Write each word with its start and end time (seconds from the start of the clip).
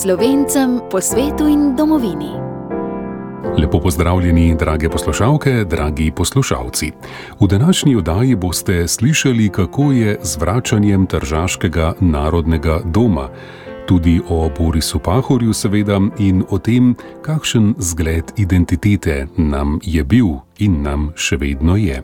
Slovencem 0.00 0.80
po 0.90 1.00
svetu 1.00 1.44
in 1.48 1.76
domovini. 1.76 2.32
Lepo 3.58 3.80
pozdravljeni, 3.80 4.56
drage 4.58 4.88
poslušalke, 4.88 5.64
dragi 5.64 6.12
poslušalci. 6.16 6.92
V 7.40 7.46
današnji 7.46 7.96
oddaji 7.96 8.34
boste 8.36 8.88
slišali, 8.88 9.48
kako 9.48 9.92
je 9.92 10.18
z 10.22 10.36
vračanjem 10.36 11.06
Tržaškega 11.06 11.92
narodnega 12.00 12.80
doma. 12.84 13.28
Tudi 13.86 14.20
o 14.28 14.50
Borisu 14.58 14.98
Pahorju, 14.98 15.52
seveda, 15.52 16.00
in 16.18 16.44
o 16.50 16.58
tem, 16.58 16.94
kakšen 17.22 17.74
zgled 17.78 18.32
identitete 18.36 19.26
nam 19.36 19.78
je 19.82 20.04
bil 20.04 20.26
in 20.58 20.82
nam 20.82 21.12
še 21.14 21.36
vedno 21.36 21.76
je. 21.76 22.02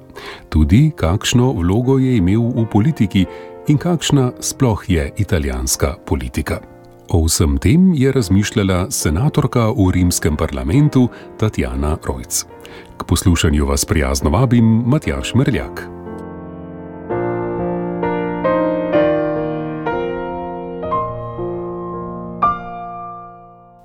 Tudi 0.48 0.92
kakšno 0.96 1.52
vlogo 1.52 1.98
je 1.98 2.16
imel 2.16 2.52
v 2.52 2.68
politiki 2.72 3.26
in 3.68 3.78
kakšna 3.78 4.32
sploh 4.40 4.84
je 4.88 5.12
italijanska 5.16 5.94
politika. 6.06 6.75
O 7.08 7.24
vsem 7.24 7.58
tem 7.58 7.94
je 7.94 8.12
razmišljala 8.12 8.90
senatorka 8.90 9.70
v 9.70 9.90
rimskem 9.94 10.36
parlamentu 10.36 11.08
Tatjana 11.38 11.96
Rojc. 12.02 12.42
K 12.98 13.04
poslušanju 13.06 13.66
vas 13.66 13.84
prijazno 13.84 14.30
vabim 14.30 14.82
Matjaš 14.86 15.34
Mrljak. 15.34 15.86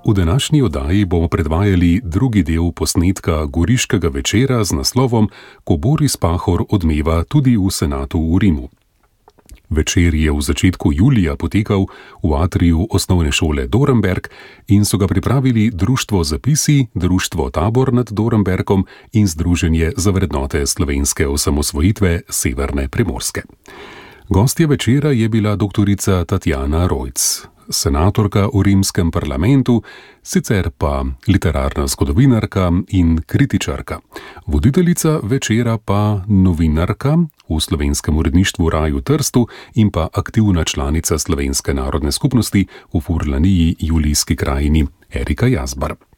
V 0.08 0.14
današnji 0.14 0.62
oddaji 0.62 1.04
bomo 1.04 1.28
predvajali 1.28 2.00
drugi 2.04 2.42
del 2.42 2.72
posnetka 2.72 3.44
Goriškega 3.46 4.08
večera 4.08 4.64
z 4.64 4.72
naslovom 4.72 5.28
Ko 5.64 5.76
Boris 5.76 6.16
Pahor 6.16 6.64
odmeva 6.70 7.24
tudi 7.24 7.56
v 7.56 7.70
senatu 7.70 8.34
v 8.34 8.38
Rimu. 8.38 8.68
Večer 9.72 10.14
je 10.14 10.28
v 10.28 10.40
začetku 10.40 10.92
julija 10.92 11.32
potekal 11.36 11.88
v 12.20 12.30
atriju 12.36 12.86
osnovne 12.90 13.32
šole 13.32 13.64
Dorenberg 13.66 14.28
in 14.68 14.84
so 14.84 14.98
ga 15.00 15.08
pripravili 15.08 15.70
Društvo 15.72 16.24
Zapisi, 16.24 16.86
Društvo 16.94 17.50
Tabor 17.50 17.92
nad 17.92 18.12
Dorenbergom 18.12 18.84
in 19.12 19.26
Združenje 19.26 19.92
za 19.96 20.10
vrednote 20.10 20.66
slovenske 20.66 21.28
osamosvojitve 21.28 22.20
Severne 22.28 22.88
Primorske. 22.88 23.42
Gostja 24.28 24.66
večera 24.66 25.10
je 25.10 25.28
bila 25.28 25.56
doktorica 25.56 26.24
Tatjana 26.24 26.86
Rojc, 26.86 27.48
senatorka 27.72 28.46
v 28.54 28.62
rimskem 28.62 29.10
parlamentu, 29.10 29.82
sicer 30.22 30.70
pa 30.70 31.04
literarna 31.28 31.86
zgodovinarka 31.86 32.70
in 32.88 33.18
kritičarka. 33.26 34.00
Voditeljica 34.46 35.18
večera 35.22 35.78
pa 35.78 36.22
novinarka 36.28 37.16
v 37.48 37.60
slovenskem 37.60 38.16
uredništvu 38.18 38.70
Raju 38.70 39.00
Trstu 39.00 39.46
in 39.74 39.90
pa 39.90 40.08
aktivna 40.12 40.64
članica 40.64 41.18
Slovenske 41.18 41.74
narodne 41.74 42.12
skupnosti 42.12 42.66
v 42.94 43.00
Furlaniji 43.00 43.76
Julijski 43.78 44.36
krajini 44.36 44.86
Erika 45.10 45.46
Jazbar. 45.46 46.11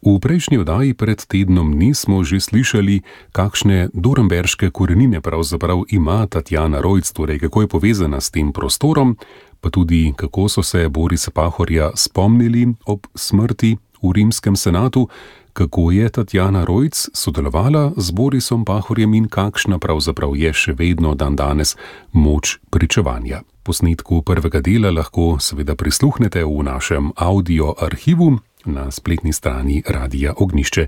V 0.00 0.16
prejšnji 0.16 0.64
oddaji 0.64 0.96
pred 0.96 1.20
tednom 1.20 1.76
nismo 1.76 2.24
že 2.24 2.40
slišali, 2.40 3.04
kakšne 3.36 3.92
doremberške 3.92 4.72
korenine 4.72 5.20
pravzaprav 5.20 5.84
ima 5.92 6.24
Tatjana 6.24 6.80
Rojc, 6.80 7.04
torej 7.12 7.38
kako 7.44 7.60
je 7.60 7.68
povezana 7.68 8.20
s 8.20 8.32
tem 8.32 8.48
prostorom, 8.48 9.20
pa 9.60 9.68
tudi 9.68 10.16
kako 10.16 10.48
so 10.48 10.62
se 10.64 10.88
Borisa 10.88 11.30
Pahorja 11.30 11.92
spomnili 11.94 12.72
ob 12.88 13.04
smrti 13.12 13.76
v 14.00 14.08
rimskem 14.12 14.56
senatu, 14.56 15.08
kako 15.52 15.90
je 15.92 16.08
Tatjana 16.08 16.64
Rojc 16.64 17.12
sodelovala 17.12 17.92
z 17.96 18.10
Borisom 18.10 18.64
Pahorjem 18.64 19.14
in 19.14 19.28
kakšna 19.28 19.76
pravzaprav 19.78 20.32
je 20.32 20.52
še 20.52 20.72
vedno 20.72 21.12
dan 21.14 21.36
danes 21.36 21.76
moč 22.12 22.56
pričevanja. 22.72 23.44
Posnetku 23.62 24.22
prvega 24.24 24.64
dela 24.64 24.88
lahko 24.90 25.36
seveda 25.36 25.76
prisluhnete 25.76 26.40
v 26.44 26.64
našem 26.64 27.12
audio 27.16 27.74
arhivu 27.76 28.40
na 28.64 28.90
spletni 28.90 29.32
strani 29.32 29.82
Radia 29.88 30.34
Ognišče. 30.36 30.86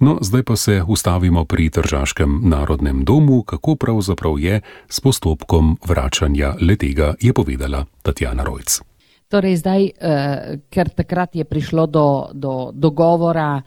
No, 0.00 0.18
zdaj 0.20 0.42
pa 0.42 0.56
se 0.56 0.82
ustavimo 0.88 1.44
pri 1.44 1.70
Tržaškem 1.70 2.40
narodnem 2.44 3.04
domu, 3.04 3.42
kako 3.42 3.76
pravzaprav 3.76 4.38
je 4.38 4.60
s 4.88 5.00
postopkom 5.00 5.76
vračanja 5.86 6.54
letega, 6.60 7.14
je 7.20 7.32
povedala 7.32 7.84
Tatjana 8.02 8.42
Rojc. 8.42 8.80
Torej, 9.28 9.56
zdaj, 9.56 9.82
eh, 9.84 10.58
ker 10.68 10.88
takrat 10.88 11.36
je 11.36 11.44
prišlo 11.44 11.86
do, 11.86 12.28
do 12.32 12.70
dogovora, 12.74 13.62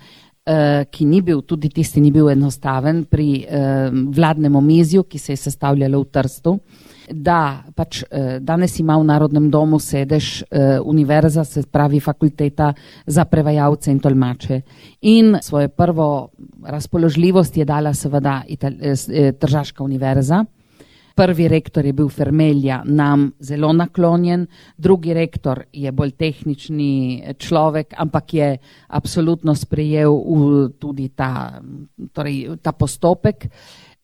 eh, 0.46 0.86
ki 0.92 1.06
ni 1.06 1.22
bil, 1.22 1.42
tudi 1.42 1.70
tisti 1.70 2.02
ni 2.02 2.12
bil 2.12 2.30
enostaven, 2.30 3.06
pri 3.10 3.42
eh, 3.42 3.90
vladnem 3.90 4.56
omizju, 4.56 5.04
ki 5.04 5.18
se 5.18 5.34
je 5.34 5.38
sestavljalo 5.38 6.02
v 6.02 6.06
Trstu, 6.12 6.60
da 7.12 7.64
pač 7.76 8.04
eh, 8.04 8.40
danes 8.42 8.80
ima 8.80 8.98
v 8.98 9.06
Narodnem 9.06 9.50
domu 9.52 9.80
sedež 9.80 10.44
eh, 10.44 10.80
univerza, 10.80 11.44
se 11.44 11.64
pravi 11.72 12.00
fakulteta 12.00 12.74
za 13.06 13.26
prevajalce 13.26 13.92
in 13.92 14.00
tolmače. 14.00 14.62
In 15.02 15.38
svojo 15.42 15.70
prvo 15.70 16.30
razpoložljivost 16.64 17.58
je 17.58 17.66
dala 17.66 17.94
seveda 17.94 18.44
eh, 18.48 19.32
Tržaška 19.40 19.84
univerza. 19.84 20.46
Prvi 21.16 21.48
rektor 21.48 21.86
je 21.86 21.94
bil 21.96 22.10
Fermelja, 22.12 22.82
nam 22.86 23.30
zelo 23.40 23.70
naklonjen, 23.74 24.48
drugi 24.78 25.14
rektor 25.14 25.62
je 25.72 25.92
bolj 25.92 26.12
tehnični 26.12 27.24
človek, 27.40 27.94
ampak 27.98 28.34
je 28.34 28.50
absolutno 28.88 29.56
sprejel 29.56 30.12
tudi 30.80 31.08
ta, 31.16 31.62
torej, 32.12 32.58
ta 32.62 32.76
postopek. 32.76 33.48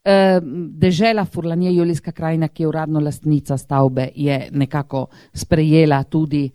Dežela 0.04 1.26
Furlanije, 1.26 1.76
Julijska 1.76 2.12
krajina, 2.12 2.48
ki 2.48 2.64
je 2.64 2.68
uradno 2.68 3.00
lastnica 3.00 3.58
stavbe, 3.58 4.08
je 4.16 4.48
nekako 4.52 5.06
sprejela 5.34 6.04
tudi 6.04 6.50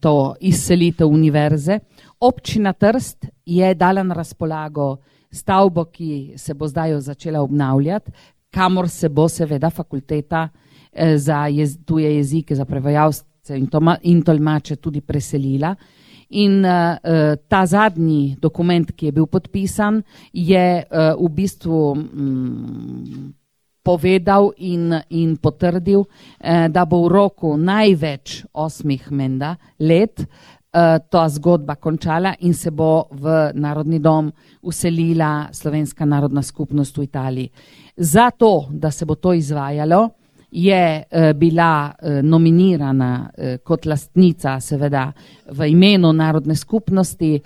to 0.00 0.34
izselitev 0.40 1.08
univerze. 1.08 1.78
Občina 2.20 2.72
Trst 2.72 3.26
je 3.46 3.74
dala 3.74 4.02
na 4.02 4.14
razpolago 4.14 4.96
stavbo, 5.30 5.84
ki 5.84 6.32
se 6.36 6.54
bo 6.54 6.66
zdaj 6.66 7.00
začela 7.00 7.40
obnavljati, 7.40 8.12
kamor 8.50 8.88
se 8.88 9.08
bo 9.08 9.28
seveda 9.28 9.70
fakulteta 9.70 10.48
za 11.16 11.46
jez, 11.46 11.78
tuje 11.86 12.16
jezike, 12.16 12.54
za 12.54 12.64
prevajalce 12.64 13.24
in, 13.56 13.68
in 14.02 14.22
tolmače 14.22 14.76
tudi 14.76 15.00
preselila. 15.00 15.74
In 16.28 16.60
uh, 16.64 17.36
ta 17.48 17.66
zadnji 17.66 18.36
dokument, 18.40 18.90
ki 18.92 19.06
je 19.06 19.12
bil 19.16 19.26
podpisan, 19.26 20.02
je 20.32 20.84
uh, 20.84 21.16
v 21.16 21.28
bistvu 21.32 21.78
um, 21.96 23.32
povedal 23.80 24.52
in, 24.60 24.92
in 25.08 25.38
potrdil, 25.40 26.04
uh, 26.04 26.68
da 26.68 26.84
bo 26.84 27.06
v 27.06 27.12
roku 27.14 27.56
največ 27.56 28.42
osmih 28.52 29.08
menda 29.08 29.54
let 29.80 30.20
uh, 30.20 31.00
ta 31.00 31.24
zgodba 31.32 31.78
končala 31.80 32.34
in 32.44 32.52
se 32.52 32.70
bo 32.70 33.08
v 33.08 33.56
Narodni 33.56 33.96
dom 33.98 34.28
uselila 34.60 35.48
Slovenska 35.52 36.04
narodna 36.04 36.42
skupnost 36.42 36.98
v 36.98 37.08
Italiji. 37.08 37.50
Zato, 37.96 38.68
da 38.70 38.90
se 38.90 39.06
bo 39.06 39.14
to 39.14 39.32
izvajalo, 39.32 40.10
je 40.50 41.04
eh, 41.10 41.32
bila 41.34 41.92
eh, 42.02 42.22
nominirana 42.22 43.30
eh, 43.36 43.58
kot 43.58 43.86
lastnica, 43.86 44.60
seveda 44.60 45.12
v 45.50 45.68
imenu 45.70 46.12
narodne 46.12 46.56
skupnosti, 46.56 47.40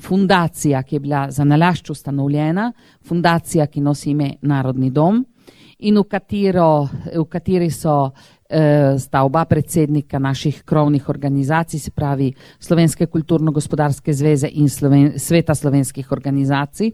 fundacija, 0.00 0.80
ki 0.82 0.94
je 0.96 1.00
bila 1.00 1.26
za 1.30 1.44
nalašč 1.44 1.90
ustanovljena, 1.90 2.70
fundacija, 3.04 3.66
ki 3.66 3.80
nosi 3.84 4.10
ime 4.10 4.30
Narodni 4.42 4.88
dom 4.90 5.18
in 5.78 5.98
v, 5.98 6.04
katero, 6.08 6.88
v 7.12 7.24
kateri 7.28 7.68
so 7.70 8.08
sta 8.48 9.22
oba 9.24 9.44
predsednika 9.44 10.18
naših 10.18 10.62
krovnih 10.64 11.08
organizacij, 11.08 11.80
se 11.80 11.90
pravi 11.90 12.32
Slovenske 12.58 13.06
kulturno-gospodarske 13.06 14.12
zveze 14.12 14.48
in 14.48 14.68
Sloven, 14.68 15.12
Sveta 15.18 15.54
slovenskih 15.54 16.12
organizacij 16.12 16.92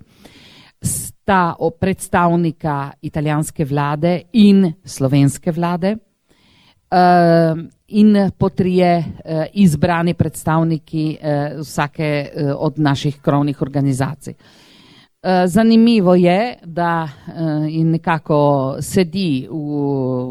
sta 1.29 1.55
predstavnika 1.81 2.91
italijanske 3.03 3.65
vlade 3.65 4.23
in 4.33 4.73
slovenske 4.85 5.53
vlade 5.53 5.91
uh, 5.93 7.59
in 7.89 8.31
potrije 8.39 8.99
uh, 8.99 9.45
izbrani 9.53 10.15
predstavniki 10.15 11.19
uh, 11.21 11.61
vsake 11.61 12.31
uh, 12.33 12.53
od 12.57 12.79
naših 12.79 13.21
krovnih 13.21 13.63
organizacij. 13.63 14.35
Zanimivo 15.47 16.15
je, 16.15 16.57
da 16.65 17.09
in 17.69 17.91
nekako 17.91 18.77
sedi 18.81 19.49
v 19.51 19.55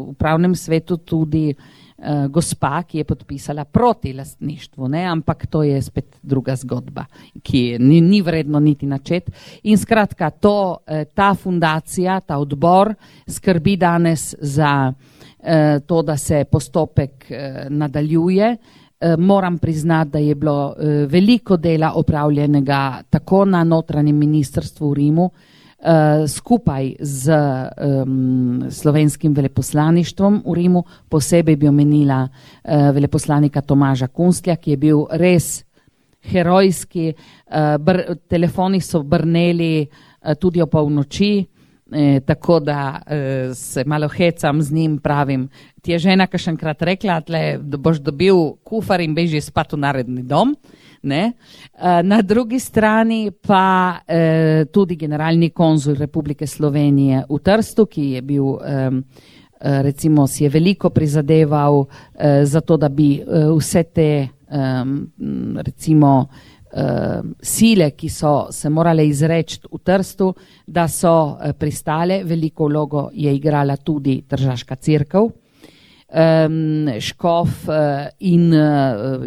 upravnem 0.08 0.54
svetu 0.54 0.96
tudi 0.96 1.54
uh, 1.98 1.98
uh, 1.98 2.26
gospa, 2.30 2.82
ki 2.82 2.98
je 2.98 3.04
podpisala 3.04 3.64
proti 3.64 4.12
lastništvu, 4.12 4.88
ne? 4.88 5.04
ampak 5.04 5.46
to 5.46 5.62
je 5.62 5.82
spet 5.82 6.18
druga 6.22 6.56
zgodba, 6.56 7.04
ki 7.42 7.76
ni, 7.80 8.00
ni 8.00 8.22
vredno 8.22 8.60
niti 8.60 8.86
načet. 8.86 9.30
In 9.62 9.78
skratka, 9.78 10.30
to, 10.30 10.78
uh, 10.78 11.02
ta 11.14 11.34
fundacija, 11.34 12.20
ta 12.20 12.38
odbor 12.38 12.94
skrbi 13.26 13.76
danes 13.76 14.34
za 14.40 14.92
uh, 14.92 15.46
to, 15.86 16.02
da 16.02 16.16
se 16.16 16.44
postopek 16.44 17.30
uh, 17.30 17.70
nadaljuje. 17.70 18.56
Moram 19.18 19.58
priznati, 19.58 20.10
da 20.10 20.18
je 20.18 20.34
bilo 20.34 20.74
veliko 21.06 21.56
dela 21.56 21.92
opravljenega 21.94 23.02
tako 23.10 23.44
na 23.44 23.60
notranjem 23.64 24.16
ministrstvu 24.18 24.90
v 24.90 24.94
Rimu, 24.94 25.28
skupaj 26.26 26.96
z 27.00 27.34
um, 28.04 28.64
slovenskim 28.70 29.34
veleposlaništvom 29.34 30.42
v 30.46 30.54
Rimu, 30.54 30.82
posebej 31.08 31.56
bi 31.56 31.68
omenila 31.68 32.24
uh, 32.26 32.90
veleposlanika 32.94 33.62
Tomaža 33.62 34.08
Kunstlja, 34.08 34.56
ki 34.56 34.70
je 34.74 34.76
bil 34.76 35.04
res 35.10 35.64
herojski, 36.20 37.12
uh, 37.14 37.76
br, 37.78 38.18
telefoni 38.28 38.80
so 38.80 39.02
brneli 39.02 39.86
uh, 39.86 40.34
tudi 40.34 40.62
o 40.62 40.66
polnoči. 40.66 41.46
E, 41.92 42.20
tako 42.20 42.60
da 42.60 43.00
e, 43.06 43.54
se 43.54 43.84
malo 43.86 44.08
hecam 44.08 44.62
z 44.62 44.72
njim, 44.72 44.98
pravim. 44.98 45.48
Ti 45.82 45.92
je 45.92 45.98
žena, 45.98 46.26
ki 46.28 46.36
še 46.36 46.50
enkrat 46.52 46.82
rekla, 46.84 47.22
da 47.24 47.80
boš 47.80 48.02
dobil 48.04 48.36
kufar 48.60 49.00
in 49.00 49.14
beži 49.16 49.40
spat 49.40 49.72
v 49.72 49.80
naredni 49.80 50.22
dom. 50.22 50.52
E, 51.02 51.32
na 52.02 52.22
drugi 52.22 52.58
strani 52.58 53.30
pa 53.30 54.02
e, 54.06 54.66
tudi 54.70 54.96
generalni 54.96 55.50
konzul 55.50 55.94
Republike 55.94 56.46
Slovenije 56.46 57.24
v 57.28 57.38
Trstu, 57.42 57.86
ki 57.86 58.10
je 58.16 58.22
bil, 58.22 58.58
e, 58.58 58.90
recimo, 59.82 60.26
si 60.26 60.44
je 60.44 60.50
veliko 60.50 60.90
prizadeval 60.90 61.84
e, 61.84 62.44
za 62.44 62.60
to, 62.60 62.76
da 62.76 62.88
bi 62.88 63.18
e, 63.18 63.44
vse 63.54 63.82
te, 63.94 64.10
e, 64.28 64.28
recimo, 65.62 66.28
uh, 66.72 67.24
sile, 67.40 67.92
ki 67.96 68.08
so 68.08 68.48
se 68.52 68.68
morale 68.68 69.06
izreči 69.06 69.60
v 69.70 69.80
Trstu, 69.82 70.32
da 70.66 70.88
so 70.88 71.14
uh, 71.36 71.52
pristale. 71.58 72.22
Veliko 72.24 72.68
vlogo 72.68 73.08
je 73.12 73.34
igrala 73.34 73.76
tudi 73.76 74.22
Državska 74.28 74.76
crkva. 74.76 75.28
Um, 76.08 76.88
Škof 77.00 77.68
uh, 77.68 77.74
in 78.18 78.52
uh, 78.54 79.26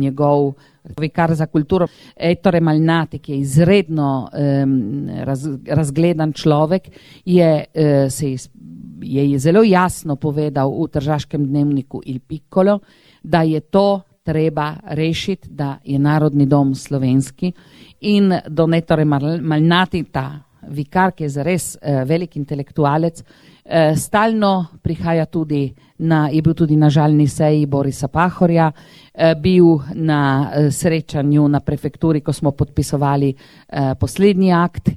njegov 0.00 0.54
vikar 0.98 1.34
za 1.34 1.46
kulturo, 1.46 1.86
Ettore 2.16 2.60
Malnati, 2.60 3.18
ki 3.18 3.32
je 3.32 3.38
izredno 3.38 4.28
um, 4.32 5.08
raz, 5.24 5.44
razgledan 5.68 6.32
človek, 6.32 6.88
je, 7.24 7.64
uh, 7.74 8.08
se 8.08 8.30
je, 8.30 9.30
je 9.30 9.38
zelo 9.38 9.62
jasno 9.62 10.16
povedal 10.16 10.72
v 10.72 10.88
Tržaškem 10.88 11.44
dnevniku 11.46 12.00
Il 12.06 12.20
Piccolo, 12.20 12.78
da 13.22 13.42
je 13.42 13.60
to 13.60 14.00
treba 14.24 14.76
rešiti, 14.84 15.48
da 15.50 15.78
je 15.84 15.98
narodni 15.98 16.46
dom 16.46 16.74
slovenski 16.74 17.52
in 18.00 18.32
do 18.48 18.66
netore 18.66 19.04
malnati 19.04 20.04
ta 20.04 20.51
vikar, 20.68 21.12
ki 21.12 21.24
je 21.24 21.28
zares 21.28 21.76
eh, 21.80 22.04
velik 22.04 22.36
intelektualec, 22.36 23.22
eh, 23.64 23.96
stalno 23.96 24.66
prihaja 24.82 25.26
tudi 25.26 25.74
na, 25.98 26.28
je 26.28 26.42
bil 26.42 26.54
tudi 26.54 26.76
na 26.76 26.90
žalni 26.90 27.28
seji 27.28 27.66
Borisa 27.66 28.08
Pahorja, 28.08 28.72
eh, 29.14 29.34
bil 29.34 29.78
na 29.94 30.50
eh, 30.54 30.70
srečanju 30.70 31.48
na 31.48 31.60
prefekturi, 31.60 32.20
ko 32.20 32.32
smo 32.32 32.50
podpisovali 32.50 33.34
eh, 33.34 33.94
poslednji 34.00 34.52
akt, 34.52 34.90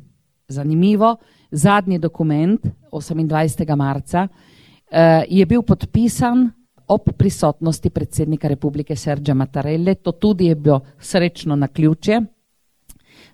zanimivo, 0.47 1.15
zadnji 1.51 1.99
dokument 1.99 2.61
28. 2.91 3.75
marca 3.75 4.27
eh, 4.91 5.23
je 5.29 5.45
bil 5.45 5.61
podpisan 5.61 6.51
ob 6.87 7.01
prisotnosti 7.17 7.89
predsednika 7.89 8.47
republike 8.47 8.95
Serđa 8.95 9.33
Matarelle. 9.33 9.95
To 9.95 10.11
tudi 10.11 10.45
je 10.45 10.55
bilo 10.55 10.81
srečno 10.99 11.55
na 11.55 11.67
ključje. 11.67 12.21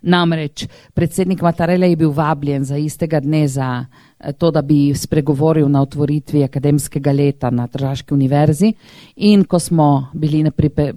Namreč 0.02 0.66
predsednik 0.94 1.42
Matarelle 1.42 1.90
je 1.90 1.96
bil 1.96 2.10
vabljen 2.10 2.64
za 2.64 2.76
istega 2.76 3.20
dne 3.20 3.46
za 3.48 3.84
eh, 3.84 4.32
to, 4.32 4.50
da 4.50 4.62
bi 4.62 4.94
spregovoril 4.94 5.68
na 5.68 5.82
otvoritvi 5.82 6.44
akademskega 6.44 7.12
leta 7.12 7.50
na 7.50 7.66
Državski 7.66 8.14
univerzi 8.14 8.72
in 9.16 9.44
ko 9.44 9.58
smo 9.58 10.10
bili 10.14 10.42
na 10.42 10.50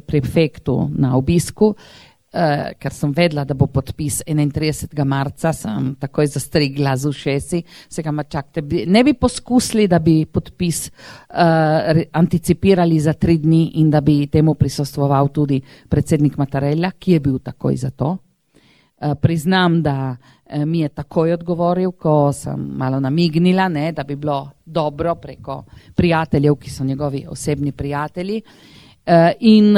prefektu 0.07 0.90
na 0.98 1.16
obisku, 1.18 1.75
uh, 2.36 2.74
ker 2.80 2.94
sem 2.94 3.13
vedela, 3.16 3.46
da 3.46 3.56
bo 3.57 3.68
podpis 3.72 4.22
31. 4.28 5.06
marca, 5.08 5.54
sem 5.54 5.94
takoj 6.00 6.28
zastrigla 6.28 6.96
z 6.98 7.10
ušesi, 7.10 7.62
se 7.90 8.04
ga 8.04 8.12
čakate. 8.24 8.62
Ne 8.88 9.04
bi 9.04 9.13
poskusili, 9.13 9.88
da 9.88 10.00
bi 10.00 10.25
podpis 10.25 10.90
uh, 10.90 12.04
anticipirali 12.12 13.00
za 13.00 13.13
tri 13.13 13.38
dni 13.38 13.80
in 13.81 13.90
da 13.92 14.01
bi 14.01 14.28
temu 14.28 14.56
prisostoval 14.56 15.30
tudi 15.34 15.62
predsednik 15.90 16.38
Matarella, 16.38 16.92
ki 16.92 17.18
je 17.18 17.19
bil 17.19 17.40
takoj 17.40 17.75
za 17.75 17.92
to. 17.92 18.18
Uh, 18.96 19.12
priznam, 19.22 19.82
da 19.84 20.16
uh, 20.16 20.66
mi 20.66 20.80
je 20.80 20.90
takoj 20.90 21.34
odgovoril, 21.34 21.92
ko 21.92 22.32
sem 22.34 22.60
malo 22.78 23.00
namignila, 23.00 23.68
ne, 23.68 23.92
da 23.92 24.04
bi 24.04 24.16
bilo 24.16 24.52
dobro 24.66 25.16
preko 25.16 25.64
prijateljev, 25.96 26.56
ki 26.56 26.70
so 26.70 26.84
njegovi 26.84 27.26
osebni 27.30 27.72
prijatelji. 27.72 28.42
Uh, 29.06 29.32
in 29.40 29.76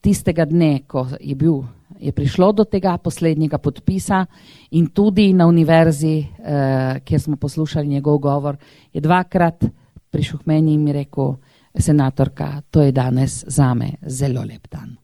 tistega 0.00 0.44
dne, 0.44 0.82
ko 0.86 1.06
je 1.20 1.34
bil 1.34 1.62
je 2.02 2.12
prišlo 2.12 2.52
do 2.52 2.64
tega 2.64 2.96
poslednjega 2.98 3.58
podpisa 3.58 4.26
in 4.70 4.86
tudi 4.86 5.32
na 5.32 5.46
univerzi, 5.46 6.18
eh, 6.18 7.00
kjer 7.04 7.20
smo 7.20 7.36
poslušali 7.36 7.86
njegov 7.86 8.18
govor, 8.18 8.56
je 8.92 9.00
dvakrat 9.00 9.64
prišel 10.10 10.38
k 10.38 10.46
meni 10.46 10.74
in 10.74 10.84
mi 10.84 10.92
rekel, 10.92 11.34
senatorka, 11.78 12.62
to 12.70 12.82
je 12.82 12.92
danes 12.92 13.44
zame 13.46 13.92
zelo 14.06 14.42
lep 14.42 14.68
dan. 14.70 14.96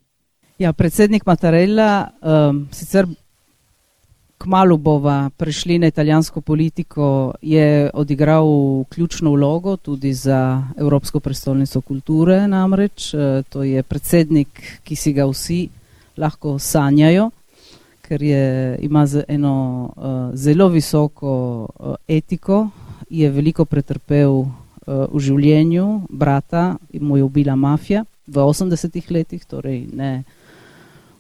Ja, 0.59 0.73
predsednik 0.73 1.27
Mattarella, 1.27 2.11
um, 2.23 2.69
sicer 2.73 3.07
kmalo 4.39 4.77
bova 4.77 5.31
prešli 5.37 5.79
na 5.79 5.87
italijansko 5.87 6.41
politiko, 6.41 7.35
je 7.43 7.91
odigral 7.95 8.47
ključno 8.89 9.31
vlogo 9.31 9.77
tudi 9.77 10.15
za 10.15 10.63
Evropsko 10.77 11.21
prestolnico 11.21 11.81
kulture 11.81 12.49
namreč. 12.49 13.15
Uh, 13.15 13.21
to 13.49 13.63
je 13.63 13.83
predsednik, 13.83 14.81
ki 14.85 14.97
si 14.97 15.13
ga 15.13 15.27
vsi 15.27 15.69
lahko 16.17 16.59
sanjajo, 16.59 17.31
ker 18.03 18.23
je, 18.23 18.79
ima 18.83 19.07
eno 19.29 19.91
uh, 19.97 20.35
zelo 20.35 20.69
visoko 20.69 21.69
uh, 21.81 21.95
etiko, 22.09 22.69
je 23.11 23.31
veliko 23.31 23.65
pretrpel 23.65 24.45
v 24.89 25.21
življenju, 25.21 26.09
brata 26.09 26.79
mu 27.01 27.19
je 27.19 27.25
ubila 27.25 27.57
mafija 27.57 28.07
v 28.27 28.41
80-ih 28.41 29.11
letih, 29.11 29.45
torej 29.45 29.83
ne 29.93 30.25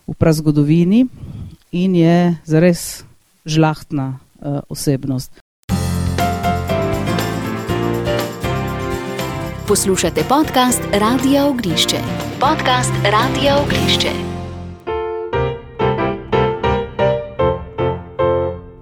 v 0.08 0.14
prazgodovini 0.16 1.02
in 1.76 1.94
je 1.94 2.36
zares 2.48 3.04
žlahtna 3.48 4.20
uh, 4.40 4.60
osebnost. 4.68 5.40
Poslušate 9.68 10.22
podcast 10.28 10.82
Radia 10.92 11.46
Ognišče. 11.46 11.96
Podcast 12.40 12.92
Radia 13.04 13.56
Ognišče. 13.60 14.10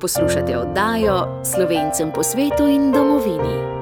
Poslušate 0.00 0.58
oddajo 0.58 1.42
Slovencem 1.44 2.12
po 2.14 2.22
svetu 2.22 2.66
in 2.66 2.92
domovini. 2.92 3.75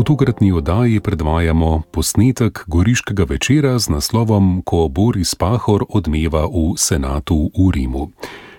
V 0.00 0.04
tokratni 0.04 0.52
oddaji 0.52 1.00
predvajamo 1.00 1.82
posnetek 1.92 2.64
goriškega 2.66 3.24
večera 3.28 3.78
z 3.78 3.88
naslovom 3.88 4.62
Ko 4.64 4.88
Boris 4.88 5.34
Pahor 5.34 5.84
odmeva 5.88 6.46
v 6.48 6.72
senatu 6.80 7.50
v 7.52 7.68
Rimu. 7.68 8.08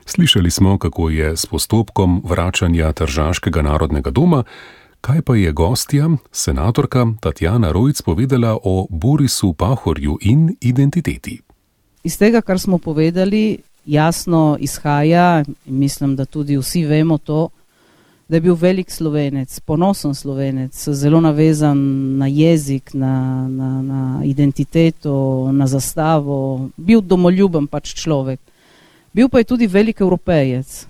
Slišali 0.06 0.52
smo, 0.52 0.78
kako 0.78 1.10
je 1.10 1.38
s 1.38 1.46
postopkom 1.46 2.22
vračanja 2.26 2.94
Tržaškega 2.94 3.62
narodnega 3.62 4.14
doma 4.14 4.44
Kaj 5.02 5.22
pa 5.22 5.36
je 5.36 5.52
gostja, 5.52 6.10
senatorka 6.32 7.08
Tatjana 7.20 7.72
Rojc, 7.72 8.02
povedala 8.02 8.58
o 8.64 8.86
Borisu 8.90 9.54
Pahorju 9.54 10.18
in 10.22 10.56
identiteti? 10.62 11.42
Iz 12.04 12.18
tega, 12.18 12.42
kar 12.42 12.60
smo 12.60 12.78
povedali, 12.78 13.58
jasno 13.86 14.58
izhaja, 14.60 15.44
in 15.66 15.80
mislim, 15.80 16.16
da 16.16 16.26
tudi 16.26 16.58
vsi 16.58 16.86
vemo 16.86 17.18
to, 17.18 17.50
da 18.32 18.38
je 18.38 18.42
bil 18.42 18.56
velik 18.56 18.92
slovenec, 18.92 19.60
ponosen 19.60 20.14
slovenec, 20.16 20.72
zelo 20.96 21.20
navezan 21.22 21.78
na 22.18 22.28
jezik, 22.32 22.94
na, 22.94 23.48
na, 23.48 23.82
na 23.82 24.22
identiteto, 24.24 25.50
na 25.52 25.68
zastavo, 25.68 26.70
bil 26.78 27.02
domoljuben 27.04 27.68
pač 27.68 27.92
človek. 27.92 28.40
Bil 29.12 29.28
pa 29.28 29.44
je 29.44 29.50
tudi 29.52 29.68
velik 29.68 30.00
evropejec. 30.00 30.88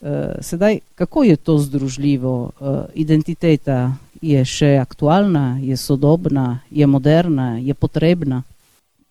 Eh, 0.00 0.40
sedaj, 0.40 0.80
kako 0.94 1.26
je 1.28 1.36
to 1.36 1.58
združljivo? 1.58 2.50
Uh, 2.56 2.80
identiteta 2.94 3.92
je 4.22 4.40
še 4.44 4.78
aktualna, 4.80 5.58
je 5.60 5.76
sodobna, 5.76 6.62
je 6.70 6.86
moderna, 6.86 7.58
je 7.60 7.76
potrebna. 7.76 8.42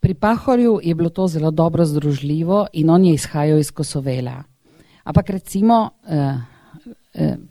Pri 0.02 0.18
Pahorju 0.18 0.80
je 0.82 0.96
bilo 0.96 1.14
to 1.14 1.28
zelo 1.28 1.52
dobro 1.52 1.86
združljivo 1.86 2.68
in 2.74 2.90
on 2.90 3.06
je 3.06 3.14
izhajal 3.14 3.60
iz 3.60 3.70
Kosovela. 3.72 4.42
Ampak 5.04 5.30
recimo, 5.30 5.92
uh, 6.10 6.57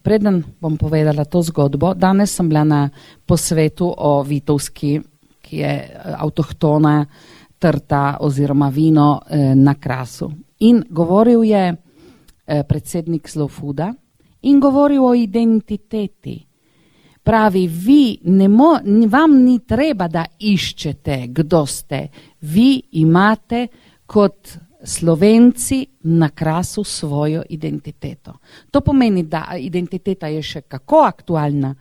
preden 0.02 0.44
bom 0.60 0.76
povedala 0.78 1.24
to 1.24 1.42
zgodbo, 1.42 1.94
danes 1.94 2.34
sem 2.34 2.48
bila 2.48 2.64
na 2.64 2.90
posvetu 3.26 3.88
o 3.98 4.22
Vitovski, 4.22 5.00
ki 5.42 5.56
je 5.56 5.72
avtohtona 6.18 7.00
trta 7.58 8.18
oziroma 8.20 8.68
vino 8.68 9.20
uh, 9.20 9.54
na 9.54 9.74
krasu. 9.74 10.30
In 10.58 10.84
govoril 10.90 11.44
je, 11.44 11.64
Eh, 12.48 12.62
predsednik 12.62 13.28
Slow 13.28 13.48
Fooda 13.48 13.94
in 14.40 14.60
govoril 14.60 15.02
o 15.04 15.14
identiteti. 15.14 16.46
Pravi, 17.22 17.66
vi 17.66 18.18
ne 18.22 18.46
mo, 18.48 18.78
vam 19.10 19.42
ni 19.42 19.58
treba, 19.66 20.06
da 20.06 20.22
iščete, 20.38 21.24
kdo 21.34 21.64
ste. 21.66 22.06
Vi 22.40 22.82
imate 23.02 23.66
kot 24.06 24.52
Slovenci 24.82 25.86
na 26.02 26.28
krasu 26.28 26.84
svojo 26.84 27.42
identiteto. 27.48 28.38
To 28.70 28.80
pomeni, 28.80 29.22
da 29.22 29.56
identiteta 29.58 30.28
je 30.28 30.42
še 30.42 30.60
kako 30.68 31.02
aktualna. 31.04 31.74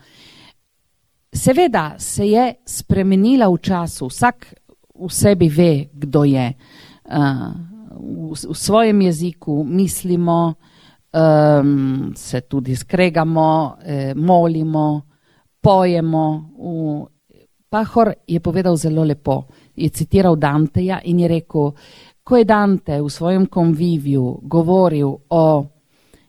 Seveda 1.35 1.95
se 1.99 2.27
je 2.29 2.45
spremenila 2.65 3.49
v 3.51 3.59
času, 3.59 4.07
vsak 4.07 4.53
v 4.95 5.09
sebi 5.11 5.49
ve, 5.49 5.89
kdo 5.91 6.23
je. 6.23 6.53
Uh, 7.05 7.51
v, 7.99 8.33
v 8.33 8.55
svojem 8.55 9.01
jeziku 9.01 9.63
mislimo, 9.63 10.55
um, 11.15 12.13
se 12.15 12.41
tudi 12.41 12.75
skregamo, 12.75 13.77
eh, 13.83 14.13
molimo, 14.15 15.01
pojemo. 15.61 16.49
V, 16.57 17.05
Pahor 17.69 18.13
je 18.27 18.39
povedal 18.39 18.77
zelo 18.77 19.03
lepo, 19.03 19.45
je 19.75 19.89
citiral 19.89 20.35
Danteja 20.35 21.01
in 21.03 21.19
je 21.19 21.27
rekel, 21.27 21.73
ko 22.25 22.38
je 22.38 22.44
Dante 22.44 23.01
v 23.01 23.10
svojem 23.10 23.46
konviviju 23.46 24.39
govoril 24.41 25.13
o 25.29 25.65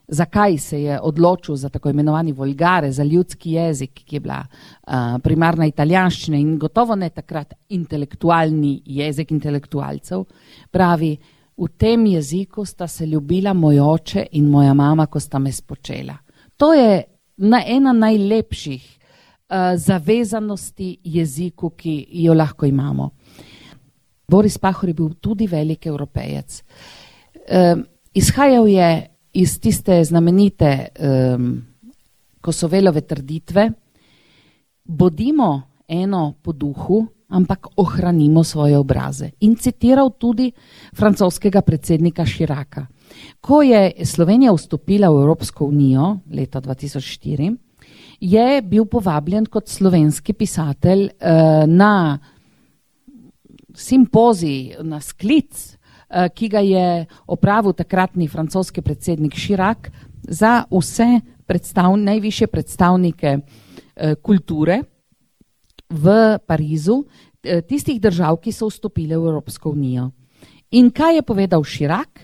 zakaj 0.09 0.59
se 0.59 0.83
je 0.83 1.01
odločil 1.01 1.57
za 1.57 1.69
tako 1.69 1.91
imenovani 1.91 2.33
vulgare, 2.33 2.93
za 2.93 3.05
ljudski 3.05 3.53
jezik, 3.53 3.91
ki 4.05 4.17
je 4.17 4.21
bila 4.21 4.45
uh, 4.47 4.93
primarna 5.23 5.67
italijanščina 5.67 6.37
in 6.39 6.59
gotovo 6.59 6.95
ne 6.95 7.09
takrat 7.11 7.55
intelektualni 7.69 8.83
jezik 8.85 9.31
intelektualcev, 9.31 10.25
pravi, 10.71 11.17
v 11.57 11.69
tem 11.79 12.07
jeziku 12.07 12.65
sta 12.65 12.87
se 12.87 13.07
ljubila 13.07 13.55
moj 13.55 13.81
oče 13.81 14.27
in 14.33 14.51
moja 14.51 14.75
mama, 14.75 15.07
ko 15.07 15.21
sta 15.21 15.39
me 15.39 15.53
spočela. 15.53 16.17
To 16.57 16.75
je 16.75 17.03
na 17.37 17.63
ena 17.67 17.93
najlepših 17.93 18.85
uh, 18.85 19.57
zavezanosti 19.77 20.99
jeziku, 21.05 21.71
ki 21.71 22.07
jo 22.11 22.35
lahko 22.35 22.67
imamo. 22.67 23.11
Boris 24.29 24.59
Pahor 24.59 24.89
je 24.89 24.95
bil 24.95 25.15
tudi 25.21 25.47
velik 25.47 25.87
evropejec. 25.87 26.63
Um, 27.47 27.85
izhajal 28.15 28.69
je 28.69 28.91
iz 29.33 29.61
tiste 29.61 30.05
znamenite 30.05 30.89
um, 30.99 31.63
Kosovelove 32.41 33.01
trditve, 33.01 33.71
bodimo 34.85 35.63
eno 35.89 36.35
po 36.43 36.53
duhu, 36.53 37.07
ampak 37.29 37.67
ohranimo 37.77 38.45
svoje 38.45 38.79
obraze. 38.79 39.31
In 39.41 39.57
citiral 39.57 40.11
tudi 40.19 40.53
francoskega 40.95 41.63
predsednika 41.63 42.27
Širaka. 42.27 42.87
Ko 43.41 43.63
je 43.63 44.05
Slovenija 44.05 44.53
vstopila 44.53 45.11
v 45.11 45.23
Evropsko 45.23 45.67
unijo 45.67 46.17
leta 46.31 46.61
2004, 46.61 47.57
je 48.21 48.63
bil 48.63 48.87
povabljen 48.87 49.47
kot 49.47 49.69
slovenski 49.69 50.33
pisatelj 50.33 51.05
uh, 51.05 51.67
na 51.67 52.19
simpozij, 53.77 54.77
na 54.83 55.01
sklic 55.01 55.77
Eh, 56.07 56.29
ki 56.31 56.49
ga 56.49 56.61
je 56.63 57.07
opravil 57.27 57.73
takratni 57.75 58.29
francoski 58.29 58.83
predsednik 58.83 59.35
Širak 59.35 59.91
za 60.23 60.63
vse 60.71 61.21
predstav, 61.47 61.97
najviše 61.99 62.47
predstavnike 62.47 63.39
eh, 63.97 64.15
kulture 64.23 64.83
v 65.91 66.39
Parizu, 66.47 67.03
eh, 67.43 67.63
tistih 67.67 67.99
držav, 68.01 68.39
ki 68.39 68.53
so 68.53 68.71
vstopile 68.71 69.19
v 69.19 69.33
Evropsko 69.33 69.71
unijo. 69.71 70.11
In 70.71 70.91
kaj 70.91 71.17
je 71.17 71.23
povedal 71.23 71.65
Širak? 71.65 72.21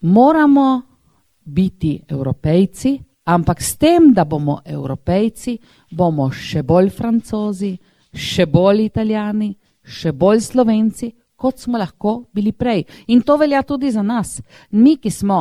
Moramo 0.00 0.82
biti 1.44 2.02
evropejci, 2.08 2.98
ampak 3.24 3.62
s 3.62 3.76
tem, 3.76 4.12
da 4.12 4.24
bomo 4.24 4.58
evropejci, 4.64 5.58
bomo 5.90 6.30
še 6.34 6.62
bolj 6.62 6.90
francozi, 6.90 7.76
še 8.10 8.46
bolj 8.46 8.88
italijani, 8.90 9.54
še 9.82 10.12
bolj 10.12 10.40
slovenci, 10.40 11.10
kot 11.36 11.58
smo 11.58 11.78
lahko 11.78 12.24
bili 12.34 12.52
prej. 12.52 12.84
In 13.08 13.22
to 13.22 13.36
velja 13.40 13.62
tudi 13.62 13.90
za 13.90 14.02
nas. 14.02 14.40
Mi, 14.70 14.96
ki 14.96 15.10
smo 15.10 15.40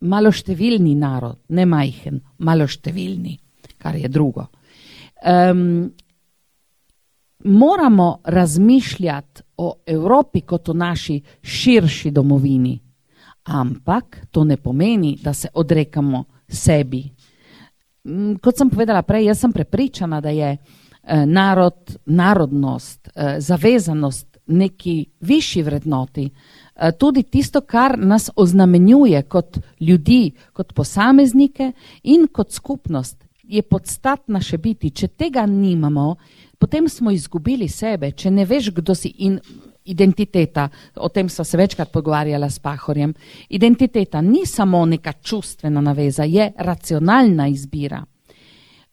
maloštevilni 0.00 0.94
narod, 0.94 1.38
ne 1.48 1.66
majhen, 1.66 2.20
maloštevilni, 2.38 3.36
kar 3.78 3.96
je 3.96 4.08
drugo. 4.08 4.46
Um, 5.20 5.90
moramo 7.44 8.20
razmišljati 8.24 9.42
o 9.56 9.74
Evropi 9.86 10.40
kot 10.40 10.68
o 10.68 10.74
naši 10.74 11.20
širši 11.42 12.10
domovini, 12.10 12.78
ampak 13.44 14.26
to 14.30 14.44
ne 14.44 14.56
pomeni, 14.56 15.18
da 15.22 15.34
se 15.34 15.48
odrekamo 15.54 16.24
sebi. 16.48 17.02
Kot 18.40 18.56
sem 18.56 18.70
povedala 18.70 19.02
prej, 19.02 19.26
jaz 19.26 19.40
sem 19.40 19.52
prepričana, 19.52 20.20
da 20.20 20.30
je 20.30 20.52
eh, 20.52 20.58
narod, 21.26 21.96
narodnost, 22.06 23.08
eh, 23.14 23.40
zavezanost 23.40 24.38
neki 24.46 25.06
višji 25.20 25.62
vrednoti, 25.62 26.30
eh, 26.76 26.92
tudi 26.92 27.22
tisto, 27.22 27.60
kar 27.60 27.98
nas 27.98 28.30
oznamenjuje 28.36 29.22
kot 29.22 29.58
ljudi, 29.80 30.32
kot 30.52 30.72
posameznike 30.72 31.72
in 32.02 32.26
kot 32.32 32.52
skupnost, 32.52 33.24
je 33.42 33.62
podstat 33.62 34.20
naše 34.26 34.58
biti. 34.58 34.90
Če 34.90 35.08
tega 35.08 35.46
nimamo, 35.46 36.16
potem 36.58 36.88
smo 36.88 37.10
izgubili 37.10 37.68
sebe, 37.68 38.12
če 38.12 38.30
ne 38.30 38.44
veš, 38.44 38.70
kdo 38.70 38.94
si 38.94 39.08
in 39.18 39.40
identiteta, 39.84 40.68
o 40.96 41.08
tem 41.08 41.28
sva 41.28 41.44
se 41.44 41.56
večkrat 41.56 41.90
pogovarjala 41.92 42.50
s 42.50 42.58
Pahorjem, 42.58 43.14
identiteta 43.48 44.20
ni 44.20 44.46
samo 44.46 44.84
neka 44.86 45.12
čustvena 45.12 45.80
naveza, 45.80 46.24
je 46.24 46.52
racionalna 46.58 47.48
izbira. 47.48 48.04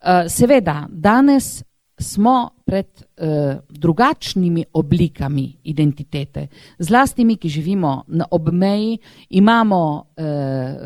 Eh, 0.02 0.30
Seveda, 0.30 0.88
danes 0.90 1.64
smo 2.00 2.50
pred 2.66 2.86
uh, 2.88 3.56
drugačnimi 3.70 4.66
oblikami 4.74 5.54
identitete. 5.64 6.48
Zlasti 6.80 7.26
mi, 7.26 7.36
ki 7.36 7.50
živimo 7.50 8.04
na 8.08 8.26
obmeji, 8.32 8.98
imamo 9.30 9.96
uh, 9.96 10.26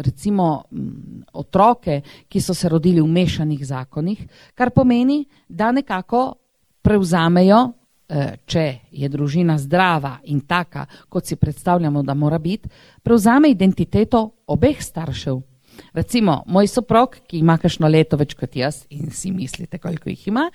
recimo 0.02 0.64
m, 0.72 1.24
otroke, 1.34 2.02
ki 2.28 2.42
so 2.42 2.54
se 2.54 2.70
rodili 2.70 3.02
v 3.02 3.08
mešanih 3.08 3.66
zakonih, 3.66 4.24
kar 4.56 4.70
pomeni, 4.70 5.26
da 5.48 5.72
nekako 5.72 6.34
prevzamejo, 6.82 7.62
uh, 7.66 8.26
če 8.46 8.66
je 8.92 9.10
družina 9.10 9.58
zdrava 9.58 10.18
in 10.24 10.42
taka, 10.48 10.86
kot 11.10 11.26
si 11.26 11.36
predstavljamo, 11.36 12.04
da 12.04 12.14
mora 12.14 12.40
biti, 12.40 12.70
prevzame 13.04 13.52
identiteto 13.52 14.30
obeh 14.48 14.80
staršev. 14.84 15.51
Recimo, 15.94 16.44
moj 16.48 16.68
soprog, 16.68 17.18
ki 17.28 17.42
ima 17.42 17.58
kakšno 17.58 17.88
leto 17.88 18.18
več 18.18 18.34
kot 18.40 18.56
jaz, 18.56 18.86
in 18.90 19.12
si 19.12 19.32
mislite, 19.32 19.78
koliko 19.78 20.10
jih 20.10 20.28
ima, 20.28 20.48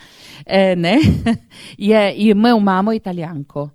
eh, 0.46 0.74
ne, 0.76 0.96
je, 1.90 2.02
imel 2.30 2.60
mamo 2.60 2.92
italijanko. 2.92 3.68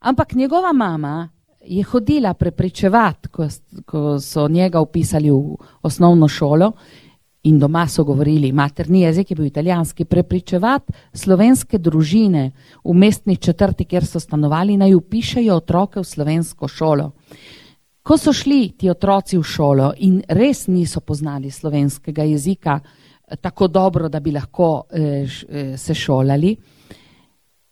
Ampak 0.00 0.34
njegova 0.34 0.72
mama 0.72 1.28
je 1.66 1.82
hodila 1.82 2.34
prepričevati, 2.34 3.28
ko, 3.28 3.48
ko 3.86 4.20
so 4.20 4.48
njega 4.48 4.80
upisali 4.80 5.30
v 5.30 5.56
osnovno 5.82 6.28
šolo 6.28 6.72
in 7.42 7.58
doma 7.58 7.86
so 7.88 8.04
govorili, 8.04 8.52
materni 8.52 9.00
jezik 9.00 9.30
je 9.30 9.34
bil 9.34 9.46
italijanski, 9.46 10.04
prepričevati 10.04 10.92
slovenske 11.12 11.78
družine 11.78 12.50
v 12.84 12.94
mestni 12.94 13.36
četrti, 13.36 13.84
kjer 13.84 14.06
so 14.06 14.20
stanovali, 14.20 14.76
naj 14.76 14.94
upišejo 14.94 15.54
otroke 15.56 16.00
v 16.00 16.04
slovensko 16.04 16.68
šolo. 16.68 17.10
Ko 18.10 18.16
so 18.18 18.32
šli 18.32 18.72
ti 18.74 18.88
otroci 18.90 19.36
v 19.38 19.42
šolo 19.46 19.92
in 20.02 20.16
res 20.34 20.64
niso 20.66 20.98
poznali 21.00 21.50
slovenskega 21.50 22.24
jezika 22.26 22.80
eh, 22.82 23.36
tako 23.36 23.68
dobro, 23.68 24.08
da 24.08 24.18
bi 24.20 24.32
lahko 24.34 24.82
eh, 24.90 25.28
eh, 25.48 25.76
se 25.78 25.94
šolali, 25.94 26.56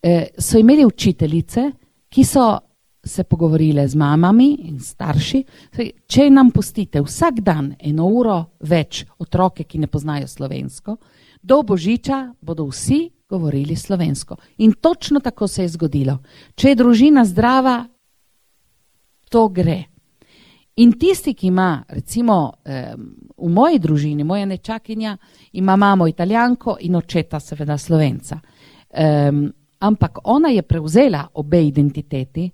eh, 0.01 0.27
so 0.37 0.57
imeli 0.57 0.85
učiteljice, 0.85 1.65
ki 2.09 2.23
so 2.23 2.45
se 3.03 3.23
pogovorile 3.23 3.87
z 3.87 3.99
mamami 3.99 4.47
in 4.69 4.79
starši, 4.79 5.43
če 6.07 6.29
nam 6.29 6.53
pustite 6.55 7.03
vsak 7.03 7.43
dan 7.43 7.73
eno 7.79 8.07
uro 8.07 8.39
več 8.63 9.03
otroke, 9.19 9.67
ki 9.67 9.83
ne 9.83 9.91
poznajo 9.91 10.27
slovensko, 10.27 10.97
do 11.43 11.61
božiča 11.63 12.23
bodo 12.39 12.71
vsi 12.71 13.09
govorili 13.27 13.75
slovensko. 13.75 14.39
In 14.57 14.79
točno 14.79 15.19
tako 15.19 15.47
se 15.47 15.67
je 15.67 15.75
zgodilo. 15.75 16.21
Če 16.55 16.69
je 16.69 16.75
družina 16.79 17.27
zdrava, 17.27 17.81
to 19.29 19.47
gre. 19.49 19.98
In 20.79 20.97
tisti, 20.97 21.33
ki 21.33 21.47
ima, 21.47 21.83
recimo 21.87 22.53
eh, 22.63 22.93
v 23.37 23.49
moji 23.51 23.79
družini, 23.79 24.23
moja 24.23 24.45
nečakinja, 24.45 25.17
ima 25.59 25.75
mamo 25.75 26.07
italijanko 26.07 26.77
in 26.79 26.95
očeta, 26.95 27.39
seveda 27.39 27.77
slovenca. 27.77 28.39
Eh, 28.89 29.31
ampak 29.79 30.19
ona 30.23 30.49
je 30.49 30.61
prevzela 30.61 31.25
obe 31.33 31.63
identiteti 31.65 32.49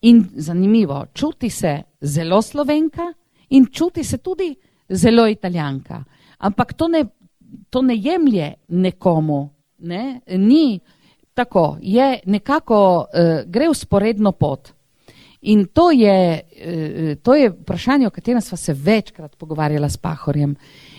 in 0.00 0.24
zanimivo, 0.34 1.04
čuti 1.14 1.50
se 1.50 1.82
zelo 2.00 2.42
slovenka 2.42 3.12
in 3.48 3.66
čuti 3.72 4.04
se 4.04 4.18
tudi 4.18 4.54
zelo 4.88 5.26
italijanka. 5.28 6.04
Ampak 6.38 6.72
to 6.72 6.88
ne, 6.88 7.04
to 7.70 7.82
ne 7.82 7.94
jemlje 7.96 8.54
nekomu, 8.68 9.48
ne? 9.78 10.20
ni 10.26 10.80
tako, 11.34 11.78
je 11.80 12.20
nekako, 12.26 13.06
eh, 13.12 13.44
gre 13.46 13.68
usporedno 13.68 14.32
pot. 14.32 14.72
In 15.48 15.66
to 15.72 15.90
je, 15.90 16.40
eh, 16.56 17.16
to 17.22 17.34
je 17.34 17.50
vprašanje, 17.50 18.06
o 18.06 18.10
katerem 18.10 18.40
smo 18.40 18.56
se 18.56 18.72
večkrat 18.72 19.36
pogovarjali 19.36 19.90
s 19.90 19.96
Pahorjem. 19.96 20.56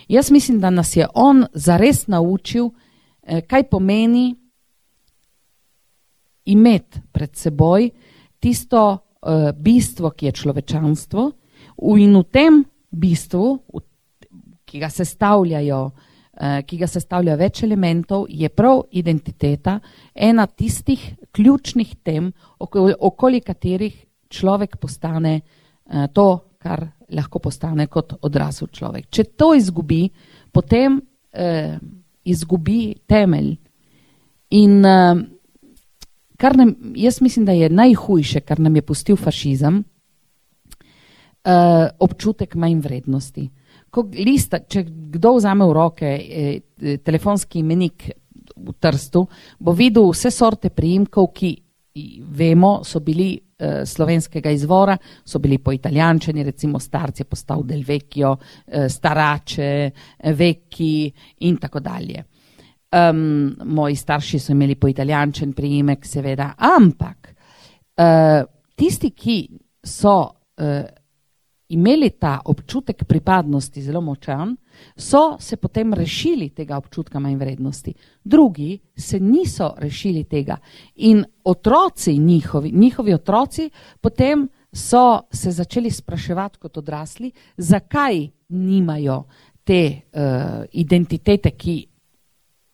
Jaz 0.07 0.31
mislim, 0.31 0.59
da 0.59 0.69
nas 0.69 0.95
je 0.95 1.07
on 1.13 1.45
zares 1.53 2.07
naučil 2.07 2.69
eh, 3.21 3.41
kaj 3.41 3.63
pomeni 3.63 4.35
imeti 6.45 6.99
pred 7.11 7.35
seboj 7.35 7.89
tisto 8.39 8.97
uh, 9.21 9.51
bistvo, 9.55 10.09
ki 10.09 10.25
je 10.25 10.31
človečanstvo, 10.31 11.31
in 11.97 12.15
v 12.17 12.23
tem 12.31 12.63
bistvu, 12.91 13.59
ki 14.65 14.79
ga 14.79 14.89
sestavljajo. 14.89 15.89
Ki 16.65 16.77
ga 16.79 16.87
sestavlja 16.87 17.35
več 17.35 17.63
elementov, 17.63 18.29
je 18.29 18.47
prav 18.49 18.85
identiteta 18.95 19.79
ena 20.15 20.45
tistih 20.47 21.01
ključnih 21.35 21.95
tem, 21.99 22.31
okoli 22.59 23.41
katerih 23.41 24.05
človek 24.29 24.77
postane 24.77 25.41
to, 26.13 26.27
kar 26.59 26.83
lahko 27.15 27.39
postane 27.39 27.87
kot 27.87 28.13
odrasel 28.21 28.69
človek. 28.73 29.09
Če 29.09 29.23
to 29.39 29.53
izgubi, 29.57 30.03
potem 30.53 30.99
eh, 31.33 31.77
izgubi 32.29 32.93
temelj. 33.07 33.55
In 34.59 34.85
eh, 34.85 35.21
kar 36.39 36.57
nam, 36.57 36.75
jaz 36.95 37.21
mislim, 37.21 37.45
da 37.45 37.55
je 37.57 37.69
najhujše, 37.69 38.41
kar 38.41 38.59
nam 38.59 38.75
je 38.75 38.85
pustil 38.85 39.17
fašizem, 39.17 39.83
eh, 41.43 41.87
občutek 41.99 42.55
manj 42.55 42.81
vrednosti. 42.83 43.49
Ko 43.89 44.05
lista, 44.13 44.59
če 44.59 44.83
kdo 45.15 45.35
vzame 45.39 45.65
v 45.65 45.73
roke 45.73 46.09
eh, 46.09 46.97
telefonski 47.03 47.63
imenik 47.63 48.11
v 48.59 48.73
Trstu, 48.79 49.23
bo 49.59 49.73
videl 49.73 50.11
vse 50.11 50.31
sorte 50.35 50.69
priimkov, 50.69 51.31
ki 51.33 51.55
vemo, 52.21 52.79
so 52.83 52.99
bili 52.99 53.33
eh, 53.35 53.85
slovenskega 53.85 54.51
izvora, 54.51 54.97
so 55.23 55.39
bili 55.39 55.57
po 55.57 55.71
italijančeni, 55.71 56.43
recimo 56.43 56.79
starci 56.79 57.21
je 57.21 57.25
postal 57.25 57.63
del 57.63 57.83
vecchio, 57.87 58.37
eh, 58.65 58.89
starače, 58.89 59.71
eh, 60.17 60.33
vecchi 60.33 61.11
in 61.45 61.57
tako 61.57 61.79
dalje. 61.79 62.25
Um, 62.89 63.55
moji 63.65 63.95
starši 63.95 64.39
so 64.39 64.51
imeli 64.51 64.75
po 64.75 64.87
italijančen 64.89 65.51
priimek, 65.53 66.05
seveda, 66.05 66.55
ampak 66.57 67.27
uh, 68.01 68.47
tisti, 68.75 69.11
ki 69.13 69.35
so 69.85 70.15
uh, 70.23 70.87
imeli 71.69 72.09
ta 72.09 72.39
občutek 72.45 73.03
pripadnosti 73.05 73.81
zelo 73.81 74.01
močan, 74.01 74.55
so 74.95 75.37
se 75.39 75.57
potem 75.57 75.93
rešili 75.93 76.49
tega 76.49 76.77
občutka 76.77 77.19
manj 77.19 77.35
vrednosti. 77.35 77.93
Drugi 78.23 78.79
se 78.97 79.19
niso 79.19 79.73
rešili 79.77 80.23
tega 80.23 80.57
in 80.95 81.25
otroci 81.43 82.17
njihovi, 82.17 82.71
njihovi 82.71 83.13
otroci 83.13 83.69
potem 84.01 84.49
so 84.73 85.21
se 85.31 85.51
začeli 85.51 85.91
spraševati 85.91 86.57
kot 86.57 86.77
odrasli, 86.77 87.31
zakaj 87.57 88.27
nimajo 88.49 89.23
te 89.63 90.01
uh, 90.13 90.65
identitete, 90.71 91.51
ki 91.51 91.85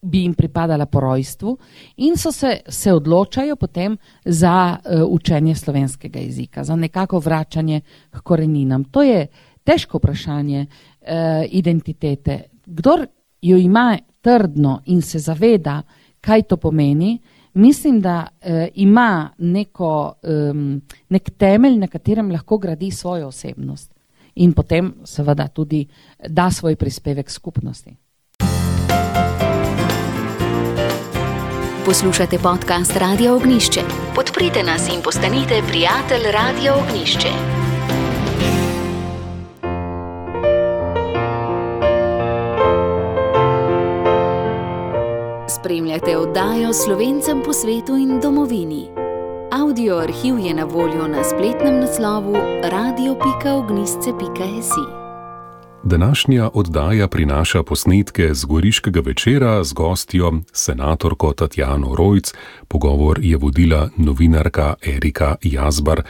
bi 0.05 0.21
jim 0.21 0.33
pripadala 0.33 0.85
po 0.85 0.99
rojstvu 0.99 1.57
in 1.97 2.17
so 2.17 2.31
se, 2.31 2.59
se 2.67 2.93
odločajo 2.93 3.55
potem 3.55 3.97
za 4.25 4.77
uh, 4.77 5.01
učenje 5.09 5.55
slovenskega 5.55 6.19
jezika, 6.19 6.63
za 6.63 6.75
nekako 6.75 7.19
vračanje 7.19 7.81
k 8.09 8.21
koreninam. 8.21 8.83
To 8.83 9.03
je 9.03 9.27
težko 9.63 9.97
vprašanje 9.97 10.65
uh, 10.65 11.07
identitete. 11.49 12.41
Kdor 12.65 13.07
jo 13.41 13.57
ima 13.57 13.97
trdno 14.21 14.81
in 14.85 15.01
se 15.01 15.19
zaveda, 15.19 15.81
kaj 16.21 16.41
to 16.41 16.57
pomeni, 16.57 17.19
mislim, 17.53 18.01
da 18.01 18.27
uh, 18.27 18.51
ima 18.73 19.29
neko, 19.37 20.13
um, 20.51 20.81
nek 21.09 21.29
temelj, 21.37 21.77
na 21.79 21.87
katerem 21.87 22.31
lahko 22.31 22.57
gradi 22.57 22.91
svojo 22.91 23.27
osebnost 23.27 23.95
in 24.35 24.53
potem 24.53 24.93
seveda 25.03 25.47
tudi 25.47 25.85
da 26.29 26.51
svoj 26.51 26.75
prispevek 26.75 27.29
skupnosti. 27.29 27.95
Poslušate 31.85 32.39
podcast 32.39 32.97
Radio 32.97 33.35
Ognišče. 33.35 33.81
Podprite 34.15 34.63
nas 34.63 34.89
in 34.93 35.01
postanite 35.01 35.61
prijatelj 35.67 36.31
Radio 36.31 36.73
Ognišče. 36.73 37.27
Spremljate 45.49 46.17
oddajo 46.17 46.73
Slovencem 46.73 47.41
po 47.45 47.53
svetu 47.53 47.97
in 47.97 48.19
domovini. 48.19 48.87
Audio 49.51 49.97
arhiv 49.97 50.39
je 50.39 50.53
na 50.53 50.63
voljo 50.63 51.07
na 51.07 51.23
spletnem 51.23 51.79
naslovu 51.79 52.35
radio.ognisce.si. 52.63 55.04
Današnja 55.87 56.49
oddaja 56.53 57.07
prinaša 57.07 57.63
posnetke 57.63 58.33
z 58.33 58.45
goriškega 58.45 58.99
večera 58.99 59.63
z 59.63 59.73
gostjo, 59.73 60.33
senatorko 60.53 61.33
Tatjano 61.33 61.95
Rojc. 61.95 62.33
Pogovor 62.67 63.19
je 63.21 63.37
vodila 63.37 63.89
novinarka 63.97 64.73
Erika 64.81 65.35
Jazbar. 65.41 66.01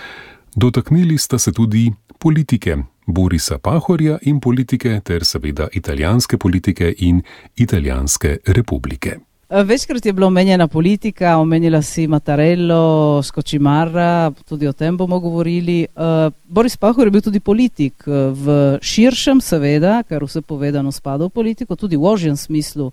Dotaknili 0.55 1.17
sta 1.17 1.37
se 1.37 1.53
tudi 1.53 1.93
politike 2.19 2.77
Borisa 3.05 3.57
Pahorja 3.57 4.17
in 4.21 4.39
politike, 4.39 5.01
ter 5.03 5.25
seveda 5.25 5.67
italijanske 5.73 6.37
politike 6.37 6.93
in 6.97 7.21
italijanske 7.55 8.37
republike. 8.45 9.19
Eh, 9.49 9.63
večkrat 9.63 10.05
je 10.05 10.13
bila 10.13 10.27
omenjena 10.27 10.67
politika, 10.67 11.37
omenila 11.37 11.81
si 11.81 12.07
Matarello, 12.07 13.21
Skočimara, 13.23 14.31
tudi 14.45 14.67
o 14.67 14.73
tem 14.73 14.97
bomo 14.97 15.19
govorili. 15.19 15.85
Uh, 15.95 16.33
Boris 16.47 16.77
Pahor 16.77 17.07
je 17.07 17.11
bil 17.11 17.21
tudi 17.21 17.39
politik 17.39 17.93
eh, 18.07 18.11
v 18.33 18.77
širšem, 18.81 19.41
seveda, 19.41 20.01
ker 20.09 20.25
vse 20.25 20.41
povedano 20.41 20.91
spada 20.91 21.25
v 21.25 21.29
politiko, 21.29 21.75
tudi 21.75 21.93
v 21.93 22.09
ožjem 22.09 22.37
smislu. 22.37 22.89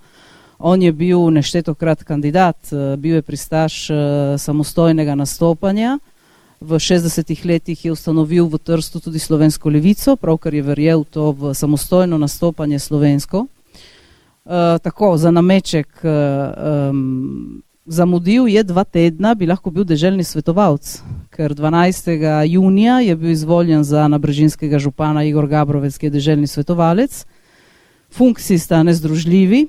On 0.59 0.83
je 0.83 0.93
bil 0.93 1.31
neštetokrat 1.31 2.05
kandidat, 2.05 2.57
bil 2.99 3.15
je 3.15 3.23
pristaš 3.23 3.91
samostojnega 4.39 5.15
nastopanja. 5.15 5.99
V 6.61 6.79
60-ih 6.79 7.45
letih 7.45 7.85
je 7.85 7.93
ustanovil 7.93 8.47
v 8.47 8.61
Trstu 8.63 9.01
tudi 9.01 9.19
slovensko 9.19 9.73
levico, 9.73 10.15
pravkar 10.17 10.55
je 10.55 10.63
verjel 10.63 11.03
to 11.05 11.33
v 11.33 11.55
samostojno 11.55 12.19
nastopanje 12.19 12.79
slovensko. 12.79 13.49
Eh, 14.45 14.79
tako 14.79 15.17
za 15.17 15.31
nameček 15.31 16.03
um, 16.05 17.63
zamudil, 17.87 18.49
je 18.49 18.63
dva 18.63 18.85
tedna, 18.85 19.35
bi 19.35 19.47
lahko 19.47 19.71
bil 19.71 19.85
deželni 19.85 20.25
svetovalec, 20.25 20.99
ker 21.31 21.55
12. 21.55 22.11
junija 22.51 22.99
je 23.01 23.17
bil 23.17 23.31
izvoljen 23.31 23.85
za 23.85 24.09
nabrežinskega 24.09 24.79
župana 24.79 25.23
Igor 25.25 25.47
Gabrovec, 25.47 25.99
ki 25.99 26.07
je 26.07 26.11
deželni 26.11 26.47
svetovalec. 26.47 27.27
Funkciji 28.11 28.59
sta 28.59 28.83
nezdružljivi. 28.83 29.67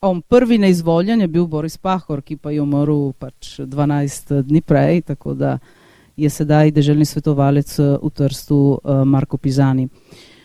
On 0.00 0.20
prvi 0.20 0.58
neizvoljen 0.58 1.20
je 1.20 1.28
bil 1.28 1.46
Boris 1.46 1.76
Pahor, 1.76 2.22
ki 2.22 2.36
pa 2.36 2.50
je 2.50 2.62
umrl 2.62 3.12
pač 3.18 3.56
12 3.60 4.42
dni 4.42 4.60
prej, 4.60 5.00
tako 5.00 5.34
da 5.34 5.58
je 6.16 6.30
sedaj 6.30 6.70
deželni 6.70 7.04
svetovalec 7.04 7.78
v 7.78 8.10
Trstu 8.14 8.80
Marko 9.04 9.36
Pizani. 9.36 9.88
Uh, 9.88 10.37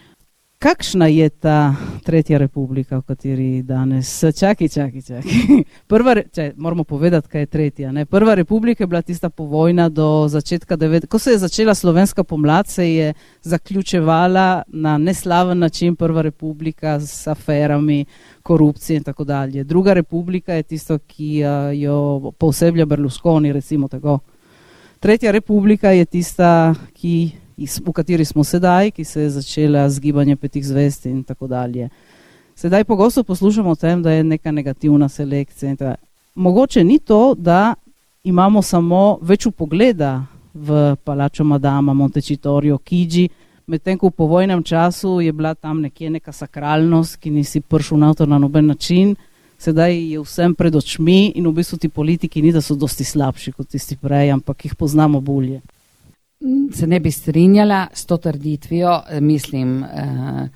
Kakšna 0.64 1.08
je 1.08 1.30
ta 1.30 1.76
tretja 2.04 2.38
republika, 2.38 2.98
v 2.98 3.02
kateri 3.04 3.62
danes? 3.68 4.08
Čakaj, 4.40 4.70
čakaj, 4.72 5.02
čakaj. 5.02 5.32
Prva, 5.92 6.14
če, 6.24 6.54
moramo 6.56 6.86
povedati, 6.88 7.28
kaj 7.28 7.42
je 7.42 7.50
tretja. 7.52 7.92
Ne? 7.92 8.06
Prva 8.06 8.32
republika 8.40 8.84
je 8.84 8.88
bila 8.88 9.02
tista 9.02 9.30
povojna 9.30 9.90
do 9.90 10.24
začetka 10.32 10.78
90. 10.78 11.10
Ko 11.12 11.20
se 11.20 11.36
je 11.36 11.42
začela 11.44 11.76
slovenska 11.76 12.24
pomlad, 12.24 12.72
se 12.72 12.88
je 12.94 13.14
zaključevala 13.42 14.64
na 14.68 14.98
neslaven 14.98 15.60
način 15.60 15.96
prva 16.00 16.22
republika 16.22 16.96
s 17.00 17.28
aferami, 17.28 18.06
korupcijo 18.44 18.98
in 18.98 19.04
tako 19.04 19.24
dalje. 19.24 19.64
Druga 19.64 19.94
republika 19.94 20.54
je 20.54 20.64
tisto, 20.64 20.98
ki 20.98 21.44
jo 21.76 22.32
poseblja 22.40 22.86
Berlusconi, 22.86 23.52
recimo 23.54 23.88
tako. 23.88 24.20
Tretja 25.00 25.32
republika 25.32 25.92
je 25.92 26.06
tista, 26.06 26.76
ki 26.94 27.43
v 27.66 27.92
kateri 27.92 28.26
smo 28.26 28.44
sedaj, 28.44 28.92
ki 28.92 29.04
se 29.04 29.22
je 29.22 29.30
začela 29.30 29.90
z 29.90 30.00
gibanjem 30.00 30.38
petih 30.38 30.66
zvest 30.66 31.06
in 31.06 31.24
tako 31.24 31.48
dalje. 31.48 31.90
Sedaj 32.56 32.84
pogosto 32.84 33.24
poslušamo 33.24 33.70
o 33.70 33.76
tem, 33.76 34.04
da 34.04 34.12
je 34.12 34.24
neka 34.24 34.52
negativna 34.52 35.10
selekcija. 35.10 35.96
Mogoče 36.36 36.84
ni 36.84 37.00
to, 37.00 37.36
da 37.38 37.74
imamo 38.24 38.62
samo 38.62 39.18
več 39.22 39.46
upogleda 39.46 40.26
v 40.54 40.96
palačo 41.04 41.44
Madama, 41.44 41.94
Montecitorio, 41.94 42.78
Kiji, 42.78 43.30
medtem 43.68 43.98
ko 43.98 44.08
v 44.08 44.18
povojnem 44.18 44.64
času 44.64 45.22
je 45.22 45.34
bila 45.34 45.56
tam 45.56 45.82
nekje 45.82 46.10
neka 46.10 46.32
sakralnost, 46.32 47.18
ki 47.18 47.32
nisi 47.32 47.62
prišel 47.62 47.98
na 47.98 48.14
to 48.14 48.26
na 48.26 48.38
noben 48.40 48.68
način, 48.68 49.16
sedaj 49.58 49.98
je 50.14 50.22
vsem 50.22 50.56
pred 50.56 50.76
očmi 50.76 51.34
in 51.36 51.48
v 51.48 51.54
bistvu 51.54 51.78
ti 51.78 51.90
politiki 51.90 52.42
ni, 52.42 52.52
da 52.52 52.62
so 52.62 52.76
dosti 52.76 53.04
slabši 53.04 53.52
kot 53.52 53.68
tisti 53.68 53.98
prej, 53.98 54.32
ampak 54.32 54.66
jih 54.66 54.76
poznamo 54.76 55.22
bolje 55.22 55.62
se 56.72 56.88
ne 56.88 57.00
bi 57.00 57.12
strinjala 57.12 57.88
s 57.94 58.06
to 58.06 58.18
trditvijo. 58.18 59.02
Eh, 59.10 59.22
mislim, 59.22 59.84
eh, 59.84 60.50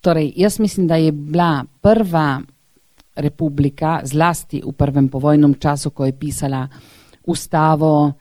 torej, 0.00 0.32
jaz 0.36 0.60
mislim, 0.60 0.86
da 0.86 0.96
je 0.96 1.12
bila 1.12 1.64
prva 1.80 2.40
republika, 3.16 4.00
zlasti 4.04 4.62
v 4.66 4.72
prvem 4.72 5.08
povojnem 5.08 5.54
času, 5.54 5.90
ko 5.90 6.06
je 6.06 6.18
pisala 6.18 6.68
ustavo, 7.26 8.12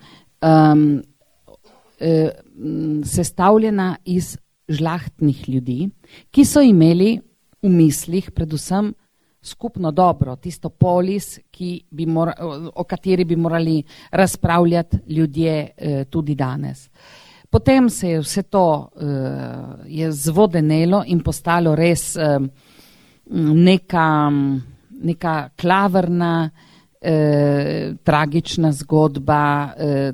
um, 0.42 1.02
eh, 2.00 2.30
sestavljena 3.04 3.96
iz 4.06 4.38
žlahtnih 4.68 5.50
ljudi, 5.50 5.90
ki 6.32 6.46
so 6.46 6.62
imeli 6.62 7.20
v 7.62 7.70
mislih 7.70 8.32
predvsem 8.32 8.94
skupno 9.42 9.92
dobro, 9.92 10.36
tisto 10.36 10.70
polis, 10.70 11.40
bi 11.92 12.06
mora, 12.06 12.34
o 12.76 12.84
kateri 12.84 13.26
bi 13.26 13.36
morali 13.36 13.84
razpravljati 14.12 14.98
ljudje 15.08 15.70
eh, 15.78 16.06
tudi 16.10 16.36
danes. 16.36 16.90
Potem 17.50 17.90
se 17.90 18.10
je 18.10 18.20
vse 18.20 18.44
to 18.44 18.90
eh, 18.96 20.12
zvodenelo 20.12 21.04
in 21.08 21.24
postalo 21.24 21.76
res 21.76 22.16
eh, 22.16 22.40
neka, 23.54 24.32
neka 25.02 25.50
klavrna, 25.56 26.50
eh, 27.02 27.94
tragična 28.04 28.72
zgodba, 28.72 29.74
eh, 29.78 30.14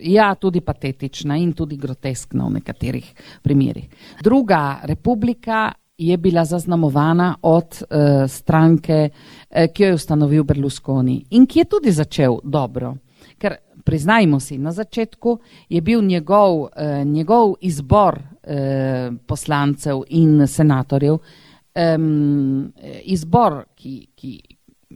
ja, 0.00 0.34
tudi 0.34 0.60
patetična 0.60 1.36
in 1.36 1.52
tudi 1.52 1.76
groteskna 1.76 2.46
v 2.46 2.50
nekaterih 2.50 3.14
primerjih. 3.42 3.88
Druga 4.22 4.80
republika 4.82 5.72
je 5.98 6.16
bila 6.16 6.44
zaznamovana 6.44 7.36
od 7.42 7.82
uh, 7.82 8.30
stranke, 8.30 9.08
uh, 9.10 9.56
ki 9.74 9.82
jo 9.82 9.88
je 9.88 9.94
ustanovil 9.94 10.44
Berlusconi 10.44 11.24
in 11.30 11.46
ki 11.46 11.58
je 11.58 11.64
tudi 11.64 11.92
začel 11.92 12.38
dobro. 12.44 12.94
Ker 13.38 13.56
priznajmo 13.84 14.40
si, 14.40 14.58
na 14.58 14.72
začetku 14.72 15.38
je 15.68 15.80
bil 15.80 16.02
njegov, 16.02 16.60
uh, 16.60 16.70
njegov 17.04 17.54
izbor 17.60 18.18
uh, 18.18 19.16
poslancev 19.26 20.04
in 20.08 20.46
senatorjev, 20.46 21.18
um, 21.18 22.72
izbor, 23.04 23.64
ki, 23.74 24.06
ki, 24.14 24.40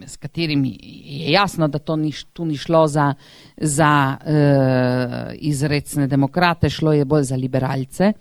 s 0.06 0.16
katerimi 0.16 0.78
je 1.04 1.32
jasno, 1.32 1.68
da 1.68 1.78
to 1.78 1.96
ni, 1.96 2.12
tu 2.32 2.44
ni 2.44 2.56
šlo 2.56 2.86
za, 2.86 3.14
za 3.56 4.16
uh, 4.16 5.34
izredne 5.34 6.06
demokrate, 6.06 6.70
šlo 6.70 6.92
je 6.92 7.04
bolj 7.04 7.22
za 7.22 7.36
liberalce, 7.36 8.12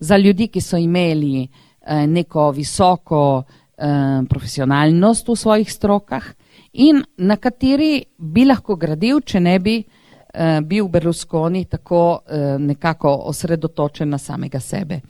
za 0.00 0.16
ljudi, 0.16 0.48
ki 0.48 0.60
so 0.60 0.76
imeli 0.76 1.42
uh, 1.42 1.69
neko 2.06 2.50
visoko 2.50 3.42
eh, 3.42 4.22
profesionalnost 4.28 5.28
v 5.28 5.36
svojih 5.36 5.72
strokah 5.72 6.24
in 6.72 7.02
na 7.16 7.36
kateri 7.36 8.04
bi 8.18 8.44
lahko 8.44 8.76
gradil, 8.76 9.20
če 9.20 9.40
ne 9.40 9.58
bi 9.58 9.78
eh, 9.80 10.60
bil 10.62 10.88
Berlusconi 10.88 11.64
tako 11.64 12.20
nekako 12.58 13.14
osredotočen 13.32 14.08
na 14.08 14.18
samega 14.18 14.60
sebe. 14.60 15.00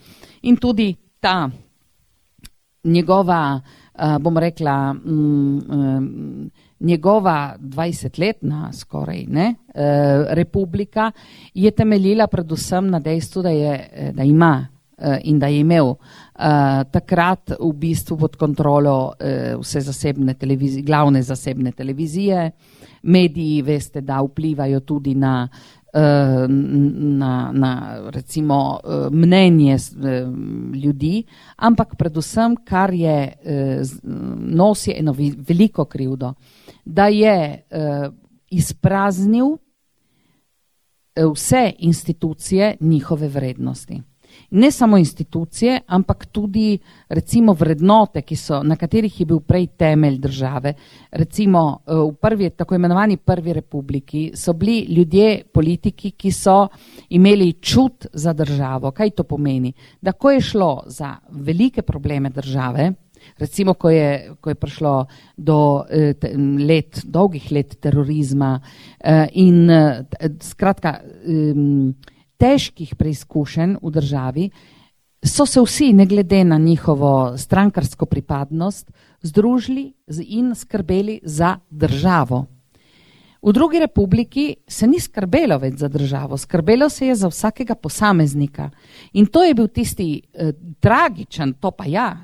In 0.43 0.57
tudi 0.57 0.95
ta 1.21 1.51
njegova, 2.85 3.61
bom 4.21 4.39
rekla, 4.39 4.93
mm, 4.93 6.51
njegova 6.81 7.57
20-letna 7.61 8.73
skoraj 8.73 9.27
ne, 9.29 9.55
republika 10.33 11.11
je 11.55 11.71
temeljila 11.71 12.27
predvsem 12.27 12.89
na 12.91 13.01
dejstvu, 13.01 13.43
da, 13.43 13.51
je, 13.51 14.13
da 14.15 14.23
ima 14.25 14.70
in 15.25 15.39
da 15.39 15.47
je 15.47 15.61
imel 15.61 15.87
uh, 15.87 15.97
takrat 16.93 17.51
v 17.61 17.73
bistvu 17.73 18.17
pod 18.17 18.37
kontrolo 18.37 18.97
uh, 19.09 19.61
vse 19.61 19.81
zasebne 19.81 20.35
televizije, 20.35 20.83
glavne 20.83 21.23
zasebne 21.23 21.73
televizije. 21.73 22.51
Mediji, 23.03 23.63
veste, 23.63 24.01
da 24.01 24.21
vplivajo 24.21 24.81
tudi 24.81 25.15
na, 25.15 25.49
na, 25.93 27.51
na 27.53 28.01
recimo, 28.11 28.79
mnenje 29.11 29.77
ljudi, 30.85 31.23
ampak 31.57 31.97
predvsem, 31.97 32.57
kar 32.65 32.93
je 32.95 33.33
nosi 34.37 34.93
eno 34.97 35.15
veliko 35.49 35.85
krivdo, 35.85 36.35
da 36.85 37.07
je 37.07 37.63
izpraznil 38.51 39.57
vse 41.17 41.73
institucije 41.79 42.77
njihove 42.81 43.29
vrednosti 43.29 44.03
ne 44.51 44.71
samo 44.71 44.99
institucije, 44.99 45.81
ampak 45.87 46.27
tudi 46.27 46.79
recimo 47.09 47.53
vrednote, 47.53 48.23
so, 48.37 48.63
na 48.63 48.77
katerih 48.77 49.21
je 49.21 49.27
bil 49.27 49.41
prej 49.41 49.67
temelj 49.67 50.19
države. 50.19 50.75
Recimo 51.11 51.81
eh, 51.87 51.95
v 51.95 52.15
prvi, 52.21 52.51
tako 52.51 52.75
imenovani 52.75 53.17
prvi 53.17 53.53
republiki 53.53 54.31
so 54.35 54.53
bili 54.53 54.81
ljudje, 54.95 55.43
politiki, 55.53 56.11
ki 56.11 56.33
so 56.33 56.69
imeli 57.09 57.53
čut 57.53 58.07
za 58.13 58.33
državo. 58.33 58.91
Kaj 58.91 59.11
to 59.11 59.25
pomeni? 59.25 59.73
Da 60.01 60.13
ko 60.13 60.31
je 60.31 60.41
šlo 60.41 60.83
za 60.87 61.17
velike 61.31 61.83
probleme 61.83 62.31
države, 62.31 62.93
recimo 63.39 63.75
ko 63.75 63.91
je, 63.91 64.35
ko 64.41 64.51
je 64.51 64.55
prišlo 64.55 65.07
do 65.37 65.85
eh, 65.91 66.15
let, 66.67 67.01
dolgih 67.05 67.53
let 67.53 67.77
terorizma 67.81 68.61
eh, 69.01 69.27
in 69.33 69.71
skratka 70.41 71.01
težkih 72.41 72.95
preizkušenj 72.97 73.77
v 73.83 73.93
državi, 73.93 74.51
so 75.21 75.47
se 75.47 75.61
vsi, 75.61 75.93
ne 75.93 76.07
glede 76.07 76.45
na 76.45 76.59
njihovo 76.59 77.37
strankarsko 77.37 78.07
pripadnost, 78.07 78.91
združili 79.23 79.93
in 80.25 80.55
skrbeli 80.55 81.21
za 81.23 81.59
državo. 81.71 82.47
V 83.43 83.53
drugi 83.53 83.79
republiki 83.79 84.57
se 84.69 84.87
ni 84.87 85.01
skrbelo 85.01 85.57
več 85.59 85.79
za 85.81 85.89
državo, 85.89 86.37
skrbelo 86.37 86.89
se 86.89 87.07
je 87.07 87.15
za 87.15 87.29
vsakega 87.29 87.75
posameznika. 87.75 88.71
In 89.13 89.27
to 89.27 89.45
je 89.45 89.55
bil 89.55 89.69
tisti 89.69 90.21
eh, 90.33 90.53
tragičen, 90.81 91.55
to 91.61 91.71
pa 91.71 91.85
ja, 91.89 92.17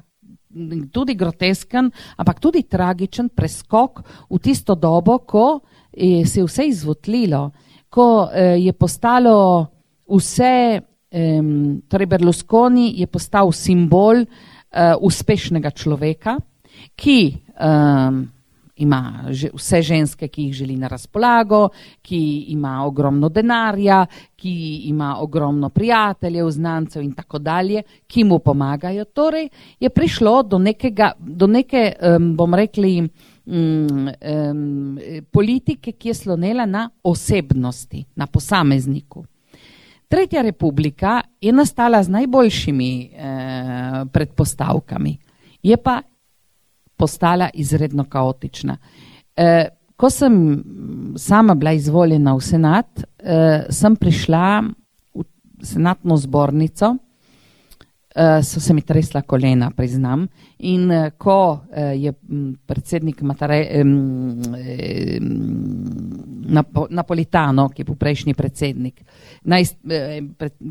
tudi 0.92 1.14
grotesken, 1.14 1.90
ampak 2.16 2.40
tudi 2.40 2.62
tragičen 2.62 3.28
preskok 3.28 4.02
v 4.30 4.38
tisto 4.40 4.74
dobo, 4.74 5.18
ko 5.18 5.60
je 5.92 6.26
se 6.26 6.44
vse 6.44 6.68
izvotlilo, 6.68 7.50
ko 7.88 8.28
eh, 8.28 8.56
je 8.60 8.72
postalo 8.72 9.66
vse, 10.08 10.82
um, 11.10 11.82
torej 11.88 12.06
Berlusconi 12.06 12.94
je 13.00 13.06
postal 13.06 13.52
simbol 13.52 14.22
uh, 14.22 14.94
uspešnega 15.00 15.70
človeka, 15.70 16.36
ki 16.96 17.20
um, 17.60 18.24
ima 18.76 19.24
že, 19.30 19.50
vse 19.54 19.82
ženske, 19.82 20.28
ki 20.28 20.42
jih 20.42 20.54
želi 20.54 20.76
na 20.76 20.88
razpolago, 20.88 21.68
ki 22.02 22.52
ima 22.52 22.84
ogromno 22.84 23.28
denarja, 23.28 24.04
ki 24.36 24.82
ima 24.88 25.16
ogromno 25.20 25.68
prijateljev, 25.68 26.50
znancev 26.50 27.02
in 27.02 27.12
tako 27.12 27.38
dalje, 27.38 27.82
ki 28.06 28.24
mu 28.24 28.38
pomagajo. 28.38 29.04
Torej 29.04 29.48
je 29.80 29.90
prišlo 29.90 30.42
do, 30.42 30.58
nekega, 30.58 31.12
do 31.18 31.46
neke, 31.46 31.92
um, 32.00 32.34
bom 32.36 32.54
rekli, 32.54 33.00
um, 33.46 34.08
um, 34.08 34.98
politike, 35.30 35.92
ki 35.92 36.08
je 36.08 36.14
slonela 36.14 36.66
na 36.66 36.90
osebnosti, 37.02 38.04
na 38.16 38.26
posamezniku. 38.26 39.24
Tretja 40.08 40.42
republika 40.42 41.20
je 41.40 41.52
nastala 41.52 42.02
z 42.02 42.08
najboljšimi 42.08 42.90
eh, 43.04 44.04
predpostavkami, 44.12 45.16
je 45.62 45.76
pa 45.76 46.00
postala 46.96 47.48
izredno 47.54 48.04
kaotična. 48.04 48.76
Eh, 49.36 49.68
ko 49.96 50.10
sem 50.10 50.62
sama 51.16 51.54
bila 51.54 51.72
izvoljena 51.72 52.34
v 52.34 52.40
senat, 52.40 53.02
eh, 53.18 53.66
sem 53.70 53.96
prišla 53.96 54.62
v 55.14 55.24
senatno 55.62 56.16
zbornico, 56.16 56.96
so 58.42 58.60
se 58.60 58.74
mi 58.74 58.82
tresla 58.82 59.22
kolena, 59.22 59.70
priznam, 59.76 60.28
in 60.58 60.90
eh, 60.90 61.10
ko 61.18 61.60
eh, 61.72 61.94
je 61.96 62.12
predsednik 62.66 63.20
Matare, 63.22 63.58
eh, 63.70 63.84
eh, 64.58 65.18
Napolitano, 66.90 67.68
ki 67.68 67.82
je 67.82 67.84
bil 67.84 67.96
prejšnji 67.98 68.34
predsednik, 68.34 69.02
naj, 69.44 69.66
eh, 69.90 70.20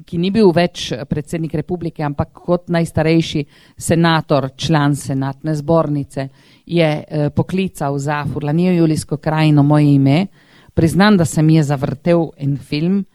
ki 0.05 0.17
ni 0.17 0.31
bil 0.31 0.49
več 0.55 0.87
predsednik 1.09 1.53
republike, 1.53 2.03
ampak 2.03 2.31
kot 2.33 2.69
najstarejši 2.73 3.45
senator, 3.77 4.49
član 4.57 4.95
senatne 4.95 5.55
zbornice, 5.55 6.29
je 6.65 6.89
eh, 7.03 7.29
poklical 7.29 7.99
za 7.99 8.23
Furlanijo 8.25 8.73
Julijsko 8.73 9.17
krajino 9.17 9.63
moje 9.63 9.93
ime. 9.93 10.27
Priznam, 10.73 11.17
da 11.17 11.25
se 11.25 11.41
mi 11.41 11.55
je 11.55 11.63
zavrtel 11.63 12.31
en 12.37 12.57
film 12.57 13.05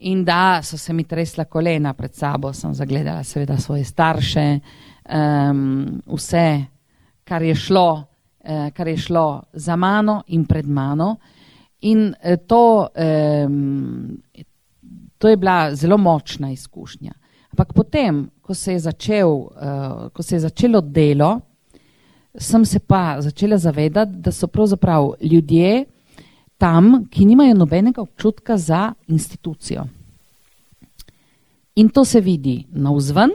in 0.00 0.24
da 0.24 0.60
so 0.62 0.78
se 0.78 0.92
mi 0.92 1.04
tresla 1.04 1.44
kolena 1.44 1.94
pred 1.94 2.14
sabo, 2.14 2.52
sem 2.52 2.74
zagledala 2.74 3.24
seveda 3.24 3.56
svoje 3.56 3.84
starše, 3.84 4.60
um, 5.08 6.02
vse, 6.06 6.64
kar 7.24 7.42
je 7.42 7.54
šlo. 7.54 8.04
Uh, 8.48 8.70
kar 8.72 8.88
je 8.88 8.96
šlo 8.96 9.42
za 9.52 9.76
mano 9.76 10.22
in 10.26 10.44
pred 10.46 10.66
mano, 10.66 11.16
In 11.80 12.14
eh, 12.20 12.36
to, 12.36 12.88
um, 13.46 14.22
to 15.18 15.28
je 15.28 15.36
bila 15.36 15.74
zelo 15.74 15.98
močna 15.98 16.50
izkušnja. 16.50 17.12
Ampak 17.50 17.72
potem, 17.72 18.30
ko 18.42 18.54
se 18.54 18.72
je, 18.72 18.78
začel, 18.78 19.30
uh, 19.30 20.08
ko 20.12 20.22
se 20.22 20.34
je 20.34 20.40
začelo 20.40 20.80
delo, 20.80 21.40
sem 22.38 22.64
se 22.64 22.78
pa 22.78 23.20
začela 23.20 23.58
zavedati, 23.58 24.12
da 24.12 24.32
so 24.32 24.46
pravzaprav 24.46 25.12
ljudje 25.20 25.84
tam, 26.58 27.06
ki 27.10 27.24
nimajo 27.24 27.54
nobenega 27.54 28.02
občutka 28.02 28.56
za 28.56 28.92
institucijo. 29.06 29.84
In 31.74 31.88
to 31.88 32.04
se 32.04 32.20
vidi 32.20 32.66
na 32.70 32.92
vzven, 32.92 33.30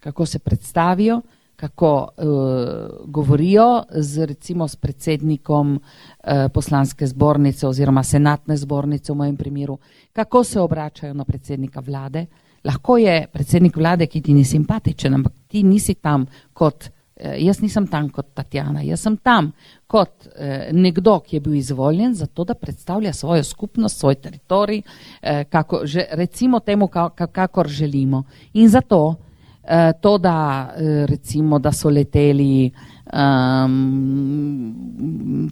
kako 0.00 0.26
se 0.26 0.38
predstavijo, 0.38 1.20
kako 1.56 2.08
uh, 2.16 3.10
govorijo 3.10 3.82
z 3.90 4.26
recimo 4.26 4.68
s 4.68 4.76
predsednikom 4.76 5.74
uh, 5.74 6.32
poslanske 6.54 7.06
zbornice 7.06 7.66
oziroma 7.66 8.02
senatne 8.02 8.56
zbornice 8.56 9.12
v 9.12 9.16
mojem 9.16 9.36
primeru, 9.36 9.78
kako 10.12 10.44
se 10.44 10.60
obračajo 10.60 11.14
na 11.14 11.24
predsednika 11.24 11.80
vlade. 11.80 12.26
Lahko 12.64 12.96
je 12.96 13.26
predsednik 13.32 13.76
vlade, 13.76 14.06
ki 14.06 14.20
ti 14.20 14.34
ni 14.34 14.44
simpatičen, 14.44 15.14
ampak 15.14 15.32
ti 15.48 15.62
nisi 15.62 15.94
tam 15.94 16.26
kot 16.52 16.90
jaz 17.16 17.60
nisem 17.62 17.86
tam 17.86 18.08
kot 18.10 18.32
Tatjana, 18.34 18.82
jaz 18.82 19.04
sem 19.06 19.16
tam 19.16 19.52
kot 19.86 20.26
eh, 20.34 20.70
nekdo, 20.72 21.20
ki 21.22 21.36
je 21.36 21.40
bil 21.40 21.54
izvoljen 21.54 22.14
za 22.14 22.26
to, 22.26 22.44
da 22.44 22.54
predstavlja 22.54 23.12
svojo 23.12 23.44
skupnost, 23.44 23.98
svoj 23.98 24.14
teritorij, 24.14 24.82
eh, 25.22 25.44
kako, 25.44 25.86
že, 25.86 26.06
recimo 26.10 26.60
temu, 26.60 26.88
kako, 26.88 27.26
kakor 27.26 27.68
želimo. 27.68 28.24
In 28.54 28.68
zato 28.68 29.14
eh, 29.62 29.92
to, 30.00 30.18
da, 30.18 30.70
eh, 30.76 31.06
recimo, 31.06 31.58
da 31.58 31.72
so 31.72 31.90
leteli 31.90 32.70
um, 33.12 34.74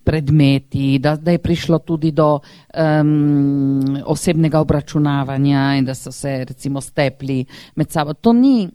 predmeti, 0.04 0.98
da, 0.98 1.16
da 1.16 1.30
je 1.30 1.38
prišlo 1.38 1.78
tudi 1.78 2.10
do 2.10 2.38
um, 2.38 3.98
osebnega 4.06 4.60
obračunavanja 4.60 5.74
in 5.78 5.84
da 5.84 5.94
so 5.94 6.12
se 6.12 6.44
recimo 6.44 6.80
stepli 6.80 7.44
med 7.74 7.90
sabo. 7.90 8.12
To 8.14 8.32
ni, 8.32 8.68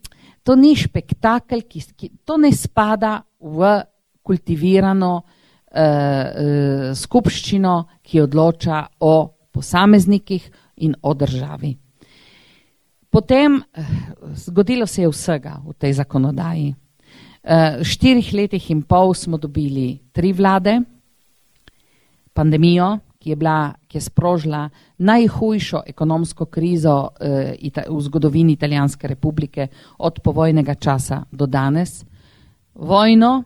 to 0.47 0.55
ni 0.55 0.71
spektakel, 0.79 1.65
ki, 1.67 1.81
ki 1.91 2.07
to 2.23 2.37
ne 2.39 2.53
spada 2.55 3.19
v 3.43 3.71
kultivirano 4.23 5.11
uh, 5.19 5.25
uh, 5.75 6.85
skupščino, 6.95 7.73
ki 7.99 8.21
odloča 8.23 8.79
o 9.03 9.13
posameznikih 9.51 10.45
in 10.87 10.95
o 11.03 11.11
državi. 11.19 11.73
Potem 13.11 13.57
uh, 13.59 13.91
zgodilo 14.39 14.87
se 14.87 15.03
je 15.03 15.11
vsega 15.11 15.57
v 15.65 15.75
tej 15.75 15.97
zakonodaji. 15.99 16.71
Uh, 16.71 17.83
štirih 17.83 18.31
letih 18.39 18.71
in 18.71 18.85
pol 18.87 19.11
smo 19.15 19.35
dobili 19.35 19.97
tri 20.15 20.31
vlade, 20.31 20.79
pandemijo, 22.31 22.93
ki 23.19 23.29
je, 23.29 23.35
bila, 23.35 23.73
ki 23.87 23.97
je 23.97 24.01
sprožila 24.01 24.69
najhujšo 24.97 25.81
ekonomsko 25.87 26.45
krizo 26.45 27.09
eh, 27.19 27.55
v 27.89 28.01
zgodovini 28.01 28.53
Italijanske 28.53 29.07
republike 29.07 29.67
od 29.97 30.19
povojnega 30.23 30.75
časa 30.75 31.23
do 31.31 31.45
danes, 31.45 32.05
vojno 32.75 33.43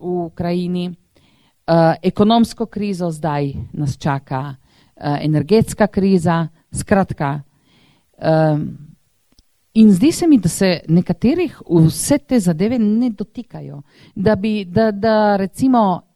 v 0.00 0.24
Ukrajini, 0.26 0.90
eh, 0.90 1.94
ekonomsko 2.02 2.66
krizo 2.66 3.10
zdaj 3.10 3.52
nas 3.72 3.98
čaka, 3.98 4.54
eh, 4.96 5.18
energetska 5.22 5.86
kriza, 5.86 6.48
skratka. 6.72 7.40
Eh, 8.18 8.58
in 9.74 9.92
zdi 9.92 10.12
se 10.12 10.26
mi, 10.26 10.38
da 10.38 10.48
se 10.48 10.80
nekaterih 10.88 11.62
vse 11.70 12.18
te 12.18 12.40
zadeve 12.40 12.78
ne 12.78 13.10
dotikajo. 13.10 13.82
Da 14.14 14.36
bi, 14.36 14.64
da, 14.64 14.90
da 14.90 15.36
recimo 15.36 16.09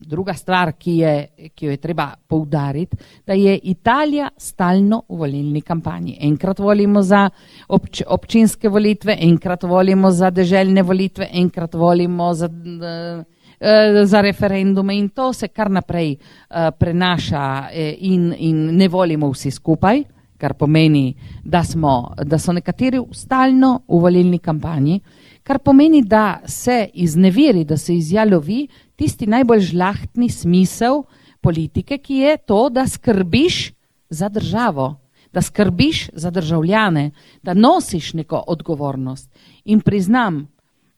Druga 0.00 0.32
stvar, 0.34 0.72
ki, 0.78 0.92
je, 0.96 1.50
ki 1.54 1.66
jo 1.66 1.70
je 1.70 1.76
treba 1.76 2.06
poudariti, 2.28 2.96
da 3.26 3.34
je 3.36 3.58
Italija 3.62 4.30
stalno 4.36 5.02
v 5.08 5.18
volilni 5.18 5.60
kampanji. 5.60 6.16
Enkrat 6.20 6.58
volimo 6.58 7.02
za 7.02 7.26
obč, 7.68 8.00
občinske 8.06 8.68
volitve, 8.68 9.16
enkrat 9.20 9.62
volimo 9.62 10.10
za 10.10 10.30
deželjne 10.30 10.82
volitve, 10.82 11.28
enkrat 11.32 11.74
volimo 11.74 12.32
za, 12.34 12.48
eh, 12.48 14.04
za 14.04 14.20
referendume 14.20 14.96
in 14.96 15.08
to 15.08 15.32
se 15.32 15.48
kar 15.48 15.70
naprej 15.70 16.12
eh, 16.12 16.70
prenaša 16.78 17.68
eh, 17.72 17.94
in, 17.98 18.34
in 18.38 18.76
ne 18.76 18.88
volimo 18.88 19.28
vsi 19.30 19.50
skupaj, 19.50 20.02
kar 20.40 20.54
pomeni, 20.54 21.14
da, 21.44 21.64
smo, 21.64 22.14
da 22.24 22.38
so 22.38 22.52
nekateri 22.52 23.02
stalno 23.12 23.82
v 23.88 24.00
volilni 24.00 24.38
kampanji, 24.38 25.00
kar 25.42 25.58
pomeni, 25.58 26.02
da 26.02 26.40
se 26.46 26.88
izneveri, 26.94 27.64
da 27.64 27.76
se 27.76 27.94
izjalovi 27.94 28.66
tisti 29.00 29.26
najbolj 29.26 29.60
žlahtni 29.72 30.28
smisel 30.28 31.02
politike, 31.40 31.98
ki 31.98 32.14
je 32.14 32.36
to, 32.36 32.68
da 32.68 32.84
skrbiš 32.88 33.72
za 34.10 34.28
državo, 34.28 34.94
da 35.32 35.42
skrbiš 35.42 36.10
za 36.12 36.30
državljane, 36.30 37.10
da 37.42 37.54
nosiš 37.54 38.12
neko 38.14 38.44
odgovornost. 38.46 39.30
In 39.64 39.80
priznam, 39.80 40.48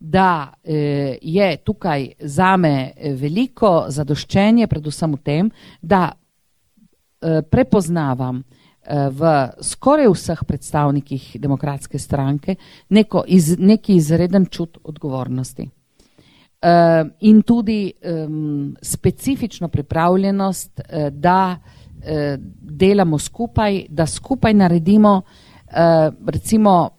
da 0.00 0.52
eh, 0.64 1.18
je 1.22 1.56
tukaj 1.56 2.08
zame 2.18 2.92
eh, 2.96 3.12
veliko 3.14 3.84
zadoščenje, 3.88 4.66
predvsem 4.66 5.12
v 5.14 5.20
tem, 5.22 5.50
da 5.82 6.08
eh, 6.10 7.42
prepoznavam 7.42 8.42
v 8.82 9.28
skoraj 9.62 10.08
vseh 10.10 10.40
predstavnikih 10.42 11.26
demokratske 11.38 12.00
stranke 12.02 12.56
neko 12.90 13.22
iz, 13.30 13.52
neki 13.58 13.94
izreden 13.94 14.48
čut 14.50 14.80
odgovornosti. 14.82 15.68
Uh, 16.62 17.08
in 17.20 17.42
tudi 17.42 17.92
um, 18.04 18.76
specifično 18.82 19.68
pripravljenost, 19.68 20.80
uh, 20.80 21.08
da 21.10 21.56
uh, 21.58 22.04
delamo 22.60 23.18
skupaj, 23.18 23.86
da 23.88 24.06
skupaj 24.06 24.54
naredimo, 24.54 25.16
uh, 25.16 26.14
recimo 26.26 26.90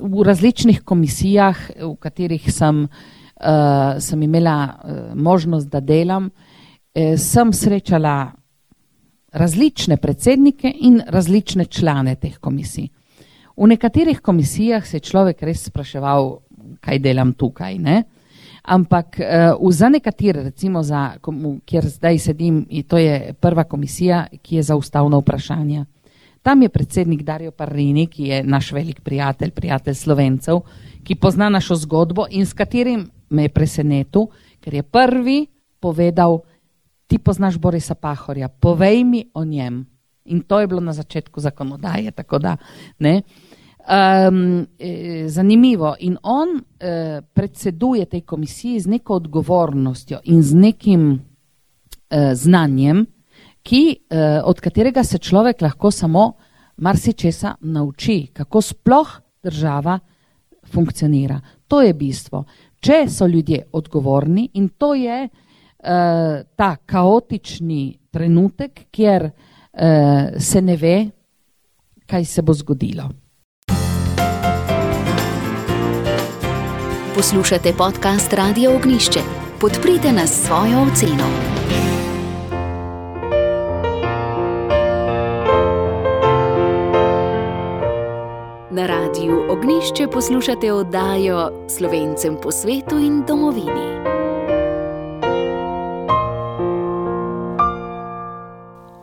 v 0.00 0.22
različnih 0.22 0.82
komisijah, 0.84 1.56
v 1.80 1.94
katerih 1.96 2.52
sem, 2.52 2.82
uh, 2.84 3.96
sem 3.98 4.22
imela 4.22 4.68
uh, 4.68 5.00
možnost, 5.14 5.68
da 5.72 5.80
delam, 5.80 6.28
uh, 6.28 7.16
sem 7.16 7.52
srečala 7.52 8.32
različne 9.32 9.96
predsednike 9.96 10.72
in 10.80 11.00
različne 11.06 11.64
člane 11.64 12.14
teh 12.14 12.38
komisij. 12.38 12.88
V 13.56 13.66
nekaterih 13.66 14.20
komisijah 14.20 14.86
se 14.86 14.96
je 14.96 15.00
človek 15.00 15.42
res 15.42 15.64
spraševal, 15.68 16.38
kaj 16.80 16.98
delam 16.98 17.32
tukaj. 17.32 17.78
Ne? 17.78 18.02
Ampak 18.70 19.18
uh, 19.58 19.72
za 19.72 19.88
nekatere, 19.88 20.42
recimo 20.42 20.82
za, 20.82 21.16
kjer 21.66 21.88
zdaj 21.88 22.18
sedim, 22.18 22.66
to 22.88 22.98
je 22.98 23.34
prva 23.40 23.64
komisija, 23.64 24.26
ki 24.42 24.56
je 24.56 24.62
za 24.62 24.76
ustavno 24.76 25.18
vprašanje. 25.18 25.84
Tam 26.42 26.62
je 26.62 26.68
predsednik 26.68 27.22
Dario 27.22 27.50
Parrini, 27.50 28.06
ki 28.06 28.24
je 28.24 28.44
naš 28.44 28.72
velik 28.72 29.00
prijatelj, 29.00 29.50
prijatelj 29.50 29.94
slovencev, 29.94 30.60
ki 31.04 31.14
pozna 31.14 31.48
našo 31.48 31.74
zgodbo 31.74 32.26
in 32.30 32.46
s 32.46 32.54
katerim 32.54 33.10
me 33.30 33.42
je 33.42 33.48
presenetil, 33.48 34.28
ker 34.60 34.74
je 34.74 34.82
prvi 34.82 35.46
povedal, 35.80 36.40
ti 37.06 37.18
poznaš 37.18 37.58
Borisa 37.58 37.94
Pahorja, 37.94 38.48
povej 38.48 39.04
mi 39.04 39.24
o 39.34 39.44
njem. 39.44 39.86
In 40.24 40.40
to 40.40 40.60
je 40.60 40.66
bilo 40.66 40.80
na 40.80 40.92
začetku 40.92 41.40
zakonodaje, 41.40 42.10
tako 42.10 42.38
da 42.38 42.56
ne. 42.98 43.22
Um, 43.88 44.66
zanimivo. 45.26 45.94
In 45.98 46.16
on 46.22 46.48
uh, 46.48 47.24
predseduje 47.32 48.04
tej 48.06 48.20
komisiji 48.20 48.80
z 48.80 48.86
neko 48.86 49.14
odgovornostjo 49.14 50.20
in 50.24 50.42
z 50.42 50.54
nekim 50.54 51.02
uh, 51.10 52.32
znanjem, 52.34 53.06
ki, 53.62 53.96
uh, 53.96 54.44
od 54.44 54.60
katerega 54.60 55.04
se 55.04 55.18
človek 55.18 55.62
lahko 55.62 55.90
samo 55.90 56.32
marsičesa 56.76 57.54
nauči, 57.60 58.26
kako 58.32 58.62
sploh 58.62 59.08
država 59.42 59.98
funkcionira. 60.72 61.40
To 61.68 61.82
je 61.82 61.94
bistvo. 61.94 62.44
Če 62.80 63.08
so 63.08 63.26
ljudje 63.26 63.64
odgovorni 63.72 64.48
in 64.54 64.68
to 64.68 64.94
je 64.94 65.24
uh, 65.24 65.32
ta 66.56 66.76
kaotični 66.76 67.98
trenutek, 68.10 68.86
kjer 68.90 69.24
uh, 69.24 70.38
se 70.38 70.62
ne 70.62 70.76
ve, 70.76 71.10
kaj 72.06 72.24
se 72.24 72.42
bo 72.42 72.54
zgodilo. 72.54 73.08
Poslušate 77.20 77.72
podcast 77.72 78.32
Radio 78.32 78.76
Ognišče. 78.76 79.20
Podprite 79.60 80.12
nas 80.12 80.30
s 80.30 80.46
svojo 80.46 80.78
oceno. 80.92 81.24
Na 88.70 88.86
radiju 88.86 89.42
Ognišče 89.50 90.06
poslušate 90.12 90.72
oddajo 90.72 91.50
Slovencem 91.68 92.36
po 92.42 92.50
svetu 92.50 92.98
in 92.98 93.24
domovini. 93.28 94.00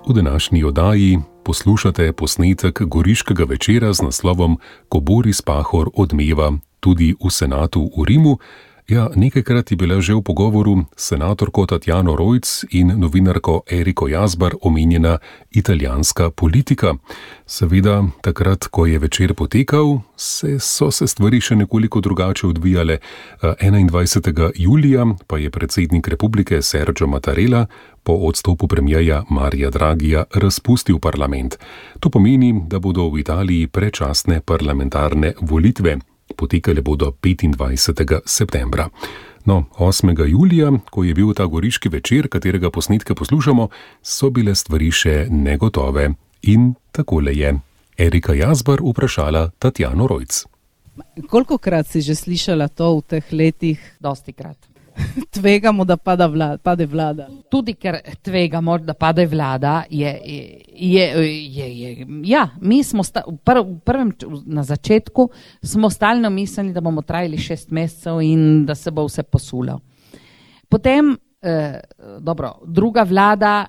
V 0.09 0.13
današnji 0.13 0.63
oddaji 0.63 1.17
poslušate 1.47 2.11
posnetek 2.11 2.81
goriškega 2.81 3.43
večera 3.43 3.93
z 3.93 4.01
naslovom 4.01 4.57
Ko 4.89 4.99
Boris 4.99 5.41
Pahor 5.41 5.87
odmeva 5.95 6.51
tudi 6.83 7.15
v 7.15 7.31
senatu 7.31 7.87
v 7.97 8.03
Rimu. 8.03 8.33
Ja, 8.87 9.09
nekajkrat 9.15 9.71
je 9.71 9.75
bila 9.75 9.99
že 9.99 10.15
v 10.15 10.23
pogovoru 10.23 10.87
s 10.95 11.11
senatorko 11.11 11.65
Tatjano 11.67 12.15
Rojc 12.15 12.71
in 12.71 12.95
novinarko 12.95 13.67
Eriko 13.67 14.07
Jazbar 14.07 14.55
omenjena 14.61 15.19
italijanska 15.51 16.31
politika. 16.31 16.95
Seveda, 17.45 18.07
takrat, 18.23 18.71
ko 18.71 18.85
je 18.85 18.99
večer 18.99 19.33
potekal, 19.33 19.99
se, 20.15 20.55
so 20.59 20.87
se 20.91 21.07
stvari 21.07 21.41
še 21.41 21.59
nekoliko 21.59 21.99
drugače 21.99 22.47
odvijale. 22.47 22.99
21. 23.43 24.51
julija 24.55 25.05
pa 25.27 25.37
je 25.37 25.51
predsednik 25.51 26.07
republike 26.07 26.61
Sergio 26.61 27.07
Mattarella 27.07 27.65
po 28.03 28.13
odstopu 28.13 28.67
premijeja 28.67 29.23
Marija 29.29 29.69
Dragija 29.69 30.23
razpustil 30.33 30.99
parlament. 30.99 31.59
To 31.99 32.09
pomeni, 32.09 32.55
da 32.67 32.79
bodo 32.79 33.09
v 33.09 33.19
Italiji 33.19 33.67
prečasne 33.67 34.39
parlamentarne 34.41 35.33
volitve 35.41 35.99
potekale 36.35 36.81
bodo 36.81 37.11
25. 37.21 38.19
septembra. 38.25 38.89
No, 39.45 39.63
8. 39.77 40.27
julija, 40.27 40.71
ko 40.91 41.03
je 41.03 41.13
bil 41.13 41.33
ta 41.33 41.45
goriški 41.45 41.89
večer, 41.89 42.27
katerega 42.27 42.69
posnetke 42.71 43.15
poslušamo, 43.15 43.69
so 44.03 44.29
bile 44.29 44.55
stvari 44.55 44.91
še 44.91 45.27
negotove. 45.31 46.09
In 46.51 46.73
takole 46.91 47.31
je 47.33 47.53
Erika 47.97 48.33
Jazbar 48.33 48.83
vprašala 48.83 49.49
Tatjano 49.59 50.07
Rojc. 50.07 50.43
Koliko 51.29 51.57
krat 51.57 51.87
si 51.87 52.01
že 52.01 52.15
slišala 52.15 52.67
to 52.67 52.97
v 52.97 53.01
teh 53.07 53.31
letih? 53.31 53.79
Dosti 53.99 54.33
krat. 54.33 54.57
Tvegamo, 55.33 55.85
da 55.85 55.97
pada 55.97 56.27
vlada, 56.27 56.57
pade 56.57 56.85
vlada. 56.85 57.27
Tudi 57.49 57.73
ker 57.73 57.99
tvegamo, 58.21 58.77
da 58.77 58.93
pade 58.93 59.25
vlada, 59.25 59.83
je, 59.89 60.19
je, 60.75 61.05
je, 61.53 61.79
je, 61.79 62.07
ja, 62.23 62.49
mi 62.61 62.83
smo 62.83 63.03
sta, 63.03 63.23
v, 63.27 63.37
prv, 63.43 63.63
v 63.63 63.79
prvem, 63.85 64.11
na 64.45 64.63
začetku 64.63 65.29
smo 65.63 65.89
stalno 65.89 66.29
mislili, 66.29 66.73
da 66.73 66.81
bomo 66.81 67.01
trajali 67.01 67.37
šest 67.37 67.71
mesecev 67.71 68.21
in 68.21 68.65
da 68.65 68.75
se 68.75 68.91
bo 68.91 69.05
vse 69.05 69.23
posulo. 69.23 69.79
Potem, 70.69 71.15
eh, 71.41 71.79
dobro, 72.19 72.53
druga 72.65 73.03
vlada, 73.03 73.65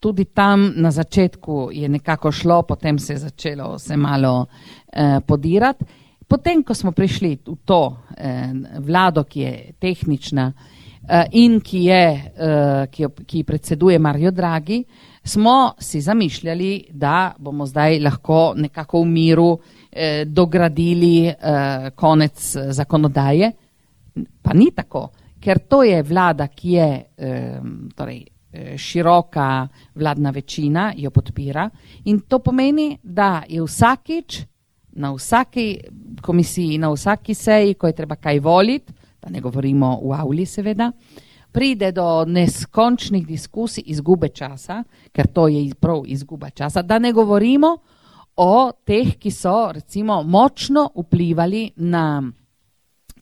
tudi 0.00 0.24
tam 0.24 0.72
na 0.76 0.90
začetku 0.90 1.68
je 1.72 1.88
nekako 1.88 2.32
šlo, 2.32 2.62
potem 2.62 2.98
se 2.98 3.12
je 3.12 3.18
začelo 3.18 3.74
vse 3.76 3.96
malo 3.96 4.46
eh, 4.92 5.20
podirati. 5.26 5.84
Potem, 6.28 6.62
ko 6.66 6.74
smo 6.74 6.90
prišli 6.92 7.38
v 7.46 7.56
to 7.64 7.96
eh, 8.18 8.50
vlado, 8.82 9.22
ki 9.24 9.40
je 9.40 9.72
tehnična 9.78 10.46
eh, 10.50 11.24
in 11.38 11.60
ki, 11.60 11.84
je, 11.86 12.06
eh, 12.34 12.86
ki, 12.90 13.02
jo, 13.02 13.10
ki 13.26 13.44
predseduje 13.46 13.98
Marijo 13.98 14.30
Dragi, 14.30 14.84
smo 15.22 15.74
si 15.78 16.00
zamišljali, 16.00 16.86
da 16.90 17.34
bomo 17.38 17.66
zdaj 17.66 18.00
lahko 18.00 18.54
nekako 18.56 19.02
v 19.02 19.06
miru 19.06 19.58
eh, 19.92 20.24
dogradili 20.26 21.28
eh, 21.28 21.90
konec 21.94 22.56
eh, 22.56 22.72
zakonodaje. 22.72 23.52
Pa 24.42 24.54
ni 24.54 24.70
tako, 24.74 25.10
ker 25.40 25.62
to 25.68 25.82
je 25.82 26.02
vlada, 26.02 26.48
ki 26.48 26.72
je 26.72 26.90
eh, 27.16 27.60
torej, 27.94 28.24
eh, 28.52 28.74
široka 28.78 29.68
vladna 29.94 30.30
večina, 30.30 30.92
jo 30.96 31.10
podpira 31.10 31.70
in 32.04 32.20
to 32.26 32.38
pomeni, 32.38 32.98
da 33.02 33.44
je 33.48 33.62
vsakič 33.62 34.42
na 34.96 35.12
vsaki 35.12 35.66
komisiji, 36.22 36.78
na 36.78 36.90
vsaki 36.90 37.34
seji, 37.34 37.74
ko 37.74 37.86
je 37.86 37.96
treba 37.96 38.16
kaj 38.16 38.40
voliti, 38.40 38.92
da 39.22 39.30
ne 39.30 39.40
govorimo 39.40 40.00
v 40.02 40.14
avli, 40.16 40.46
seveda, 40.46 40.90
pride 41.52 41.92
do 41.92 42.24
neskončnih 42.28 43.26
diskusij, 43.26 43.84
izgube 43.86 44.28
časa, 44.28 44.82
ker 45.12 45.26
to 45.32 45.48
je 45.48 45.62
prav 45.80 46.04
izguba 46.06 46.50
časa, 46.50 46.82
da 46.82 46.98
ne 46.98 47.12
govorimo 47.12 47.76
o 48.36 48.72
teh, 48.84 49.16
ki 49.16 49.30
so 49.30 49.72
recimo 49.72 50.22
močno 50.22 50.90
vplivali 50.94 51.70
na 51.76 52.22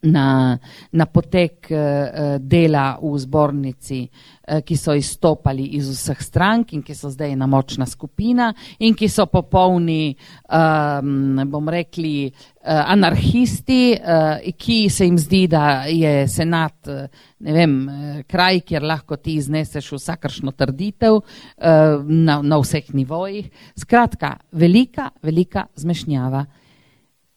na, 0.05 0.57
na 0.91 1.05
potek 1.05 1.67
uh, 1.71 2.37
dela 2.39 2.95
v 3.01 3.11
zbornici, 3.19 3.99
uh, 4.05 4.61
ki 4.65 4.77
so 4.77 4.95
izstopali 4.95 5.71
iz 5.79 5.89
vseh 5.89 6.21
strank 6.21 6.73
in 6.73 6.83
ki 6.85 6.95
so 6.95 7.09
zdaj 7.13 7.33
ena 7.33 7.47
močna 7.49 7.87
skupina 7.89 8.51
in 8.79 8.95
ki 8.97 9.09
so 9.09 9.25
popolni, 9.31 10.15
um, 10.49 11.41
bom 11.51 11.69
rekli, 11.69 12.29
uh, 12.29 12.83
anarhisti, 12.95 13.95
uh, 13.97 14.51
ki 14.57 14.79
se 14.89 15.09
jim 15.09 15.17
zdi, 15.21 15.45
da 15.51 15.85
je 15.89 16.27
senat, 16.31 16.89
ne 17.45 17.53
vem, 17.53 17.77
kraj, 18.29 18.61
kjer 18.65 18.85
lahko 18.85 19.17
ti 19.17 19.35
izneseš 19.39 19.91
vsakršno 19.97 20.53
trditev 20.55 21.19
uh, 21.19 21.25
na, 22.05 22.39
na 22.41 22.61
vseh 22.61 22.93
nivojih. 22.93 23.49
Skratka, 23.77 24.35
velika, 24.51 25.09
velika 25.23 25.67
zmešnjava. 25.75 26.45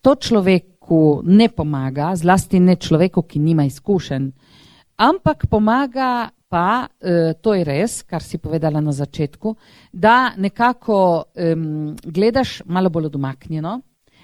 To 0.06 0.14
človek, 0.14 0.77
človeku 0.88 1.22
ne 1.24 1.48
pomaga, 1.48 2.16
zlasti 2.16 2.60
ne 2.60 2.76
človeku, 2.76 3.22
ki 3.22 3.38
nima 3.38 3.64
izkušenj, 3.64 4.30
ampak 4.96 5.46
pomaga 5.50 6.30
pa, 6.48 6.88
e, 7.00 7.34
to 7.42 7.54
je 7.54 7.64
res, 7.64 8.02
kar 8.02 8.22
si 8.22 8.38
povedala 8.38 8.80
na 8.80 8.92
začetku, 8.92 9.56
da 9.92 10.32
nekako 10.36 11.24
e, 11.34 11.54
gledaš 12.04 12.62
malo 12.66 12.88
bolj 12.90 13.06
odmaknjeno, 13.06 13.80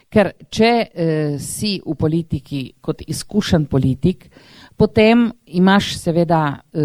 ker 0.08 0.32
če 0.48 0.70
e, 0.70 1.38
si 1.38 1.80
v 1.84 1.94
politiki 1.94 2.74
kot 2.80 3.02
izkušen 3.06 3.66
politik, 3.66 4.30
potem 4.76 5.30
imaš 5.46 5.98
seveda, 5.98 6.62
e, 6.72 6.80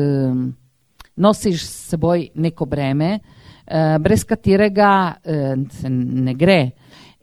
nosiš 1.15 1.63
s 1.63 1.89
seboj 1.93 2.29
neko 2.35 2.65
breme, 2.65 3.19
e, 3.65 3.97
brez 3.99 4.25
katerega 4.25 5.15
e, 5.23 5.55
se 5.71 5.89
ne 5.89 6.35
gre 6.35 6.71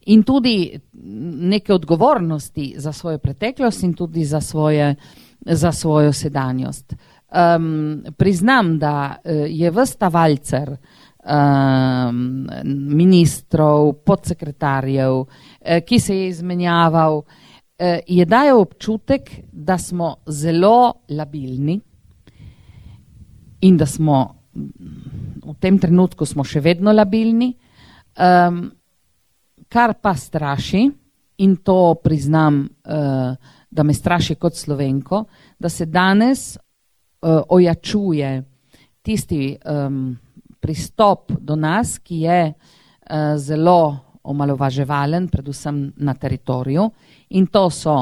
in 0.06 0.22
tudi 0.22 0.80
neke 1.50 1.74
odgovornosti 1.74 2.74
za 2.76 2.92
svojo 2.92 3.18
preteklost 3.18 3.82
in 3.82 3.94
tudi 3.94 4.24
za, 4.24 4.40
svoje, 4.40 4.94
za 5.40 5.72
svojo 5.72 6.12
sedanjost. 6.12 6.94
Um, 7.26 8.04
priznam, 8.16 8.78
da 8.78 9.16
eh, 9.24 9.46
je 9.50 9.70
vrsta 9.70 10.08
valcer 10.08 10.70
um, 10.70 12.46
ministrov, 12.96 13.92
podsekretarjev, 14.06 15.24
eh, 15.60 15.80
ki 15.80 15.98
se 16.00 16.16
je 16.16 16.28
izmenjaval, 16.28 17.22
eh, 17.78 18.00
je 18.06 18.24
dajal 18.24 18.60
občutek, 18.60 19.30
da 19.52 19.78
smo 19.78 20.16
zelo 20.26 20.92
labilni 21.08 21.80
in 23.60 23.76
da 23.76 23.86
smo 23.86 24.36
v 25.46 25.54
tem 25.60 25.78
trenutku 25.78 26.26
smo 26.26 26.44
še 26.44 26.60
vedno 26.64 26.92
labilni. 26.92 27.52
Um, 28.16 28.70
kar 29.68 29.94
pa 30.02 30.14
straši, 30.14 30.90
in 31.38 31.56
to 31.56 31.94
priznam, 32.04 32.62
uh, 32.64 33.36
da 33.70 33.82
me 33.82 33.94
straši 33.94 34.34
kot 34.34 34.54
slovenko, 34.54 35.24
da 35.58 35.68
se 35.68 35.86
danes 35.86 36.56
uh, 36.56 37.42
ojačuje 37.48 38.42
tisti 39.02 39.56
pristop 40.60 41.32
do 41.38 41.56
nas, 41.56 41.98
ki 41.98 42.20
je 42.20 42.40
uh, 42.52 43.36
zelo 43.36 43.98
omalovaževalen, 44.22 45.28
predvsem 45.28 45.92
na 45.96 46.14
teritoriju, 46.14 46.90
in 47.30 47.46
to 47.46 47.70
so 47.70 47.96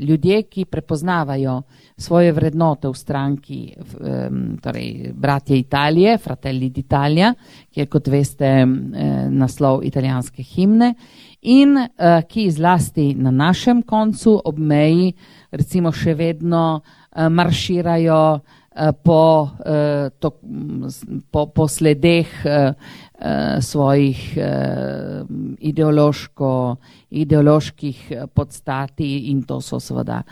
ljudje, 0.00 0.42
ki 0.42 0.64
prepoznavajo 0.64 1.62
svoje 1.96 2.32
vrednote 2.32 2.88
v 2.88 2.96
stranki, 2.96 3.58
um, 3.76 4.56
torej 4.62 5.12
bratje 5.14 5.58
Italije, 5.58 6.18
Fratelli 6.18 6.70
d'Italia, 6.70 7.34
ki 7.70 7.80
je, 7.80 7.86
kot 7.86 8.08
veste, 8.08 8.50
uh, 8.64 9.12
naslov 9.30 9.84
italijanske 9.84 10.42
himne, 10.42 10.94
in 11.42 11.76
uh, 11.76 12.20
ki 12.28 12.50
zlasti 12.50 13.12
na 13.14 13.30
našem 13.30 13.82
koncu 13.82 14.38
ob 14.44 14.58
meji, 14.58 15.12
recimo 15.52 15.92
še 15.92 16.14
vedno 16.14 16.66
uh, 16.80 17.28
marširajo 17.28 18.26
po, 19.06 19.50
to, 20.18 20.30
po, 21.30 21.44
po 21.54 21.68
sledeh 21.70 22.26
Eh, 23.13 23.13
svojih 23.60 24.36
uh, 24.36 25.26
ideološko, 25.58 26.76
ideoloških 27.10 28.06
eh, 28.10 28.26
podstati 28.26 29.30
in 29.30 29.42
to 29.42 29.60
so 29.60 29.80
seveda 29.80 30.22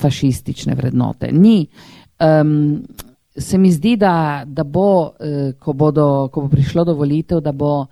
fašistične 0.00 0.74
vrednote. 0.74 1.32
Ni. 1.32 1.66
Um, 2.20 2.84
se 3.36 3.58
mi 3.58 3.70
zdi, 3.72 3.96
da, 3.96 4.42
da 4.46 4.64
bo, 4.64 5.12
ko, 5.58 5.72
bodo, 5.72 6.28
ko 6.32 6.40
bo 6.40 6.48
prišlo 6.48 6.84
do 6.84 6.94
volitev, 6.98 7.40
da 7.40 7.52
bo 7.52 7.86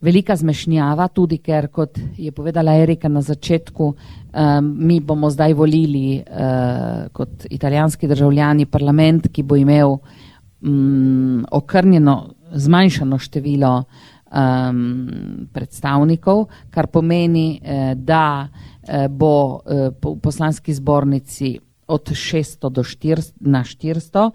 velika 0.00 0.36
zmešnjava, 0.36 1.08
tudi 1.08 1.38
ker, 1.38 1.70
kot 1.72 1.98
je 2.18 2.32
povedala 2.32 2.76
Erika 2.76 3.08
na 3.08 3.22
začetku, 3.24 3.86
um, 3.86 4.70
mi 4.86 5.00
bomo 5.00 5.30
zdaj 5.30 5.54
volili 5.56 6.20
uh, 6.20 7.08
kot 7.12 7.48
italijanski 7.50 8.08
državljani 8.08 8.66
parlament, 8.66 9.30
ki 9.32 9.42
bo 9.42 9.56
imel 9.56 9.96
um, 9.96 11.46
okrnjeno 11.50 12.35
zmanjšano 12.52 13.18
število 13.18 13.72
um, 13.82 15.48
predstavnikov, 15.52 16.46
kar 16.70 16.86
pomeni, 16.86 17.60
eh, 17.62 17.94
da 17.94 18.48
eh, 18.48 19.08
bo 19.08 19.60
eh, 19.64 19.90
v 20.02 20.16
poslanski 20.22 20.74
zbornici 20.74 21.58
od 21.86 22.10
600 22.10 22.70
do 22.70 22.82
400, 22.82 23.32
na 23.40 23.62
400 23.62 24.30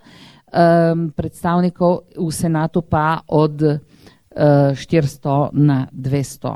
um, 0.52 1.12
predstavnikov, 1.16 2.00
v 2.18 2.32
senatu 2.32 2.82
pa 2.82 3.22
od 3.28 3.62
eh, 3.64 3.80
400 4.76 5.50
na 5.54 5.88
200. 5.92 6.56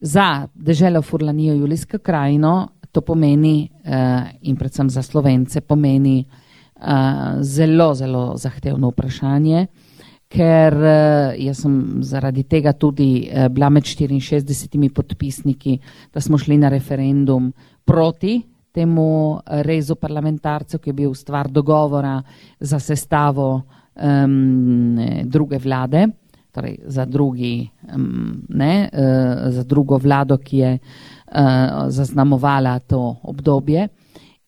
Za 0.00 0.48
deželo 0.54 1.02
Furlanijo 1.02 1.54
Julijsko 1.54 1.98
krajino 1.98 2.68
to 2.92 3.00
pomeni 3.00 3.70
eh, 3.84 4.22
in 4.42 4.56
predvsem 4.56 4.90
za 4.90 5.02
Slovence 5.02 5.60
pomeni 5.60 6.24
eh, 6.26 6.82
zelo, 7.40 7.94
zelo 7.94 8.36
zahtevno 8.36 8.90
vprašanje 8.90 9.66
ker 10.32 10.76
uh, 10.78 11.34
jaz 11.36 11.60
sem 11.64 11.74
zaradi 12.06 12.46
tega 12.48 12.72
tudi 12.72 13.26
uh, 13.28 13.48
bila 13.52 13.68
med 13.70 13.84
64 13.84 14.88
podpisniki, 14.94 15.76
da 16.12 16.20
smo 16.20 16.38
šli 16.40 16.56
na 16.58 16.70
referendum 16.72 17.50
proti 17.84 18.40
temu 18.72 19.40
rezu 19.66 19.98
parlamentarcev, 20.00 20.80
ki 20.80 20.90
je 20.90 20.96
bil 20.96 21.14
stvar 21.14 21.50
dogovora 21.52 22.16
za 22.60 22.80
sestavo 22.80 23.48
um, 23.94 24.96
druge 25.28 25.58
vlade, 25.60 26.06
torej 26.52 26.78
za, 26.86 27.04
drugi, 27.04 27.68
um, 27.92 28.40
ne, 28.48 28.88
uh, 28.88 29.50
za 29.52 29.64
drugo 29.68 29.98
vlado, 30.00 30.38
ki 30.40 30.58
je 30.58 30.72
uh, 30.78 31.84
zaznamovala 31.92 32.78
to 32.78 33.02
obdobje. 33.22 33.88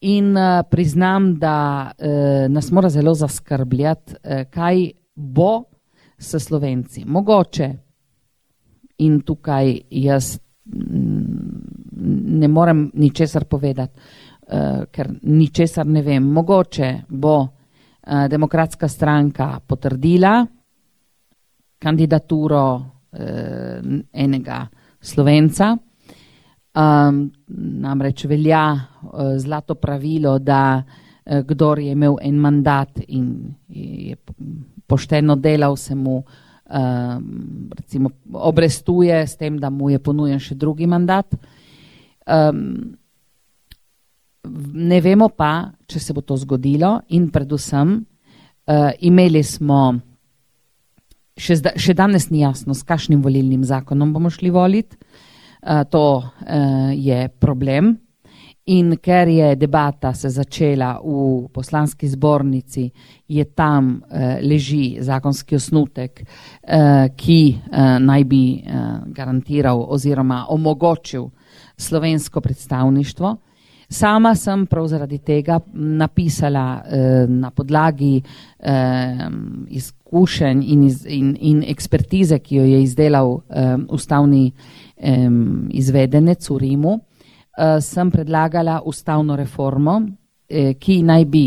In 0.09 0.33
uh, 0.37 0.65
priznam, 0.71 1.35
da 1.41 1.91
uh, 1.93 2.49
nas 2.49 2.73
mora 2.73 2.89
zelo 2.89 3.15
zaskrbljati, 3.15 4.17
uh, 4.25 4.45
kaj 4.51 4.91
bo 5.15 5.74
s 6.25 6.39
slovenci. 6.45 7.05
Mogoče 7.07 7.69
in 8.99 9.21
tukaj 9.21 9.81
jaz 9.91 10.39
mm, 10.65 12.39
ne 12.41 12.49
morem 12.49 12.91
ničesar 12.95 13.45
povedati, 13.45 14.01
uh, 14.01 14.85
ker 14.91 15.11
ničesar 15.23 15.87
ne 15.87 16.03
vem. 16.03 16.25
Mogoče 16.33 16.91
bo 17.09 17.37
uh, 17.41 18.27
demokratska 18.31 18.89
stranka 18.89 19.61
potrdila 19.67 20.47
kandidaturo 21.79 22.65
uh, 22.75 22.85
enega 24.13 24.67
slovenca. 25.01 25.77
Um, 26.75 27.29
namreč 27.85 28.25
velja 28.27 28.65
uh, 28.75 29.37
zlato 29.39 29.75
pravilo, 29.75 30.39
da 30.39 30.83
uh, 30.83 30.95
kdor 31.47 31.79
je 31.79 31.93
imel 31.93 32.17
en 32.23 32.41
mandat 32.41 33.01
in 33.09 33.55
je 33.69 34.17
pošteno 34.87 35.37
delal, 35.37 35.77
se 35.77 35.95
mu 35.95 36.19
uh, 36.21 37.17
recimo, 37.77 38.11
obrestuje 38.33 39.27
s 39.27 39.37
tem, 39.37 39.59
da 39.59 39.71
mu 39.71 39.91
je 39.91 39.99
ponujen 39.99 40.41
še 40.41 40.55
drugi 40.55 40.87
mandat. 40.87 41.35
Um, 42.27 42.97
ne 44.75 45.01
vemo 45.01 45.31
pa, 45.33 45.73
če 45.89 46.01
se 46.01 46.17
bo 46.17 46.21
to 46.21 46.37
zgodilo 46.41 46.99
in 47.17 47.31
predvsem 47.33 47.97
uh, 48.01 48.91
imeli 49.01 49.43
smo, 49.45 49.95
še, 51.37 51.61
zda, 51.61 51.75
še 51.81 51.97
danes 51.97 52.29
ni 52.31 52.45
jasno, 52.45 52.77
s 52.77 52.85
kakšnim 52.85 53.23
volilnim 53.25 53.65
zakonom 53.65 54.13
bomo 54.13 54.33
šli 54.33 54.53
voliti. 54.53 55.01
Eh, 55.65 55.85
to 55.89 56.21
uh, 56.21 56.93
je 56.93 57.29
problem. 57.41 57.97
In 58.67 58.97
ker 58.97 59.29
je 59.29 59.57
debata 59.57 60.15
se 60.15 60.31
začela 60.33 60.97
v 61.05 61.49
poslanski 61.53 62.09
zbornici, 62.09 62.91
je 63.29 63.45
tam 63.45 64.01
uh, 64.01 64.41
leži 64.41 64.97
zakonski 65.05 65.57
osnutek, 65.57 66.23
uh, 66.25 67.13
ki 67.13 67.59
uh, 67.61 67.99
naj 68.01 68.25
bi 68.25 68.63
uh, 68.65 69.05
garantiral 69.13 69.85
oziroma 69.85 70.47
omogočil 70.49 71.29
slovensko 71.77 72.41
predstavništvo. 72.41 73.37
Sama 73.89 74.35
sem 74.35 74.67
prav 74.67 74.89
zaradi 74.89 75.19
tega 75.19 75.61
napisala 75.75 76.81
uh, 76.81 77.31
na 77.31 77.51
podlagi 77.51 78.23
uh, 78.25 78.67
izkušenj 79.69 80.65
in, 80.65 80.85
iz, 80.89 81.05
in, 81.07 81.37
in 81.41 81.65
ekspertize, 81.69 82.39
ki 82.39 82.57
jo 82.57 82.65
je 82.65 82.83
izdelal 82.83 83.29
uh, 83.29 83.43
ustavni 83.89 84.53
um, 84.97 85.69
izvedenec 85.69 86.51
v 86.51 86.59
Rimu, 86.59 87.01
sem 87.81 88.11
predlagala 88.11 88.81
ustavno 88.85 89.37
reformo, 89.37 90.01
eh, 90.49 90.75
ki 90.75 91.03
naj 91.03 91.25
bi 91.25 91.47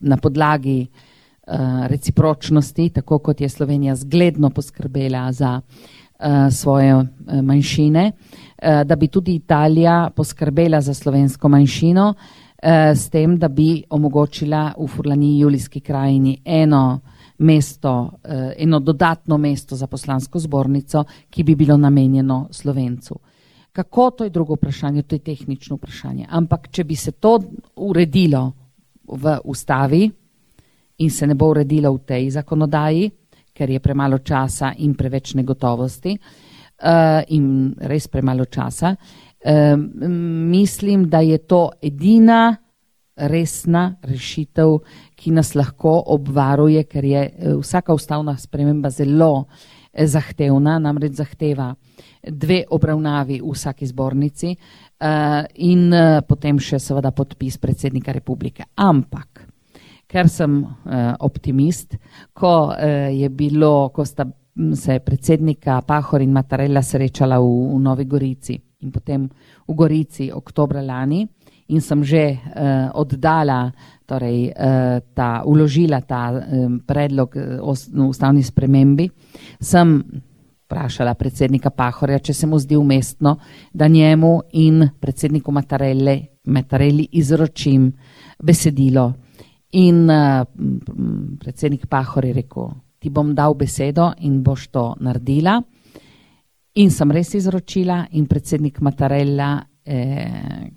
na 0.00 0.16
podlagi 0.16 0.86
uh, 0.86 1.86
recipročnosti, 1.86 2.88
tako 2.88 3.18
kot 3.18 3.40
je 3.40 3.48
Slovenija 3.48 3.94
zgledno 3.96 4.50
poskrbela 4.50 5.32
za 5.32 5.60
uh, 5.60 6.52
svoje 6.52 6.94
uh, 6.94 7.04
manjšine, 7.42 8.12
uh, 8.12 8.82
da 8.84 8.96
bi 8.96 9.08
tudi 9.08 9.34
Italija 9.34 10.10
poskrbela 10.16 10.80
za 10.80 10.94
slovensko 10.94 11.48
manjšino, 11.48 12.08
uh, 12.08 12.70
s 12.94 13.10
tem, 13.10 13.38
da 13.38 13.48
bi 13.48 13.82
omogočila 13.90 14.72
v 14.78 14.86
Furlani 14.86 15.38
Julijski 15.38 15.80
krajini 15.80 16.38
eno 16.44 17.00
mesto, 17.38 18.10
eno 18.56 18.80
dodatno 18.80 19.38
mesto 19.38 19.76
za 19.76 19.86
poslansko 19.86 20.38
zbornico, 20.38 21.04
ki 21.30 21.42
bi 21.42 21.54
bilo 21.54 21.76
namenjeno 21.76 22.48
slovencu. 22.50 23.16
Kako, 23.72 24.10
to 24.10 24.24
je 24.24 24.30
drugo 24.30 24.54
vprašanje, 24.54 25.02
to 25.02 25.14
je 25.14 25.18
tehnično 25.18 25.76
vprašanje. 25.76 26.26
Ampak, 26.28 26.68
če 26.70 26.84
bi 26.84 26.96
se 26.96 27.12
to 27.12 27.38
uredilo 27.76 28.52
v 29.06 29.38
ustavi 29.44 30.10
in 30.98 31.10
se 31.10 31.26
ne 31.26 31.34
bo 31.34 31.50
uredilo 31.50 31.92
v 31.94 32.04
tej 32.06 32.30
zakonodaji, 32.30 33.10
ker 33.54 33.70
je 33.70 33.80
premalo 33.80 34.18
časa 34.18 34.72
in 34.78 34.94
preveč 34.94 35.34
negotovosti 35.34 36.16
uh, 36.16 37.22
in 37.28 37.74
res 37.78 38.08
premalo 38.08 38.44
časa, 38.44 38.94
uh, 38.94 39.76
mislim, 40.50 41.08
da 41.08 41.20
je 41.20 41.38
to 41.38 41.70
edina 41.82 42.56
resna 43.20 43.96
rešitev, 44.02 44.78
ki 45.16 45.30
nas 45.30 45.54
lahko 45.54 45.92
obvaruje, 46.14 46.84
ker 46.88 47.04
je 47.04 47.22
eh, 47.28 47.54
vsaka 47.60 47.94
ustavna 47.94 48.36
sprememba 48.38 48.90
zelo 48.90 49.44
zahtevna, 49.92 50.78
namreč 50.78 51.18
zahteva 51.18 51.74
dve 52.22 52.64
obravnavi 52.68 53.40
v 53.40 53.52
vsaki 53.52 53.86
zbornici 53.86 54.52
uh, 54.52 55.44
in 55.54 55.88
uh, 55.92 56.20
potem 56.26 56.58
še 56.60 56.78
seveda 56.78 57.12
podpis 57.12 57.58
predsednika 57.58 58.12
republike. 58.12 58.68
Ampak, 58.76 59.46
ker 60.06 60.28
sem 60.28 60.60
uh, 60.62 61.14
optimist, 61.24 61.96
ko 62.32 62.70
uh, 62.70 63.08
je 63.08 63.28
bilo, 63.28 63.88
ko 63.94 64.04
sta 64.04 64.28
se 64.74 64.98
predsednika 65.00 65.80
Pahor 65.86 66.20
in 66.20 66.32
Matarella 66.32 66.82
srečala 66.82 67.38
v, 67.40 67.48
v 67.76 67.78
Novi 67.80 68.04
Gorici 68.04 68.58
in 68.80 68.90
potem 68.90 69.28
v 69.68 69.72
Gorici 69.76 70.30
oktobra 70.32 70.82
lani, 70.82 71.24
in 71.70 71.80
sem 71.80 72.02
že 72.02 72.34
uh, 72.34 72.90
oddala, 72.98 73.70
torej 74.08 74.50
uh, 74.50 74.98
ta, 75.14 75.46
uložila 75.46 76.00
ta 76.02 76.34
um, 76.34 76.80
predlog 76.82 77.36
o 77.62 77.72
no, 77.94 78.10
ustavni 78.10 78.42
spremembi, 78.42 79.06
sem 79.60 80.02
vprašala 80.70 81.14
predsednika 81.18 81.70
Pahorja, 81.70 82.20
če 82.22 82.34
se 82.34 82.46
mu 82.46 82.58
zdi 82.58 82.76
umestno, 82.78 83.36
da 83.74 83.88
njemu 83.88 84.40
in 84.52 84.86
predsedniku 85.00 85.52
Matarelli 85.52 87.08
izročim 87.12 87.90
besedilo. 88.38 89.12
In 89.72 90.10
uh, 90.10 90.46
predsednik 91.40 91.86
Pahor 91.86 92.24
je 92.24 92.32
rekel, 92.32 92.70
ti 92.98 93.10
bom 93.10 93.34
dal 93.34 93.54
besedo 93.54 94.12
in 94.18 94.42
boš 94.42 94.68
to 94.70 94.94
naredila. 95.00 95.60
In 96.74 96.90
sem 96.90 97.10
res 97.10 97.34
izročila 97.34 98.04
in 98.12 98.26
predsednik 98.30 98.78
Matarella, 98.80 99.58
eh, 99.84 100.70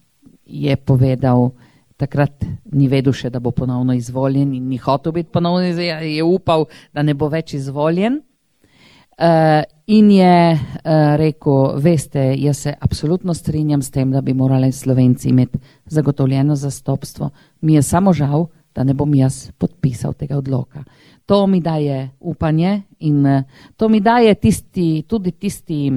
je 0.46 0.76
povedal, 0.76 1.52
takrat 1.98 2.46
ni 2.74 2.88
vedel 2.90 3.14
še, 3.14 3.30
da 3.30 3.40
bo 3.40 3.52
ponovno 3.52 3.94
izvoljen 3.94 4.56
in 4.58 4.68
ni 4.68 4.78
hotel 4.82 5.14
biti 5.14 5.30
ponovno 5.30 5.68
izvoljen, 5.68 6.16
je 6.16 6.24
upal, 6.24 6.66
da 6.94 7.04
ne 7.04 7.14
bo 7.14 7.30
več 7.30 7.54
izvoljen. 7.54 8.22
Uh, 9.14 9.62
in 9.88 10.12
je 10.12 10.54
uh, 10.54 11.16
rekel, 11.20 11.80
veste, 11.82 12.34
jaz 12.38 12.58
se 12.58 12.74
absolutno 12.80 13.34
strinjam 13.34 13.82
s 13.82 13.92
tem, 13.92 14.12
da 14.12 14.22
bi 14.22 14.34
morali 14.34 14.72
Slovenci 14.72 15.30
imeti 15.30 15.60
zagotovljeno 15.86 16.56
zastopstvo. 16.56 17.30
Mi 17.62 17.74
je 17.74 17.82
samo 17.82 18.14
žal, 18.14 18.48
da 18.76 18.84
ne 18.84 18.94
bom 18.94 19.14
jaz 19.16 19.52
podpisal 19.58 20.14
tega 20.14 20.38
odloka. 20.38 20.84
To 21.26 21.48
mi 21.48 21.62
daje 21.62 22.10
upanje 22.20 22.82
in 23.00 23.26
uh, 23.26 23.44
to 23.78 23.90
mi 23.90 24.00
daje 24.00 24.36
tisti, 24.36 25.04
tudi 25.08 25.32
tisti 25.32 25.92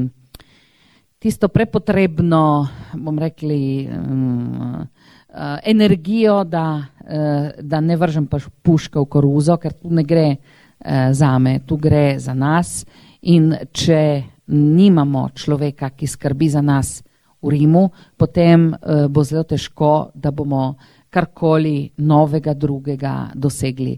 tisto 1.19 1.49
prepotrebno, 1.49 2.69
bom 2.95 3.19
rekli, 3.19 3.89
um, 3.91 4.79
uh, 4.79 5.59
energijo, 5.65 6.45
da, 6.45 6.85
uh, 7.01 7.49
da 7.61 7.81
ne 7.81 7.97
vržem 7.97 8.29
pač 8.31 8.47
puške 8.63 9.01
v 9.01 9.09
koruzo, 9.11 9.57
ker 9.59 9.75
tu 9.75 9.91
ne 9.91 10.05
gre 10.07 10.29
uh, 10.37 11.11
za 11.11 11.33
me, 11.39 11.59
tu 11.67 11.81
gre 11.83 12.19
za 12.23 12.35
nas. 12.35 12.85
In 13.23 13.55
če 13.73 14.23
nimamo 14.47 15.29
človeka, 15.35 15.91
ki 15.91 16.07
skrbi 16.07 16.49
za 16.49 16.61
nas 16.61 17.03
v 17.43 17.51
Rimu, 17.51 17.91
potem 18.17 18.71
uh, 18.73 19.07
bo 19.09 19.25
zelo 19.25 19.45
težko, 19.45 20.11
da 20.15 20.31
bomo 20.31 20.77
karkoli 21.11 21.91
novega, 21.97 22.55
drugega 22.55 23.31
dosegli. 23.35 23.97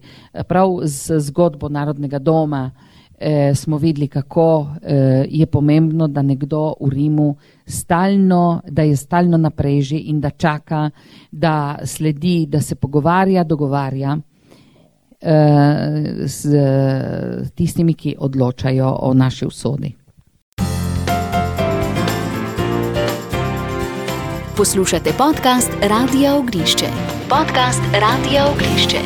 Prav 0.49 0.81
z 0.85 1.19
zgodbo 1.19 1.69
Narodnega 1.69 2.19
doma 2.19 2.71
eh, 3.19 3.55
smo 3.55 3.79
videli, 3.79 4.09
kako 4.09 4.66
eh, 4.83 5.25
je 5.29 5.47
pomembno, 5.47 6.09
da 6.09 6.23
nekdo 6.23 6.75
v 6.81 6.91
Rimu 6.91 7.37
stalno, 7.66 8.61
da 8.71 8.83
je 8.83 8.97
stalno 8.97 9.37
na 9.37 9.51
preži 9.51 9.99
in 9.99 10.21
da 10.21 10.31
čaka, 10.31 10.91
da 11.31 11.79
sledi, 11.85 12.47
da 12.47 12.61
se 12.61 12.75
pogovarja, 12.75 13.45
dogovarja 13.45 14.16
eh, 14.16 14.28
s 16.27 16.47
tistimi, 17.55 17.95
ki 17.95 18.16
odločajo 18.19 18.97
o 19.01 19.14
naši 19.14 19.47
usodi. 19.47 19.95
Poslušate 24.57 25.11
podcast 25.19 25.71
Radio 25.83 26.39
Ognišče. 26.39 26.87
Podcast 27.29 27.83
Radio 27.93 28.41
Ognišče. 28.53 28.99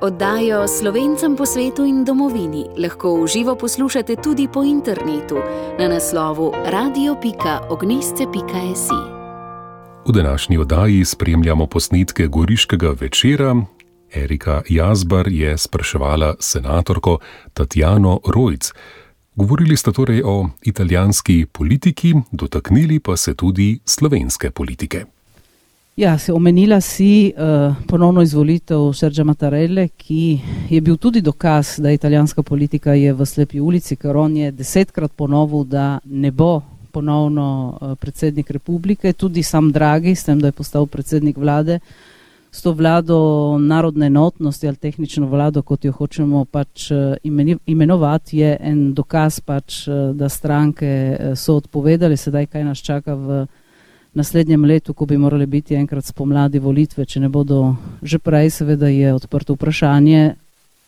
Oddajo 0.00 0.68
slovencem 0.68 1.36
po 1.36 1.46
svetu 1.46 1.84
in 1.84 2.04
domovini 2.04 2.64
lahko 2.78 3.22
v 3.22 3.26
živo 3.26 3.54
poslušate 3.54 4.16
tudi 4.16 4.48
po 4.48 4.62
internetu 4.62 5.36
na 5.78 5.88
naslovu 5.88 6.52
radio.ognisce.si. 6.66 9.21
V 10.06 10.12
današnji 10.12 10.58
oddaji 10.58 11.04
spremljamo 11.04 11.66
posnetke 11.66 12.26
Goriškega 12.26 12.94
večera. 13.00 13.56
Erika 14.14 14.62
Jazbar 14.68 15.28
je 15.28 15.58
spraševala 15.58 16.34
senatorko 16.40 17.18
Tatjano 17.54 18.20
Rojc. 18.34 18.70
Govorili 19.34 19.76
sta 19.76 19.92
torej 19.92 20.22
o 20.24 20.48
italijanski 20.62 21.46
politiki, 21.52 22.14
dotaknili 22.32 23.00
pa 23.00 23.16
se 23.16 23.34
tudi 23.34 23.78
slovenske 23.84 24.50
politike. 24.50 25.04
Ja, 25.96 26.18
se 26.18 26.32
omenila 26.32 26.80
si 26.80 27.32
uh, 27.36 27.74
ponovno 27.86 28.22
izvolitev 28.22 28.92
Serža 28.92 29.24
Matarelle, 29.24 29.88
ki 29.88 30.40
je 30.70 30.80
bil 30.80 30.96
tudi 30.96 31.20
dokaz, 31.20 31.76
da 31.78 31.90
italijanska 31.92 32.42
politika 32.42 32.92
je 32.92 33.12
v 33.12 33.26
slepi 33.26 33.60
ulici, 33.60 33.96
ker 33.96 34.16
on 34.16 34.36
je 34.36 34.50
desetkrat 34.50 35.12
ponovil, 35.12 35.64
da 35.64 35.98
ne 36.04 36.30
bo 36.30 36.62
ponovno 36.92 37.46
uh, 37.80 37.94
predsednik 37.98 38.50
republike, 38.50 39.12
tudi 39.12 39.42
sam 39.42 39.72
Dragi, 39.72 40.14
s 40.14 40.24
tem, 40.24 40.40
da 40.40 40.52
je 40.52 40.58
postal 40.58 40.86
predsednik 40.86 41.36
vlade, 41.36 41.80
s 42.52 42.62
to 42.62 42.72
vlado 42.76 43.56
narodne 43.58 44.06
enotnosti 44.06 44.68
ali 44.68 44.76
tehnično 44.76 45.26
vlado, 45.26 45.62
kot 45.62 45.84
jo 45.84 45.92
hočemo 45.92 46.44
pač 46.44 46.90
uh, 46.90 47.16
imenovati, 47.66 48.38
je 48.38 48.56
en 48.60 48.92
dokaz 48.94 49.40
pač, 49.40 49.86
uh, 49.88 50.12
da 50.16 50.28
stranke 50.28 50.92
so 51.36 51.56
odpovedali, 51.62 52.16
sedaj 52.16 52.46
kaj 52.46 52.64
nas 52.64 52.84
čaka 52.84 53.14
v 53.14 53.42
naslednjem 54.14 54.64
letu, 54.64 54.94
ko 54.94 55.06
bi 55.06 55.16
morali 55.16 55.46
biti 55.46 55.74
enkrat 55.74 56.04
spomladi 56.04 56.58
volitve, 56.58 57.04
če 57.04 57.20
ne 57.20 57.28
bodo 57.28 57.76
že 58.02 58.18
prej, 58.18 58.50
seveda 58.50 58.88
je 58.88 59.14
odprto 59.14 59.56
vprašanje. 59.56 60.34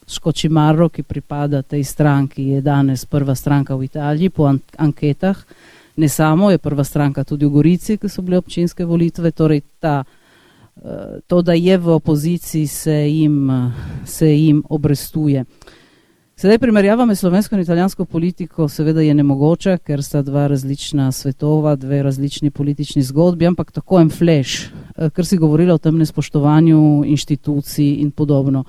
Škočimaro, 0.05 0.91
ki 0.93 1.03
pripada 1.03 1.63
tej 1.63 1.85
stranki, 1.85 2.51
je 2.53 2.61
danes 2.61 3.07
prva 3.09 3.33
stranka 3.35 3.73
v 3.77 3.89
Italiji 3.89 4.29
po 4.29 4.45
an 4.45 4.61
anketah. 4.77 5.39
Ne 5.97 6.09
samo, 6.09 6.51
je 6.51 6.59
prva 6.59 6.85
stranka 6.85 7.25
tudi 7.25 7.47
v 7.47 7.51
Gorici, 7.51 7.97
ki 7.97 8.09
so 8.09 8.23
bile 8.23 8.39
občinske 8.39 8.85
volitve. 8.85 9.31
Torej 9.31 9.63
ta, 9.79 10.03
uh, 10.05 11.21
to, 11.27 11.43
da 11.43 11.55
je 11.55 11.79
v 11.79 11.89
opoziciji, 11.89 12.67
se 12.67 12.99
jim, 13.09 13.51
se 14.05 14.33
jim 14.35 14.63
obrestuje. 14.69 15.45
Sedaj 16.37 16.59
primerjava 16.59 17.05
med 17.07 17.19
slovensko 17.19 17.55
in 17.55 17.61
italijansko 17.63 18.05
politiko 18.05 18.67
seveda 18.69 19.01
je 19.01 19.15
nemogoča, 19.15 19.77
ker 19.79 20.03
sta 20.03 20.23
dva 20.23 20.49
različna 20.51 21.13
svetova, 21.13 21.77
dve 21.77 22.03
različni 22.03 22.51
politični 22.51 23.03
zgodbi, 23.03 23.47
ampak 23.47 23.71
tako 23.73 24.01
en 24.01 24.11
flash, 24.11 24.67
eh, 24.97 25.11
ker 25.11 25.27
si 25.27 25.39
govorila 25.39 25.75
o 25.75 25.79
tem 25.79 25.99
nespoštovanju 25.99 27.05
inštitucij 27.07 28.01
in 28.03 28.11
podobno. 28.11 28.65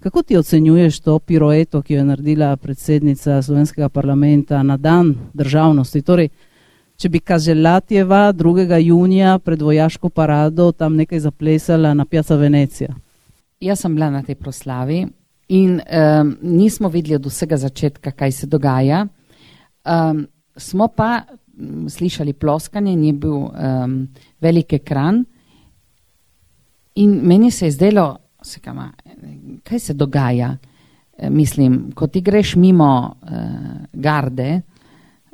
Kako 0.00 0.22
ti 0.22 0.36
ocenjuješ 0.36 1.00
to 1.00 1.18
piroeto, 1.18 1.82
ki 1.82 1.94
jo 1.94 1.98
je 1.98 2.04
naredila 2.04 2.56
predsednica 2.56 3.42
slovenskega 3.42 3.88
parlamenta 3.88 4.62
na 4.62 4.76
dan 4.76 5.14
državnosti? 5.34 6.02
Torej, 6.02 6.28
če 6.96 7.08
bi 7.12 7.20
Kazelatjeva 7.20 8.32
2. 8.32 8.78
junija 8.80 9.38
pred 9.38 9.62
vojaško 9.62 10.08
parado 10.08 10.70
tam 10.72 10.96
nekaj 10.96 11.20
zaplesala 11.20 11.94
na 11.94 12.04
Piazza 12.04 12.36
Venecija? 12.36 12.94
Jaz 13.60 13.80
sem 13.80 13.94
bila 13.94 14.10
na 14.10 14.22
tej 14.22 14.34
proslavi 14.40 15.06
in 15.48 15.78
um, 15.80 16.36
nismo 16.42 16.88
videli 16.88 17.16
od 17.16 17.26
vsega 17.26 17.56
začetka, 17.56 18.10
kaj 18.10 18.32
se 18.32 18.46
dogaja. 18.46 19.06
Um, 19.84 20.26
smo 20.56 20.88
pa 20.88 21.22
um, 21.22 21.88
slišali 21.88 22.32
ploskanje 22.32 22.92
in 22.92 23.04
je 23.04 23.12
bil 23.12 23.36
um, 23.36 23.98
velik 24.40 24.72
ekran. 24.72 25.24
In 26.96 27.20
meni 27.22 27.50
se 27.50 27.66
je 27.66 27.76
zdelo, 27.76 28.16
se 28.42 28.60
kama, 28.60 28.90
kaj 29.64 29.78
se 29.78 29.94
dogaja. 29.94 30.56
E, 31.18 31.30
mislim, 31.30 31.92
ko 31.94 32.06
ti 32.06 32.20
greš 32.20 32.54
mimo 32.56 33.16
uh, 33.22 33.30
garde, 33.92 34.60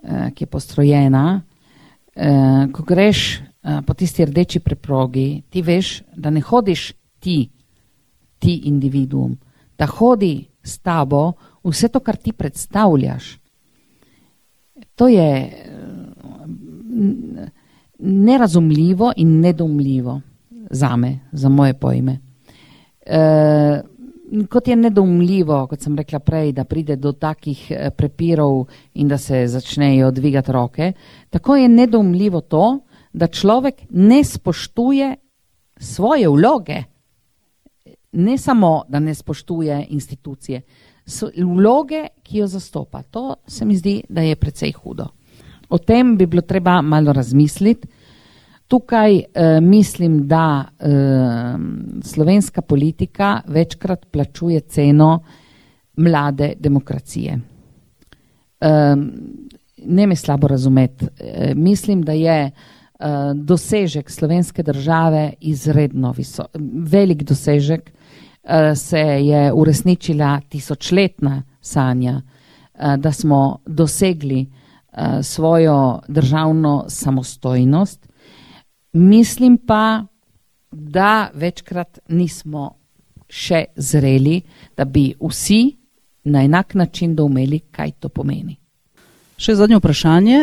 uh, 0.02 0.30
ki 0.34 0.44
je 0.44 0.46
postrojena, 0.46 1.42
uh, 2.16 2.72
ko 2.72 2.82
greš 2.82 3.40
uh, 3.40 3.80
po 3.86 3.94
tisti 3.94 4.24
rdeči 4.24 4.60
preprogi, 4.60 5.42
ti 5.50 5.62
veš, 5.62 6.02
da 6.16 6.30
ne 6.30 6.40
hodiš 6.40 6.92
ti, 7.20 7.50
ti 8.38 8.60
individuum, 8.64 9.36
da 9.78 9.86
hodi 9.86 10.44
s 10.62 10.78
tabo 10.78 11.32
vse 11.64 11.88
to, 11.88 12.00
kar 12.00 12.16
ti 12.16 12.32
predstavljaš. 12.32 13.38
To 14.94 15.08
je 15.08 15.30
eh, 15.38 15.52
nerazumljivo 17.98 19.12
in 19.16 19.40
nedomljivo 19.40 20.20
za 20.70 20.96
me, 20.96 21.18
za 21.32 21.48
moje 21.48 21.74
pojme. 21.74 22.18
E, 23.06 23.82
kot 24.50 24.68
je 24.68 24.76
nedomljivo, 24.76 25.66
kot 25.66 25.80
sem 25.80 25.96
rekla 25.96 26.18
prej, 26.18 26.52
da 26.52 26.64
pride 26.64 26.96
do 26.96 27.12
takih 27.12 27.66
eh, 27.70 27.90
prepirov 27.90 28.66
in 28.94 29.08
da 29.08 29.18
se 29.18 29.46
začnejo 29.46 30.10
dvigati 30.10 30.52
roke, 30.52 30.92
tako 31.30 31.56
je 31.56 31.68
nedomljivo 31.68 32.40
to, 32.40 32.78
da 33.12 33.26
človek 33.26 33.82
ne 33.90 34.24
spoštuje 34.24 35.16
svoje 35.76 36.28
vloge 36.28 36.82
ne 38.12 38.38
samo, 38.38 38.82
da 38.88 38.98
ne 38.98 39.14
spoštuje 39.14 39.86
institucije, 39.88 40.62
vloge, 41.36 42.06
ki 42.22 42.38
jo 42.38 42.46
zastopa. 42.46 43.02
To 43.02 43.34
se 43.46 43.64
mi 43.64 43.76
zdi, 43.76 44.02
da 44.08 44.20
je 44.20 44.36
precej 44.36 44.72
hudo. 44.72 45.06
O 45.68 45.78
tem 45.78 46.16
bi 46.16 46.26
bilo 46.26 46.42
treba 46.42 46.82
malo 46.82 47.12
razmisliti. 47.12 47.88
Tukaj 48.72 49.16
eh, 49.16 49.60
mislim, 49.60 50.28
da 50.28 50.64
eh, 50.64 50.88
slovenska 52.02 52.62
politika 52.62 53.40
večkrat 53.46 54.06
plačuje 54.10 54.60
ceno 54.60 55.22
mlade 55.96 56.52
demokracije. 56.58 57.40
Eh, 58.60 58.96
ne 59.86 60.06
me 60.06 60.16
slabo 60.16 60.48
razumeti. 60.48 61.06
Eh, 61.20 61.54
mislim, 61.54 62.02
da 62.02 62.12
je 62.12 62.44
eh, 62.44 62.52
dosežek 63.34 64.10
slovenske 64.10 64.62
države 64.62 65.32
izredno 65.40 66.14
visok, 66.16 66.46
velik 66.92 67.22
dosežek. 67.22 67.90
Eh, 68.44 68.74
se 68.74 68.98
je 69.00 69.52
uresničila 69.52 70.40
tisočletna 70.48 71.42
sanja, 71.60 72.22
eh, 72.74 72.96
da 72.96 73.12
smo 73.12 73.58
dosegli 73.66 74.46
eh, 74.92 75.22
svojo 75.22 76.00
državno 76.08 76.84
samostojnost. 76.88 78.11
Mislim 78.92 79.58
pa, 79.58 80.04
da 80.70 81.30
večkrat 81.34 81.98
nismo 82.08 82.70
še 83.28 83.64
zreli, 83.76 84.40
da 84.76 84.84
bi 84.84 85.14
vsi 85.20 85.76
na 86.24 86.44
enak 86.44 86.74
način 86.74 87.14
doumeli, 87.16 87.60
kaj 87.70 87.90
to 88.00 88.08
pomeni. 88.08 88.56
Še 89.36 89.54
zadnje 89.54 89.80
vprašanje. 89.80 90.40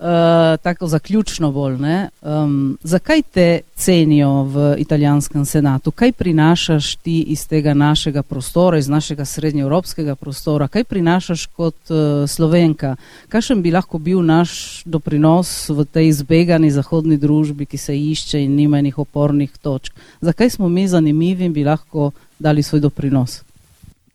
Eh, 0.00 0.56
tako 0.62 0.86
zaključno 0.86 1.52
bolj. 1.52 1.76
Um, 2.22 2.78
zakaj 2.82 3.22
te 3.22 3.60
cenijo 3.74 4.42
v 4.42 4.74
italijanskem 4.78 5.44
senatu? 5.44 5.90
Kaj 5.90 6.12
prinašaš 6.12 6.96
ti 6.96 7.20
iz 7.20 7.48
tega 7.48 7.74
našega 7.74 8.22
prostora, 8.22 8.78
iz 8.78 8.88
našega 8.88 9.24
srednjeevropskega 9.24 10.14
prostora? 10.14 10.68
Kaj 10.68 10.84
prinašaš 10.84 11.46
kot 11.46 11.74
uh, 11.90 12.28
slovenka? 12.28 12.96
Kakšen 13.28 13.62
bi 13.62 13.72
lahko 13.72 13.98
bil 13.98 14.20
naš 14.20 14.82
doprinos 14.84 15.68
v 15.68 15.84
tej 15.84 16.08
izbegani 16.08 16.70
zahodni 16.70 17.16
družbi, 17.16 17.66
ki 17.66 17.78
se 17.78 17.96
išče 17.96 18.44
in 18.44 18.54
nima 18.54 18.78
enih 18.78 18.98
opornih 18.98 19.50
točk? 19.62 19.96
Zakaj 20.20 20.50
smo 20.50 20.68
mi 20.68 20.88
zanimivi 20.88 21.44
in 21.44 21.52
bi 21.52 21.64
lahko 21.64 22.10
dali 22.38 22.62
svoj 22.62 22.80
doprinos? 22.80 23.45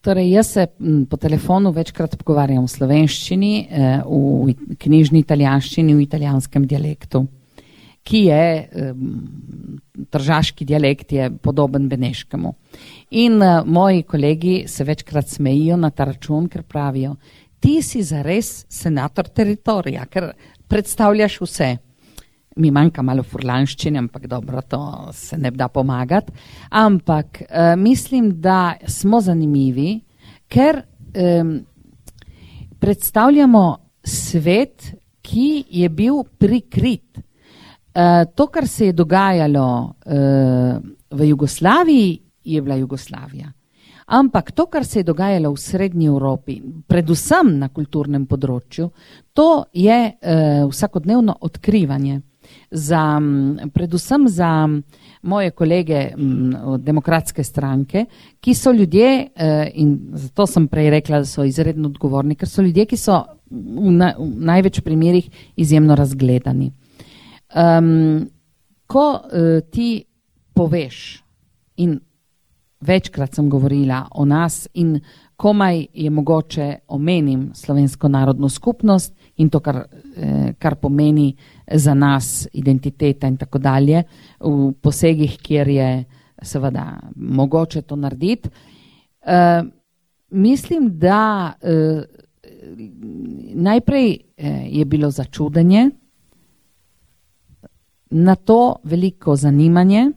Torej, 0.01 0.31
jaz 0.31 0.47
se 0.47 0.67
po 1.09 1.17
telefonu 1.17 1.71
večkrat 1.71 2.15
pogovarjam 2.17 2.65
v 2.65 2.69
slovenščini, 2.73 3.67
eh, 3.69 4.01
v 4.05 4.55
knjižni 4.81 5.19
italijanščini, 5.21 5.93
v 5.93 6.01
italijanskem 6.01 6.65
dialektu, 6.65 7.27
ki 8.03 8.23
je, 8.25 8.69
tržaški 10.09 10.65
dialekt 10.65 11.11
je 11.13 11.29
podoben 11.29 11.85
beneškemu. 11.89 12.53
In 13.11 13.41
eh, 13.41 13.61
moji 13.65 14.03
kolegi 14.03 14.63
se 14.67 14.83
večkrat 14.83 15.29
smejijo 15.29 15.77
na 15.77 15.89
ta 15.89 16.09
račun, 16.09 16.49
ker 16.49 16.63
pravijo, 16.63 17.15
ti 17.59 17.81
si 17.81 18.01
zares 18.01 18.65
senator 18.69 19.29
teritorija, 19.29 20.05
ker 20.09 20.31
predstavljaš 20.67 21.37
vse 21.41 21.77
mi 22.55 22.71
manjka 22.71 23.01
malo 23.01 23.23
furlanščine, 23.23 23.99
ampak 23.99 24.27
dobro, 24.27 24.61
to 24.61 25.09
se 25.13 25.37
ne 25.37 25.51
da 25.51 25.67
pomagati. 25.67 26.33
Ampak 26.69 27.41
uh, 27.41 27.75
mislim, 27.79 28.33
da 28.41 28.73
smo 28.87 29.21
zanimivi, 29.21 29.99
ker 30.51 30.81
um, 30.81 31.53
predstavljamo 32.79 33.77
svet, 34.03 34.91
ki 35.21 35.63
je 35.69 35.89
bil 35.89 36.23
prikrit. 36.37 37.21
Uh, 37.91 38.23
to, 38.35 38.47
kar 38.47 38.67
se 38.67 38.89
je 38.89 38.93
dogajalo 38.93 39.67
uh, 39.83 40.81
v 41.11 41.27
Jugoslaviji, 41.29 42.19
je 42.43 42.61
bila 42.61 42.75
Jugoslavija. 42.75 43.51
Ampak 44.11 44.51
to, 44.51 44.65
kar 44.65 44.85
se 44.85 44.99
je 44.99 45.03
dogajalo 45.07 45.53
v 45.53 45.59
Srednji 45.59 46.07
Evropi, 46.07 46.57
predvsem 46.87 47.53
na 47.59 47.69
kulturnem 47.71 48.25
področju, 48.27 48.89
to 49.33 49.63
je 49.71 49.99
uh, 50.11 50.67
vsakodnevno 50.67 51.37
odkrivanje 51.47 52.19
za, 52.71 53.21
predvsem 53.73 54.27
za 54.27 54.69
moje 55.21 55.51
kolege 55.51 56.09
od 56.65 56.81
demokratske 56.81 57.43
stranke, 57.43 58.05
ki 58.39 58.53
so 58.53 58.71
ljudje, 58.71 59.27
eh, 59.35 59.71
in 59.73 59.99
zato 60.13 60.47
sem 60.47 60.67
prej 60.67 60.89
rekla, 60.89 61.19
da 61.19 61.25
so 61.25 61.43
izredno 61.43 61.89
odgovorni, 61.89 62.35
ker 62.35 62.49
so 62.49 62.61
ljudje, 62.61 62.85
ki 62.85 62.97
so 62.97 63.23
v, 63.51 63.91
na, 63.91 64.13
v 64.17 64.45
največ 64.47 64.81
primerih 64.81 65.29
izjemno 65.55 65.95
razgledani. 65.95 66.71
Um, 67.55 68.29
ko 68.87 69.07
uh, 69.11 69.59
ti 69.71 70.03
poveš, 70.53 71.23
in 71.77 71.99
večkrat 72.81 73.35
sem 73.35 73.49
govorila 73.49 74.05
o 74.11 74.25
nas, 74.25 74.67
in 74.73 74.99
komaj 75.35 75.85
je 75.93 76.09
mogoče 76.09 76.75
omenim 76.87 77.51
slovensko 77.53 78.07
narodno 78.07 78.49
skupnost, 78.49 79.13
in 79.37 79.49
to, 79.49 79.59
kar, 79.59 79.85
eh, 80.15 80.53
kar 80.59 80.75
pomeni 80.75 81.35
za 81.73 81.93
nas 81.93 82.47
identiteta 82.53 83.27
in 83.27 83.37
tako 83.37 83.59
dalje, 83.59 84.03
v 84.39 84.71
posegih, 84.81 85.37
kjer 85.41 85.67
je 85.67 85.89
seveda 86.41 86.99
mogoče 87.15 87.81
to 87.81 87.95
narediti. 87.95 88.49
Eh, 89.21 89.63
mislim, 90.29 90.89
da 90.99 91.53
eh, 91.61 92.03
najprej 93.53 94.17
eh, 94.37 94.65
je 94.69 94.85
bilo 94.85 95.11
začudenje, 95.11 95.89
na 98.11 98.35
to 98.35 98.75
veliko 98.83 99.35
zanimanje, 99.35 100.11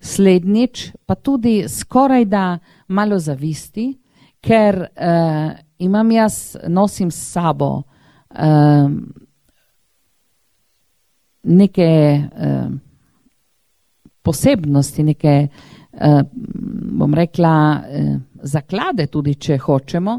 slednjič 0.00 0.92
pa 1.06 1.14
tudi 1.14 1.64
skoraj 1.68 2.24
da 2.24 2.58
malo 2.88 3.18
zavisti, 3.18 3.98
ker 4.40 4.78
uh, 4.78 5.52
imam 5.78 6.10
jaz, 6.10 6.56
nosim 6.68 7.10
s 7.10 7.32
sabo 7.32 7.82
uh, 8.30 8.90
neke 11.46 11.88
uh, 12.20 12.70
posebnosti, 14.22 15.04
neke, 15.06 15.34
uh, 15.46 16.22
bom 16.98 17.14
rekla, 17.14 17.54
uh, 17.76 18.16
zaklade, 18.42 19.06
tudi 19.12 19.36
če 19.38 19.58
hočemo, 19.62 20.18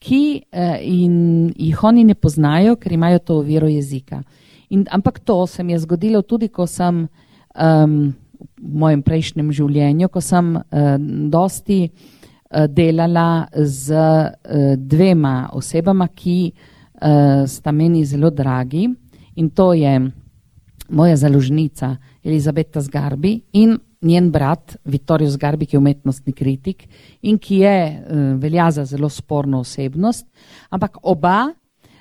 ki 0.00 0.22
uh, 0.40 0.76
in 0.80 1.50
jih 1.56 1.82
oni 1.84 2.06
ne 2.08 2.14
poznajo, 2.14 2.78
ker 2.80 2.94
imajo 2.96 3.18
to 3.18 3.40
oviro 3.42 3.68
jezika. 3.68 4.22
In, 4.70 4.86
ampak 4.90 5.18
to 5.26 5.46
se 5.46 5.64
mi 5.64 5.74
je 5.74 5.82
zgodilo 5.82 6.22
tudi, 6.22 6.48
ko 6.48 6.66
sem 6.66 7.02
um, 7.04 8.14
v 8.40 8.72
mojem 8.78 9.02
prejšnjem 9.02 9.50
življenju, 9.52 10.08
ko 10.08 10.22
sem 10.24 10.54
uh, 10.56 10.94
dosti 11.30 11.82
uh, 11.90 12.66
delala 12.70 13.48
z 13.54 13.98
uh, 13.98 14.72
dvema 14.78 15.50
osebama, 15.58 16.08
ki 16.14 16.38
uh, 16.54 17.44
sta 17.50 17.74
meni 17.74 18.04
zelo 18.06 18.30
dragi 18.30 18.86
in 19.36 19.50
to 19.50 19.72
je 19.74 19.98
moja 20.90 21.16
založnica 21.16 21.96
Elizabeta 22.24 22.80
Zgarbi 22.80 23.40
in 23.52 23.78
njen 24.02 24.30
brat 24.30 24.76
Vittorio 24.84 25.30
Zgarbi, 25.30 25.66
ki 25.66 25.76
je 25.76 25.78
umetnostni 25.78 26.32
kritik 26.32 26.86
in 27.22 27.38
ki 27.38 27.62
je 27.62 27.76
uh, 27.86 28.18
velja 28.40 28.70
za 28.70 28.84
zelo 28.84 29.08
sporno 29.08 29.60
osebnost, 29.60 30.26
ampak 30.70 30.98
oba 31.02 31.50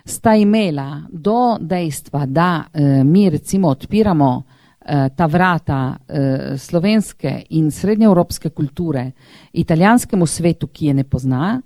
sta 0.09 0.35
imela 0.35 1.01
do 1.11 1.57
dejstva, 1.61 2.25
da 2.25 2.65
eh, 2.73 3.03
mi 3.03 3.29
recimo 3.29 3.67
odpiramo 3.67 4.43
eh, 4.79 5.09
ta 5.15 5.25
vrata 5.25 5.97
eh, 6.07 6.57
slovenske 6.57 7.43
in 7.49 7.71
srednjeevropske 7.71 8.49
kulture 8.49 9.11
italijanskemu 9.53 10.25
svetu, 10.25 10.67
ki 10.67 10.85
je 10.85 10.93
ne 10.93 11.03
pozna, 11.03 11.61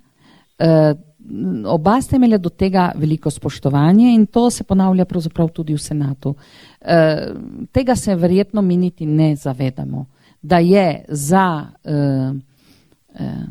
eh, 0.58 0.94
oba 1.66 2.00
sta 2.02 2.16
imela 2.16 2.38
do 2.38 2.48
tega 2.48 2.92
veliko 2.96 3.30
spoštovanje 3.30 4.14
in 4.14 4.26
to 4.26 4.50
se 4.50 4.64
ponavlja 4.64 5.04
pravzaprav 5.04 5.48
tudi 5.48 5.74
v 5.74 5.80
senatu. 5.80 6.34
Eh, 6.80 7.32
tega 7.72 7.96
se 7.96 8.14
verjetno 8.14 8.62
mi 8.62 8.76
niti 8.76 9.06
ne 9.06 9.36
zavedamo, 9.36 10.06
da 10.42 10.58
je 10.58 11.04
za 11.08 11.66
eh, 11.84 12.32
eh, 13.14 13.46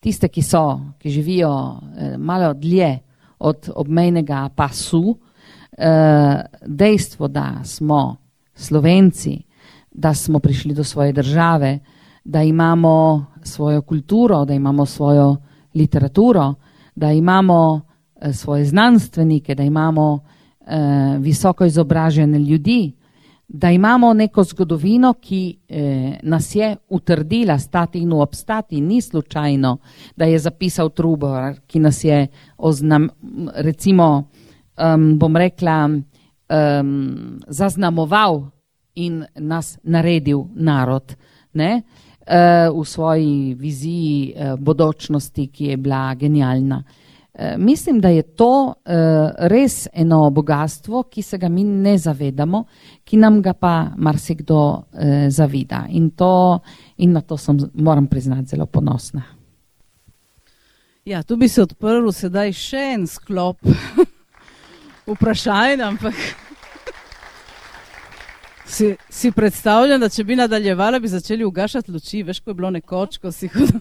tiste, 0.00 0.28
ki 0.28 0.42
so, 0.42 0.80
ki 0.98 1.10
živijo 1.10 1.50
eh, 1.96 2.18
malo 2.18 2.54
dlje, 2.54 2.98
od 3.38 3.70
obmejnega 3.74 4.48
pasu. 4.56 5.18
Eh, 5.78 6.44
dejstvo, 6.66 7.28
da 7.28 7.60
smo 7.64 8.16
Slovenci, 8.54 9.42
da 9.90 10.14
smo 10.14 10.38
prišli 10.38 10.74
do 10.74 10.84
svoje 10.84 11.12
države, 11.12 11.78
da 12.24 12.42
imamo 12.42 13.26
svojo 13.42 13.82
kulturo, 13.82 14.44
da 14.44 14.54
imamo 14.54 14.86
svojo 14.86 15.36
literaturo, 15.74 16.54
da 16.94 17.12
imamo 17.12 17.80
eh, 18.20 18.32
svoje 18.32 18.64
znanstvenike, 18.64 19.54
da 19.54 19.62
imamo 19.62 20.20
eh, 20.66 21.16
visoko 21.18 21.64
izobražene 21.64 22.38
ljudi, 22.38 22.92
da 23.48 23.70
imamo 23.70 24.14
neko 24.14 24.44
zgodovino, 24.44 25.12
ki 25.12 25.58
eh, 25.68 26.18
nas 26.22 26.54
je 26.54 26.76
utrdila 26.88 27.58
stati 27.58 27.98
in 27.98 28.12
obstati, 28.12 28.80
ni 28.80 29.00
slučajno, 29.00 29.76
da 30.16 30.24
je 30.24 30.38
zapisal 30.38 30.90
Trubor, 30.90 31.60
ki 31.66 31.78
nas 31.78 32.04
je 32.04 32.26
oznam, 32.56 33.08
recimo, 33.54 34.24
um, 34.94 35.18
bom 35.18 35.36
rekla, 35.36 35.88
um, 35.88 37.40
zaznamoval 37.46 38.50
in 38.94 39.24
nas 39.34 39.78
naredil 39.82 40.44
narod. 40.54 41.16
Ne? 41.52 41.82
Uh, 42.24 42.80
v 42.80 42.84
svoji 42.88 43.54
viziji 43.54 44.32
uh, 44.32 44.54
bodočnosti, 44.58 45.46
ki 45.46 45.64
je 45.64 45.76
bila 45.76 46.14
genialna. 46.14 46.82
Eh, 47.34 47.56
mislim, 47.58 48.00
da 48.00 48.08
je 48.08 48.22
to 48.22 48.74
res 49.50 49.88
eno 49.92 50.30
bogatstvo, 50.30 51.02
ki 51.02 51.22
se 51.22 51.38
ga 51.38 51.48
mi 51.48 51.64
ne 51.64 51.96
zavedamo, 51.98 52.60
ki 53.04 53.16
nam 53.16 53.40
ga 53.42 53.52
pa 53.52 53.90
marsikdo 53.96 54.84
zavida. 55.28 55.84
In, 55.90 56.10
to, 56.10 56.60
in 56.96 57.12
na 57.12 57.20
to 57.20 57.36
sem, 57.36 57.58
moram 57.74 58.06
priznati, 58.06 58.54
zelo 58.54 58.66
ponosna. 58.66 59.22
Ja, 61.04 61.22
tu 61.22 61.36
bi 61.36 61.48
se 61.48 61.62
odprl 61.62 62.06
sedaj 62.14 62.52
še 62.56 62.84
en 62.94 63.02
sklop 63.10 63.66
vprašanj, 65.10 65.82
ampak 65.84 66.14
si, 68.74 68.94
si 69.10 69.30
predstavljam, 69.32 70.00
da 70.00 70.08
če 70.10 70.24
bi 70.24 70.36
nadaljevala, 70.36 70.98
bi 70.98 71.08
začeli 71.08 71.44
ugašati 71.44 71.92
luči, 71.92 72.22
veš, 72.26 72.40
ko 72.40 72.50
je 72.50 72.54
bilo 72.58 72.70
nekoč, 72.74 73.18
ko 73.22 73.32
si 73.32 73.48
hodil 73.52 73.80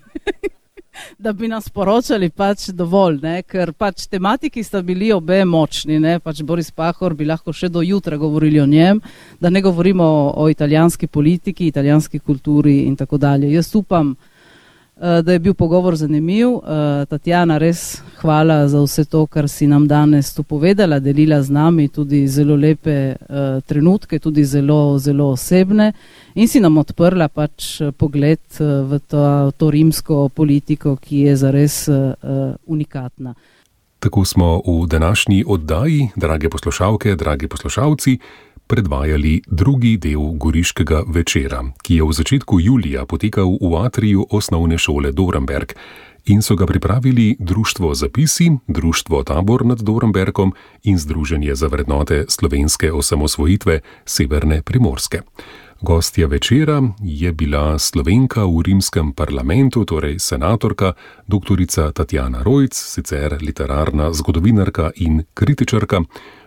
da 1.23 1.33
bi 1.33 1.47
nas 1.47 1.69
poročali 1.73 2.29
pač 2.29 2.67
dovolj, 2.77 3.17
ne? 3.23 3.35
ker 3.41 3.73
pač 3.73 4.05
tematiki 4.11 4.63
sta 4.63 4.81
bili 4.85 5.09
obe 5.13 5.39
močni, 5.45 5.97
ne? 5.99 6.19
pač 6.19 6.43
Boris 6.45 6.69
Pahor 6.71 7.15
bi 7.17 7.25
lahko 7.25 7.53
še 7.53 7.71
do 7.73 7.81
jutra 7.81 8.19
govorili 8.21 8.61
o 8.61 8.67
njem, 8.69 9.01
da 9.41 9.49
ne 9.49 9.61
govorimo 9.61 10.03
o, 10.03 10.27
o 10.43 10.49
italijanski 10.53 11.07
politiki, 11.07 11.67
italijanski 11.67 12.19
kulturi 12.19 12.83
in 12.87 12.95
tako 12.99 13.17
dalje. 13.17 13.51
Jaz 13.53 13.73
upam, 13.75 14.13
Eh, 14.13 14.32
da 14.95 15.31
je 15.31 15.39
bil 15.39 15.53
pogovor 15.53 15.95
zanimiv. 15.95 16.47
Eh, 16.47 17.05
Tatjana, 17.05 17.57
res 17.57 18.01
hvala 18.21 18.67
za 18.67 18.81
vse 18.81 19.05
to, 19.05 19.25
kar 19.25 19.49
si 19.49 19.67
nam 19.67 19.87
danes 19.87 20.33
tu 20.33 20.43
povedala, 20.43 20.99
delila 20.99 21.41
z 21.43 21.51
nami 21.51 21.87
tudi 21.87 22.27
zelo 22.27 22.55
lepe 22.55 22.91
eh, 22.91 23.15
trenutke, 23.65 24.19
tudi 24.19 24.45
zelo, 24.45 24.99
zelo 24.99 25.31
osebne 25.33 25.91
in 26.35 26.47
si 26.47 26.59
nam 26.59 26.77
odprla 26.77 27.27
pač 27.27 27.81
pogled 27.97 28.59
v 28.59 28.99
to, 29.07 29.51
to 29.57 29.69
rimsko 29.71 30.29
politiko, 30.29 30.95
ki 30.95 31.17
je 31.27 31.35
zares 31.35 31.89
unikatna. 32.65 33.33
Tako 34.03 34.25
smo 34.25 34.61
v 34.67 34.87
današnji 34.87 35.43
oddaji, 35.47 36.09
drage 36.15 36.49
poslušalke, 36.49 37.15
dragi 37.15 37.47
poslušalci, 37.47 38.17
predvajali 38.74 39.41
drugi 39.47 39.97
del 40.01 40.34
Goriškega 40.41 41.03
večera, 41.07 41.59
ki 41.86 41.99
je 41.99 42.05
v 42.09 42.13
začetku 42.17 42.57
julija 42.59 43.05
potekal 43.05 43.51
v 43.61 43.74
atriju 43.86 44.26
osnovne 44.34 44.78
šole 44.82 45.11
Dorenberg 45.11 45.76
in 46.26 46.41
so 46.41 46.55
ga 46.55 46.65
pripravili 46.65 47.36
Društvo 47.39 47.93
Zapisi, 47.93 48.49
Društvo 48.67 49.24
Tabor 49.24 49.65
nad 49.65 49.78
Dorenbergom 49.78 50.53
in 50.84 50.97
Združenje 50.97 51.55
za 51.55 51.67
vrednote 51.67 52.26
slovenske 52.28 52.91
osamosvojitve 52.91 53.80
Severne 54.05 54.61
Primorske. 54.61 55.21
Gostja 55.82 56.28
večera 56.28 56.82
je 57.03 57.34
bila 57.34 57.80
slovenka 57.80 58.45
v 58.45 58.61
rimskem 58.65 59.13
parlamentu, 59.13 59.86
torej 59.86 60.19
senatorka, 60.19 60.93
dr. 61.28 61.91
Tatjana 61.93 62.43
Rojc, 62.43 62.74
sicer 62.74 63.38
literarna 63.41 64.13
zgodovinarka 64.13 64.91
in 64.95 65.24
kritičarka 65.34 66.01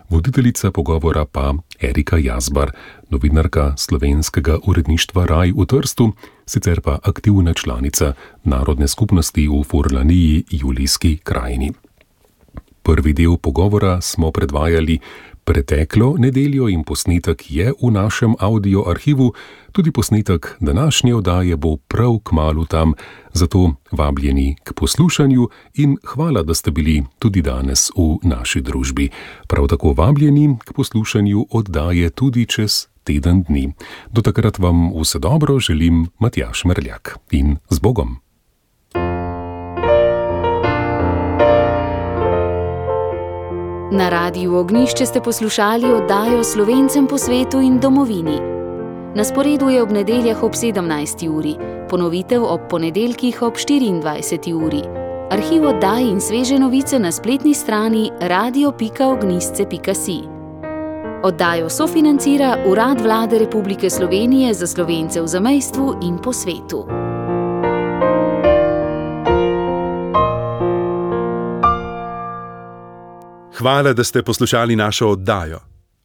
voditeljica 0.09 0.71
pogovora 0.71 1.25
pa 1.25 1.55
Erika 1.81 2.17
Jazbar, 2.17 2.71
novinarka 3.11 3.75
slovenskega 3.77 4.59
uredništva 4.67 5.27
Raj 5.27 5.53
v 5.53 5.67
Trstu, 5.67 6.13
sicer 6.47 6.81
pa 6.81 6.99
aktivna 7.03 7.55
članica 7.55 8.13
narodne 8.45 8.89
skupnosti 8.89 9.49
v 9.49 9.63
Furlaniji 9.65 10.45
Julijski 10.51 11.17
krajini. 11.17 11.73
Prvi 12.83 13.13
del 13.13 13.37
pogovora 13.37 14.01
smo 14.01 14.31
predvajali 14.31 14.99
preteklo 15.47 16.17
nedeljo 16.19 16.69
in 16.69 16.83
posnetek 16.85 17.51
je 17.51 17.73
v 17.83 17.91
našem 17.91 18.35
audio 18.39 18.83
arhivu, 18.91 19.33
tudi 19.73 19.93
posnetek 19.93 20.57
današnje 20.61 21.15
oddaje 21.15 21.57
bo 21.57 21.77
prav 21.77 22.19
k 22.25 22.33
malu 22.33 22.67
tam, 22.67 22.93
zato 23.33 23.73
vabljeni 23.93 24.57
k 24.65 24.73
poslušanju 24.73 25.49
in 25.75 25.97
hvala, 26.05 26.43
da 26.43 26.55
ste 26.55 26.71
bili 26.71 27.05
tudi 27.19 27.43
danes 27.43 27.91
v 27.97 28.19
naši 28.23 28.61
družbi. 28.61 29.11
Prav 29.49 29.67
tako 29.69 29.93
vabljeni 29.93 30.57
k 30.65 30.73
poslušanju 30.73 31.47
oddaje 31.51 32.11
tudi 32.11 32.47
čez 32.47 32.87
teden 33.05 33.43
dni. 33.43 33.73
Do 34.11 34.23
takrat 34.23 34.59
vam 34.59 34.91
vse 35.01 35.19
dobro 35.19 35.59
želim 35.59 36.07
Matjaš 36.19 36.65
Merljak 36.65 37.19
in 37.31 37.57
z 37.71 37.79
Bogom. 37.79 38.26
Na 43.93 44.09
radiju 44.09 44.55
Ognišče 44.55 45.07
ste 45.07 45.21
poslušali 45.21 45.93
oddajo 45.93 46.45
Slovencem 46.45 47.07
po 47.07 47.19
svetu 47.19 47.61
in 47.61 47.81
domovini. 47.81 48.39
Na 49.15 49.25
sporedu 49.25 49.71
je 49.71 49.83
ob 49.83 49.91
nedeljah 49.91 50.43
ob 50.43 50.53
17. 50.53 51.31
uri, 51.31 51.55
ponovitev 51.91 52.45
ob 52.45 52.61
ponedeljkih 52.71 53.43
ob 53.43 53.55
24. 53.55 54.67
uri. 54.67 54.83
Arhiv 55.31 55.67
oddaj 55.67 56.03
in 56.03 56.21
sveže 56.21 56.59
novice 56.59 56.99
na 56.99 57.13
spletni 57.13 57.55
strani 57.55 58.11
radio.ognisce.si. 58.21 60.23
Oddajo 61.23 61.71
sofinancira 61.71 62.59
Urad 62.67 63.01
Vlade 63.01 63.39
Republike 63.39 63.91
Slovenije 63.91 64.55
za 64.55 64.67
slovence 64.67 65.23
v 65.23 65.27
zamejstvu 65.27 65.99
in 66.03 66.19
po 66.19 66.33
svetu. 66.33 66.87
Hvala, 73.59 73.93
da 73.93 74.05
ste 74.05 74.23
poslušali 74.23 74.77
našo 74.77 75.09
oddajo. 75.09 75.61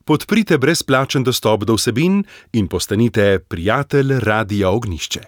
Podprite 0.05 0.57
brezplačen 0.57 1.23
dostop 1.23 1.63
do 1.63 1.73
vsebin 1.75 2.23
in 2.53 2.67
postanite 2.67 3.39
prijatelj 3.39 4.19
Radia 4.19 4.69
Ognišče. 4.69 5.21